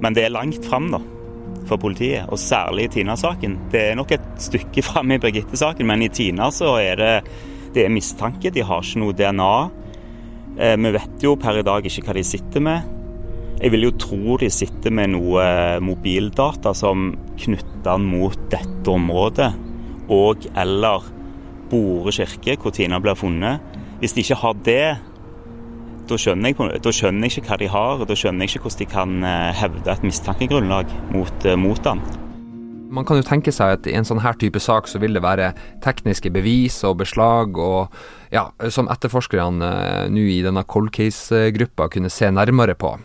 Men 0.03 0.13
det 0.13 0.25
er 0.25 0.33
langt 0.35 0.65
fram, 0.67 0.91
da 0.93 1.01
for 1.67 1.79
politiet, 1.79 2.27
og 2.27 2.39
særlig 2.41 2.89
i 2.89 2.91
Tina-saken. 2.97 3.55
Det 3.71 3.81
er 3.89 3.95
nok 3.95 4.11
et 4.11 4.25
stykke 4.41 4.83
fram 4.83 5.13
i 5.15 5.19
Birgitte-saken, 5.21 5.87
men 5.87 6.03
i 6.03 6.11
Tina 6.11 6.49
så 6.51 6.75
er 6.81 6.99
det, 6.99 7.13
det 7.75 7.85
er 7.85 7.93
mistanke. 7.93 8.51
De 8.53 8.65
har 8.65 8.83
ikke 8.83 8.99
noe 8.99 9.15
DNA. 9.15 9.53
Eh, 10.57 10.75
vi 10.77 10.91
vet 10.93 11.23
jo 11.23 11.35
per 11.39 11.59
i 11.59 11.65
dag 11.65 11.85
ikke 11.85 12.05
hva 12.07 12.17
de 12.17 12.25
sitter 12.27 12.63
med. 12.63 12.89
Jeg 13.63 13.71
vil 13.73 13.87
jo 13.87 13.93
tro 13.97 14.37
de 14.41 14.49
sitter 14.51 14.91
med 14.93 15.13
noe 15.13 15.45
mobildata 15.81 16.73
som 16.75 17.13
knytter 17.39 18.01
mot 18.01 18.37
dette 18.51 18.91
området, 18.91 19.53
og 20.11 20.47
eller 20.59 21.09
Bore 21.71 22.11
kirke, 22.13 22.57
hvor 22.59 22.73
Tina 22.75 22.99
blir 23.01 23.17
funnet. 23.17 23.63
Hvis 24.01 24.13
de 24.13 24.21
ikke 24.21 24.41
har 24.41 24.57
det, 24.67 24.97
da 26.09 26.17
skjønner, 26.19 26.51
jeg, 26.51 26.81
da 26.83 26.91
skjønner 26.91 27.29
jeg 27.29 27.39
ikke 27.39 27.49
hva 27.49 27.57
de 27.61 27.69
har, 27.71 28.01
og 28.01 28.09
da 28.09 28.17
skjønner 28.19 28.43
jeg 28.43 28.53
ikke 28.53 28.67
hvordan 28.67 28.81
de 28.81 28.89
kan 28.91 29.15
eh, 29.29 29.61
hevde 29.61 29.93
et 29.93 30.03
mistankegrunnlag 30.05 30.91
mot, 31.15 31.47
eh, 31.47 31.57
mot 31.57 31.87
ham. 31.87 32.03
Man 32.93 33.07
kan 33.09 33.17
jo 33.17 33.25
tenke 33.25 33.51
seg 33.53 33.79
at 33.79 33.87
i 33.89 33.95
en 33.97 34.05
sånn 34.05 34.21
her 34.21 34.37
type 34.37 34.61
sak 34.61 34.89
så 34.91 34.99
vil 35.01 35.17
det 35.17 35.23
være 35.25 35.51
tekniske 35.81 36.29
bevis 36.33 36.79
og 36.85 36.99
beslag 37.01 37.57
og 37.57 37.95
ja, 38.33 38.47
som 38.73 38.89
etterforskerne 38.93 39.69
uh, 39.73 40.05
nå 40.13 40.27
i 40.29 40.41
denne 40.45 40.61
cold 40.69 40.91
case-gruppa 40.93 41.89
kunne 41.93 42.11
se 42.13 42.29
nærmere 42.29 42.77
på. 42.77 42.95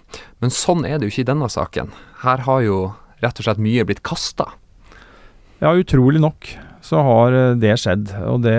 Men 0.45 0.53
sånn 0.53 0.85
er 0.85 0.99
det 0.99 1.09
jo 1.09 1.15
ikke 1.15 1.25
i 1.25 1.31
denne 1.33 1.49
saken. 1.53 1.93
Her 2.25 2.45
har 2.45 2.65
jo 2.67 2.79
rett 3.25 3.41
og 3.41 3.49
slett 3.49 3.63
mye 3.63 3.87
blitt 3.89 4.05
kasta. 4.07 4.51
Ja, 5.59 5.73
utrolig 5.73 6.21
nok 6.23 6.53
så 6.85 7.03
har 7.05 7.35
eh, 7.37 7.57
det 7.59 7.75
skjedd. 7.83 8.13
Og 8.29 8.45
det 8.45 8.59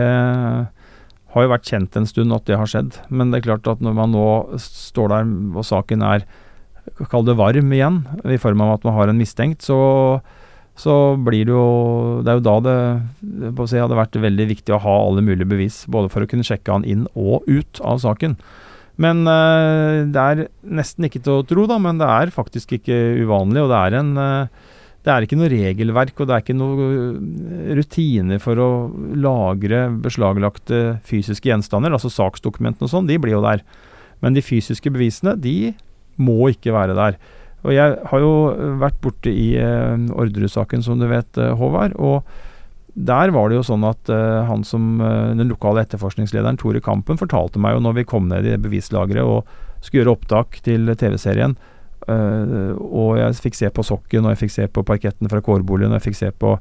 har 1.30 1.46
jo 1.46 1.54
vært 1.54 1.70
kjent 1.70 1.98
en 1.98 2.10
stund 2.10 2.36
at 2.36 2.46
det 2.50 2.58
har 2.60 2.70
skjedd. 2.70 3.00
Men 3.10 3.32
det 3.32 3.42
er 3.42 3.50
klart 3.52 3.70
at 3.70 3.84
når 3.86 3.98
man 3.98 4.14
nå 4.16 4.28
står 4.62 5.14
der 5.14 5.34
og 5.54 5.66
saken 5.68 6.06
er 6.06 6.28
kall 7.12 7.26
det 7.28 7.38
varm 7.38 7.74
igjen, 7.76 8.02
i 8.26 8.40
form 8.42 8.64
av 8.66 8.78
at 8.78 8.86
man 8.88 8.96
har 8.98 9.12
en 9.12 9.20
mistenkt, 9.20 9.62
så 9.66 9.78
så 10.80 10.96
blir 11.20 11.48
det 11.48 11.52
jo 11.52 12.22
Det 12.24 12.32
er 12.32 12.40
jo 12.40 12.46
da 12.46 12.56
det 12.64 13.52
å 13.52 13.68
si, 13.68 13.80
hadde 13.82 14.00
vært 14.00 14.16
veldig 14.16 14.48
viktig 14.54 14.76
å 14.76 14.82
ha 14.84 14.96
alle 15.10 15.24
mulige 15.26 15.50
bevis, 15.50 15.84
både 15.92 16.12
for 16.14 16.24
å 16.24 16.30
kunne 16.30 16.46
sjekke 16.48 16.72
han 16.72 16.88
inn 16.88 17.06
og 17.20 17.48
ut 17.50 17.82
av 17.84 18.00
saken. 18.04 18.38
Men 19.00 19.24
uh, 19.28 20.08
det 20.12 20.24
er 20.24 20.46
nesten 20.64 21.08
ikke 21.08 21.22
til 21.24 21.40
å 21.40 21.46
tro, 21.48 21.66
da, 21.70 21.78
men 21.80 22.00
det 22.02 22.08
er 22.08 22.34
faktisk 22.36 22.76
ikke 22.80 22.98
uvanlig. 23.24 23.64
Og 23.64 23.72
det 23.72 23.80
er, 23.80 23.98
en, 24.02 24.12
uh, 24.20 24.80
det 25.08 25.14
er 25.14 25.28
ikke 25.28 25.40
noe 25.40 25.52
regelverk 25.52 26.20
og 26.20 26.30
det 26.30 26.36
er 26.36 26.44
ikke 26.44 26.58
noe 26.60 26.90
rutiner 27.80 28.44
for 28.44 28.60
å 28.60 28.70
lagre 29.20 29.86
beslaglagte 30.04 31.00
fysiske 31.08 31.52
gjenstander, 31.52 31.96
altså 31.96 32.12
saksdokumentene 32.12 32.88
og 32.88 32.94
sånn, 32.94 33.08
de 33.08 33.20
blir 33.20 33.38
jo 33.38 33.44
der. 33.46 33.64
Men 34.24 34.36
de 34.36 34.44
fysiske 34.44 34.92
bevisene, 34.92 35.38
de 35.40 35.74
må 36.20 36.52
ikke 36.52 36.76
være 36.76 36.96
der. 36.98 37.20
Og 37.68 37.76
jeg 37.76 37.98
har 38.12 38.22
jo 38.24 38.34
vært 38.80 39.00
borte 39.04 39.32
i 39.32 39.50
eh, 39.60 40.06
Orderud-saken, 40.16 40.84
som 40.86 41.00
du 41.02 41.08
vet, 41.12 41.40
uh, 41.40 41.52
Håvard. 41.60 41.96
Og 42.00 42.24
der 42.96 43.34
var 43.36 43.50
det 43.50 43.60
jo 43.60 43.66
sånn 43.68 43.84
at 43.88 44.12
uh, 44.12 44.46
han 44.48 44.64
som 44.68 45.02
uh, 45.04 45.36
den 45.36 45.52
lokale 45.52 45.84
etterforskningslederen, 45.84 46.60
Tore 46.60 46.80
Kampen, 46.84 47.20
fortalte 47.20 47.60
meg 47.62 47.76
jo 47.76 47.84
når 47.84 48.00
vi 48.00 48.08
kom 48.08 48.30
ned 48.32 48.48
i 48.48 48.56
bevislageret 48.62 49.28
og 49.28 49.50
skulle 49.84 50.04
gjøre 50.04 50.16
opptak 50.16 50.62
til 50.66 50.92
TV-serien, 51.00 51.58
og 52.10 53.20
jeg 53.20 53.36
fikk 53.44 53.56
se 53.56 53.68
på 53.70 53.84
sokken, 53.86 54.26
og 54.26 54.34
jeg 54.34 54.40
fikk 54.40 54.52
se 54.52 54.64
på 54.74 54.82
parketten 54.88 55.30
fra 55.30 55.44
kårboligen, 55.46 55.92
og 55.94 56.00
jeg 56.00 56.06
fikk 56.08 56.18
se 56.18 56.30
på 56.42 56.56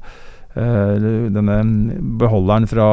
denne 0.53 1.55
beholderen 2.21 2.67
fra 2.69 2.85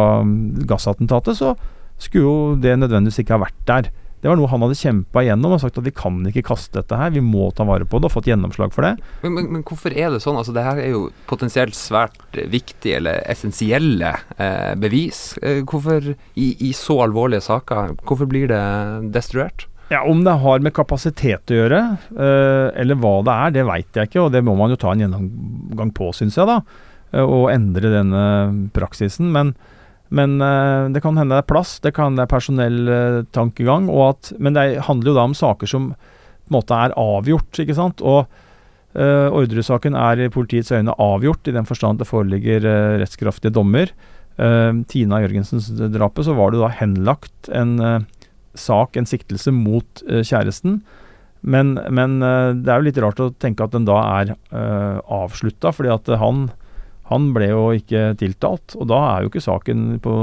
gassattentatet, 0.66 1.36
så 1.36 1.52
skulle 2.00 2.24
jo 2.24 2.56
det 2.62 2.72
nødvendigvis 2.80 3.20
ikke 3.22 3.36
ha 3.36 3.42
vært 3.44 3.60
der. 3.68 3.90
Det 4.22 4.30
var 4.30 4.38
noe 4.40 4.48
han 4.50 4.64
hadde 4.64 4.78
kjempa 4.78 5.22
igjennom 5.22 5.54
og 5.54 5.60
sagt 5.62 5.76
at 5.78 5.86
vi 5.86 5.92
kan 5.94 6.18
ikke 6.30 6.46
kaste 6.48 6.80
dette 6.80 6.98
her, 6.98 7.12
vi 7.14 7.22
må 7.22 7.50
ta 7.54 7.66
vare 7.68 7.86
på 7.86 8.00
det, 8.00 8.08
og 8.08 8.14
fått 8.16 8.30
gjennomslag 8.30 8.72
for 8.74 8.86
det. 8.86 8.94
Men, 9.22 9.36
men, 9.36 9.50
men 9.54 9.64
hvorfor 9.66 9.94
er 9.94 10.10
det 10.14 10.22
sånn? 10.24 10.38
Altså, 10.40 10.54
det 10.56 10.64
her 10.66 10.80
er 10.82 10.90
jo 10.94 11.04
potensielt 11.30 11.76
svært 11.78 12.40
viktige 12.50 12.98
eller 13.00 13.22
essensielle 13.30 14.16
eh, 14.38 14.72
bevis. 14.80 15.36
Eh, 15.44 15.62
hvorfor, 15.68 16.14
i, 16.34 16.48
i, 16.56 16.72
så 16.76 17.02
alvorlige 17.06 17.44
saker, 17.46 17.96
hvorfor 18.08 18.30
blir 18.30 18.50
det 18.50 18.62
destruert? 19.14 19.68
Ja, 19.92 20.02
Om 20.02 20.24
det 20.26 20.34
har 20.42 20.64
med 20.64 20.74
kapasitet 20.74 21.52
å 21.52 21.60
gjøre, 21.60 21.80
eh, 22.16 22.66
eller 22.82 22.98
hva 22.98 23.20
det 23.22 23.34
er, 23.36 23.54
det 23.54 23.66
veit 23.68 24.00
jeg 24.00 24.10
ikke. 24.10 24.24
Og 24.24 24.34
det 24.34 24.42
må 24.42 24.56
man 24.58 24.72
jo 24.74 24.80
ta 24.82 24.90
en 24.90 25.04
gjennomgang 25.04 25.92
på, 25.94 26.10
syns 26.16 26.38
jeg, 26.40 26.48
da. 26.50 26.58
Eh, 27.14 27.22
og 27.22 27.52
endre 27.52 27.92
denne 27.94 28.24
praksisen. 28.74 29.30
Men 29.34 29.54
men 30.14 30.38
uh, 30.38 30.86
det 30.92 31.02
kan 31.02 31.16
hende 31.18 31.34
det 31.34 31.42
er 31.42 31.50
plass, 31.50 31.76
det 31.82 31.92
kan 31.96 32.10
hende 32.10 32.22
det 32.22 32.26
er 32.26 32.34
personelltankegang. 32.34 33.88
Uh, 33.90 34.32
men 34.38 34.56
det 34.56 34.66
handler 34.86 35.10
jo 35.10 35.16
da 35.16 35.24
om 35.26 35.36
saker 35.36 35.70
som 35.70 35.92
på 35.96 36.52
en 36.52 36.58
måte 36.60 36.78
er 36.78 36.94
avgjort, 37.00 37.58
ikke 37.62 37.74
sant. 37.74 38.02
Og 38.06 38.26
uh, 38.94 39.28
Orderud-saken 39.34 39.98
er 39.98 40.22
i 40.22 40.32
politiets 40.32 40.70
øyne 40.74 40.94
avgjort, 41.02 41.48
i 41.50 41.56
den 41.56 41.66
forstand 41.66 41.98
at 41.98 42.04
det 42.04 42.10
foreligger 42.10 42.68
uh, 42.68 42.98
rettskraftige 43.02 43.54
dommer. 43.54 43.94
Tina 44.36 45.16
Jørgensens 45.22 45.70
drapet, 45.72 46.26
så 46.26 46.34
var 46.36 46.50
det 46.52 46.58
da 46.60 46.68
henlagt 46.68 47.48
en 47.56 47.70
sak, 48.52 48.98
en 49.00 49.08
siktelse, 49.08 49.48
mot 49.48 50.02
kjæresten. 50.04 50.74
Men, 51.40 51.70
men 51.88 52.18
det 52.20 52.68
er 52.68 52.82
jo 52.82 52.84
litt 52.84 53.00
rart 53.00 53.22
å 53.24 53.30
tenke 53.40 53.64
at 53.64 53.72
den 53.72 53.88
da 53.88 53.96
er 54.18 54.34
uh, 54.52 55.00
avslutta, 55.08 55.72
fordi 55.72 55.94
at 55.94 56.12
han 56.20 56.50
han 57.10 57.28
ble 57.34 57.50
jo 57.52 57.68
ikke 57.76 58.16
tiltalt, 58.18 58.74
og 58.74 58.88
da 58.90 58.98
er 59.12 59.22
jo 59.22 59.30
ikke 59.30 59.44
saken 59.44 60.00
på 60.02 60.14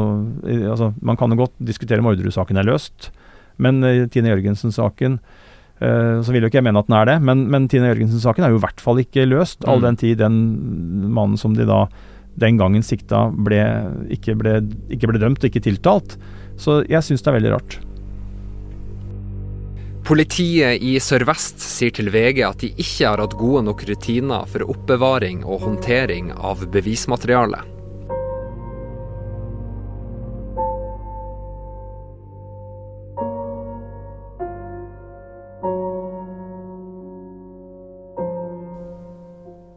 altså 0.43 0.91
Man 0.99 1.19
kan 1.19 1.31
jo 1.31 1.43
godt 1.45 1.55
diskutere 1.63 2.03
om 2.03 2.09
Orderud-saken 2.11 2.59
er 2.59 2.67
løst, 2.67 3.11
men 3.63 3.79
uh, 3.85 4.03
Tine 4.11 4.33
Jørgensen-saken 4.33 5.19
uh, 5.19 6.19
Så 6.25 6.33
vil 6.33 6.43
jo 6.43 6.49
ikke 6.51 6.59
jeg 6.59 6.67
mene 6.67 6.81
at 6.83 6.89
den 6.89 6.97
er 6.99 7.07
det, 7.07 7.17
men, 7.23 7.45
men 7.53 7.69
Tine 7.71 7.87
Jørgensen-saken 7.91 8.43
er 8.43 8.51
jo 8.51 8.59
i 8.59 8.65
hvert 8.65 8.83
fall 8.83 8.99
ikke 8.99 9.29
løst, 9.29 9.61
mm. 9.63 9.69
all 9.71 9.85
den 9.85 9.99
tid 10.01 10.19
den 10.19 10.41
mannen 11.15 11.39
som 11.39 11.55
de 11.55 11.67
da 11.69 11.85
den 12.41 12.57
gangen 12.57 12.81
sikta, 12.81 13.27
ble, 13.29 13.61
ikke, 14.11 14.33
ble, 14.39 14.57
ikke 14.91 15.11
ble 15.11 15.19
dømt 15.21 15.43
og 15.43 15.51
ikke 15.51 15.61
tiltalt. 15.67 16.15
Så 16.57 16.79
jeg 16.89 17.05
syns 17.05 17.21
det 17.21 17.29
er 17.29 17.37
veldig 17.37 17.51
rart. 17.53 17.75
Politiet 20.03 20.81
i 20.83 20.97
Sør-Vest 20.99 21.61
sier 21.63 21.93
til 21.95 22.09
VG 22.11 22.41
at 22.43 22.59
de 22.59 22.73
ikke 22.75 23.05
har 23.07 23.21
hatt 23.23 23.37
gode 23.39 23.61
nok 23.63 23.85
rutiner 23.87 24.49
for 24.51 24.67
oppbevaring 24.67 25.45
og 25.47 25.61
håndtering 25.63 26.33
av 26.35 26.65
bevismateriale. 26.73 27.61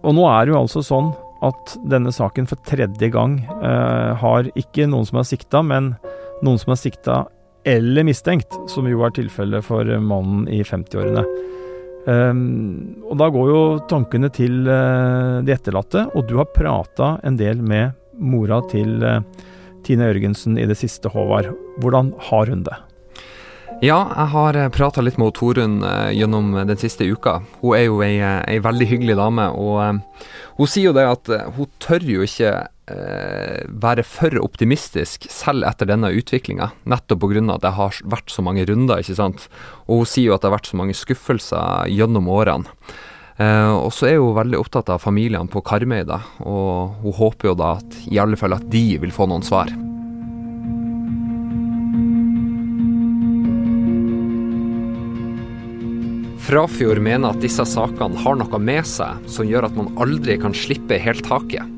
Og 0.02 0.14
nå 0.14 0.26
er 0.26 0.42
det 0.42 0.56
jo 0.56 0.58
altså 0.58 0.82
sånn 0.86 1.14
at 1.46 1.78
denne 1.86 2.10
saken 2.14 2.50
for 2.50 2.58
tredje 2.66 3.12
gang 3.14 3.38
eh, 3.46 4.10
har 4.18 4.50
ikke 4.58 4.90
noen 4.90 5.06
som 5.06 5.22
har 5.22 5.30
sikta, 5.30 5.62
men 5.62 5.94
noen 6.42 6.58
som 6.58 6.74
har 6.74 6.82
sikta 6.82 7.22
eller 7.66 8.06
mistenkt, 8.06 8.54
som 8.70 8.86
jo 8.86 9.02
er 9.02 9.14
tilfellet 9.16 9.64
for 9.66 9.88
mannen 9.98 10.46
i 10.52 10.62
50-årene. 10.62 11.24
Um, 12.06 13.02
og 13.10 13.16
da 13.18 13.26
går 13.34 13.48
jo 13.50 13.62
tankene 13.90 14.30
til 14.30 14.60
uh, 14.70 15.42
de 15.42 15.50
etterlatte, 15.50 16.04
og 16.14 16.28
du 16.28 16.36
har 16.38 16.52
prata 16.54 17.16
en 17.26 17.38
del 17.38 17.58
med 17.66 17.96
mora 18.22 18.60
til 18.70 19.02
uh, 19.02 19.18
Tine 19.86 20.06
Jørgensen 20.06 20.54
i 20.62 20.68
det 20.70 20.78
siste, 20.78 21.10
Håvard. 21.10 21.50
Hvordan 21.82 22.12
har 22.28 22.52
hun 22.52 22.62
det? 22.68 22.78
Ja, 23.82 23.98
jeg 24.14 24.30
har 24.32 24.60
prata 24.72 25.02
litt 25.02 25.18
med 25.20 25.34
Torunn 25.36 25.82
gjennom 26.14 26.54
den 26.64 26.78
siste 26.80 27.04
uka. 27.04 27.42
Hun 27.60 27.74
er 27.76 27.82
jo 27.84 27.98
ei, 28.06 28.14
ei 28.24 28.56
veldig 28.64 28.86
hyggelig 28.88 29.18
dame, 29.18 29.50
og 29.52 30.00
hun 30.56 30.70
sier 30.70 30.88
jo 30.88 30.94
det 30.96 31.04
at 31.10 31.28
hun 31.58 31.68
tør 31.82 32.06
jo 32.08 32.24
ikke 32.24 32.54
eh, 32.54 32.70
være 32.86 34.04
for 34.06 34.36
optimistisk 34.38 35.26
selv 35.32 35.66
etter 35.66 35.88
denne 35.90 36.12
utviklinga, 36.14 36.70
nettopp 36.86 37.24
pga. 37.24 37.42
at 37.56 37.64
det 37.64 37.74
har 37.74 37.98
vært 38.04 38.30
så 38.30 38.44
mange 38.46 38.66
runder, 38.68 39.02
ikke 39.02 39.18
sant. 39.18 39.48
Og 39.88 40.04
hun 40.04 40.06
sier 40.06 40.30
jo 40.30 40.36
at 40.36 40.44
det 40.44 40.50
har 40.50 40.58
vært 40.58 40.70
så 40.70 40.78
mange 40.78 40.94
skuffelser 40.94 41.90
gjennom 41.90 42.30
årene. 42.30 42.70
Eh, 43.36 43.72
og 43.74 43.90
så 43.92 44.08
er 44.08 44.20
hun 44.20 44.36
veldig 44.36 44.60
opptatt 44.62 44.88
av 44.92 45.02
familiene 45.02 45.50
på 45.52 45.60
Karmøy, 45.60 46.06
da, 46.08 46.22
og 46.40 47.02
hun 47.02 47.16
håper 47.18 47.50
jo 47.50 47.58
da 47.58 47.74
at 47.80 47.98
i 48.08 48.20
alle 48.22 48.38
fall 48.40 48.56
at 48.56 48.64
de 48.72 48.86
vil 49.02 49.12
få 49.12 49.28
noen 49.28 49.44
svar. 49.44 49.72
Frafjord 56.46 57.00
mener 57.02 57.34
at 57.34 57.42
disse 57.42 57.64
sakene 57.66 58.22
har 58.22 58.36
noe 58.38 58.58
med 58.62 58.86
seg 58.86 59.24
som 59.26 59.48
gjør 59.50 59.66
at 59.66 59.74
man 59.76 59.90
aldri 60.00 60.38
kan 60.38 60.54
slippe 60.54 61.00
helt 61.02 61.26
taket. 61.26 61.75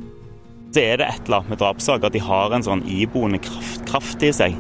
Så 0.69 0.83
er 0.83 1.01
det 1.01 1.07
et 1.09 1.23
eller 1.25 1.41
annet 1.41 1.55
med 1.55 1.61
drapssaker 1.63 2.11
at 2.11 2.17
de 2.17 2.21
har 2.21 2.53
en 2.53 2.65
sånn 2.65 2.85
iboende 2.93 3.41
kraft, 3.41 3.85
kraft 3.89 4.25
i 4.27 4.33
seg 4.37 4.57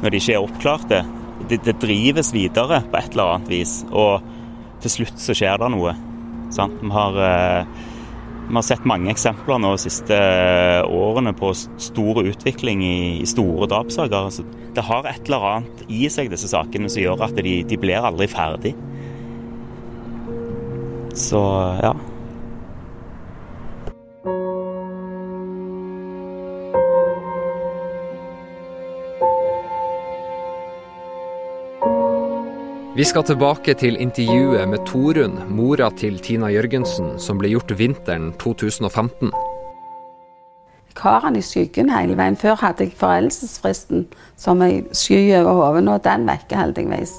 når 0.00 0.12
de 0.12 0.20
ikke 0.20 0.34
er 0.36 0.44
oppklarte. 0.44 0.98
Det, 1.48 1.60
det, 1.64 1.78
drives 1.80 2.32
videre 2.36 2.82
på 2.88 2.98
et 2.98 3.14
eller 3.14 3.34
annet 3.34 3.50
vis, 3.52 3.80
og 3.90 4.24
til 4.84 4.92
slutt 4.94 5.20
så 5.20 5.36
skjer 5.36 5.60
det 5.60 5.70
noe. 5.72 5.94
Sant? 6.52 6.76
Vi 6.80 6.90
har, 6.92 7.16
eh, 7.24 7.80
vi 8.48 8.56
har 8.56 8.66
sett 8.66 8.88
mange 8.88 9.12
eksempler 9.12 9.60
nå 9.60 9.72
de 9.74 9.82
siste 9.84 10.20
årene 10.88 11.32
på 11.36 11.52
stor 11.56 12.22
utvikling 12.24 12.84
i, 12.84 13.00
i 13.20 13.28
store 13.28 13.68
drapssaker. 13.72 14.30
Altså, 14.30 14.44
det 14.76 14.84
har 14.88 15.08
et 15.08 15.24
eller 15.28 15.48
annet 15.50 15.84
i 15.88 16.04
seg, 16.12 16.30
disse 16.32 16.48
sakene, 16.52 16.92
som 16.92 17.04
gjør 17.04 17.26
at 17.28 17.40
de, 17.40 17.56
de 17.68 17.80
blir 17.80 18.04
aldri 18.04 18.28
ferdig. 18.30 18.76
Så 21.16 21.40
ja. 21.80 21.96
Vi 33.00 33.04
skal 33.04 33.24
tilbake 33.24 33.72
til 33.80 33.94
intervjuet 33.96 34.68
med 34.68 34.82
Torunn, 34.84 35.38
mora 35.48 35.86
til 35.96 36.18
Tina 36.20 36.50
Jørgensen, 36.52 37.14
som 37.16 37.38
ble 37.40 37.48
gjort 37.48 37.72
vinteren 37.78 38.26
2015. 38.36 39.30
Jeg 40.90 40.98
har 41.00 41.24
han 41.24 41.38
i 41.38 41.40
skyggen 41.40 41.88
hele 41.94 42.18
veien. 42.18 42.36
Før 42.36 42.60
hadde 42.60 42.84
jeg 42.84 42.98
foreldelsesfristen 43.00 44.04
som 44.36 44.60
ei 44.66 44.82
sky 44.92 45.22
over 45.38 45.62
hodet. 45.62 45.84
Nå 45.86 45.96
er 45.96 46.04
den 46.10 46.28
vekke, 46.28 46.60
heldigvis. 46.60 47.16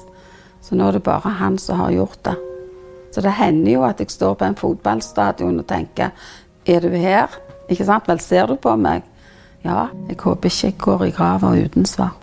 Så 0.62 0.78
nå 0.78 0.86
er 0.86 1.00
det 1.00 1.02
bare 1.10 1.34
han 1.42 1.58
som 1.58 1.82
har 1.82 1.90
gjort 1.98 2.22
det. 2.30 2.38
Så 3.10 3.26
det 3.26 3.34
hender 3.42 3.74
jo 3.74 3.82
at 3.90 3.98
jeg 3.98 4.14
står 4.14 4.38
på 4.38 4.52
en 4.52 4.58
fotballstadion 4.62 5.58
og 5.64 5.66
tenker 5.66 6.14
Er 6.62 6.80
du 6.86 6.94
her? 6.94 7.26
Ikke 7.66 7.90
sant? 7.90 8.06
Vel, 8.06 8.22
ser 8.22 8.46
du 8.46 8.54
på 8.54 8.78
meg? 8.78 9.02
Ja. 9.66 9.88
Jeg 10.06 10.22
håper 10.22 10.46
ikke 10.46 10.66
jeg 10.66 10.78
går 10.78 11.08
i 11.08 11.16
grava 11.18 11.56
uten 11.58 11.90
svar. 11.90 12.21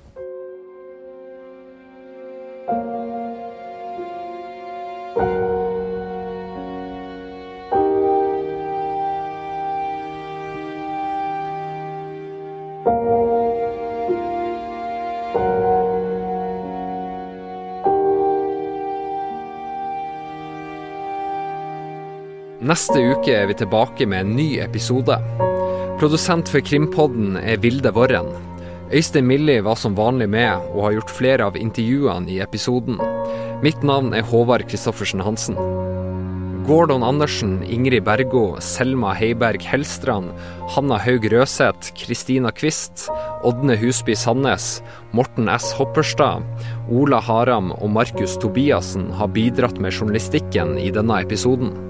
Neste 22.69 23.01
uke 23.01 23.31
er 23.33 23.47
vi 23.49 23.55
tilbake 23.57 24.05
med 24.05 24.27
en 24.27 24.35
ny 24.37 24.59
episode. 24.61 25.15
Produsent 25.97 26.51
for 26.53 26.61
Krimpodden 26.61 27.39
er 27.41 27.57
Vilde 27.63 27.89
Worren. 27.95 28.29
Øystein 28.93 29.25
Milli 29.25 29.55
var 29.65 29.79
som 29.81 29.95
vanlig 29.97 30.27
med, 30.29 30.67
og 30.75 30.83
har 30.83 30.93
gjort 30.99 31.13
flere 31.17 31.47
av 31.49 31.57
intervjuene 31.57 32.29
i 32.29 32.37
episoden. 32.45 33.01
Mitt 33.65 33.81
navn 33.81 34.13
er 34.13 34.21
Håvard 34.21 34.67
Christoffersen 34.69 35.25
Hansen. 35.25 35.57
Gordon 36.69 37.01
Andersen, 37.01 37.57
Ingrid 37.65 38.05
Bergo, 38.05 38.59
Selma 38.61 39.15
Heiberg 39.17 39.65
Hellstrand, 39.65 40.29
Hanna 40.69 41.01
Haug 41.01 41.25
Røseth, 41.33 41.95
Kristina 41.97 42.53
Kvist, 42.53 43.07
Ådne 43.49 43.81
Husby 43.81 44.13
Sandnes, 44.13 44.75
Morten 45.09 45.49
S. 45.57 45.73
Hopperstad, 45.73 46.45
Ola 46.85 47.17
Haram 47.17 47.73
og 47.81 47.89
Markus 47.97 48.37
Tobiassen 48.37 49.09
har 49.17 49.33
bidratt 49.33 49.81
med 49.81 49.97
journalistikken 49.97 50.77
i 50.77 50.91
denne 50.93 51.23
episoden. 51.25 51.88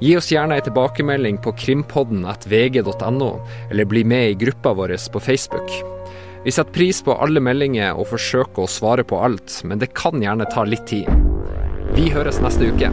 Gi 0.00 0.12
oss 0.16 0.28
gjerne 0.30 0.54
ei 0.54 0.62
tilbakemelding 0.62 1.40
på 1.42 1.52
krimpodden 1.58 2.22
at 2.30 2.46
vg.no, 2.46 3.30
eller 3.70 3.88
bli 3.90 4.04
med 4.06 4.30
i 4.30 4.36
gruppa 4.38 4.72
vår 4.78 4.94
på 5.12 5.20
Facebook. 5.20 5.72
Vi 6.44 6.52
setter 6.54 6.72
pris 6.72 7.02
på 7.02 7.16
alle 7.18 7.42
meldinger 7.42 7.98
og 7.98 8.12
forsøker 8.12 8.62
å 8.62 8.70
svare 8.70 9.02
på 9.02 9.18
alt, 9.18 9.58
men 9.66 9.82
det 9.82 9.90
kan 9.98 10.22
gjerne 10.22 10.46
ta 10.52 10.62
litt 10.64 10.86
tid. 10.86 11.10
Vi 11.96 12.12
høres 12.14 12.38
neste 12.44 12.70
uke. 12.70 12.92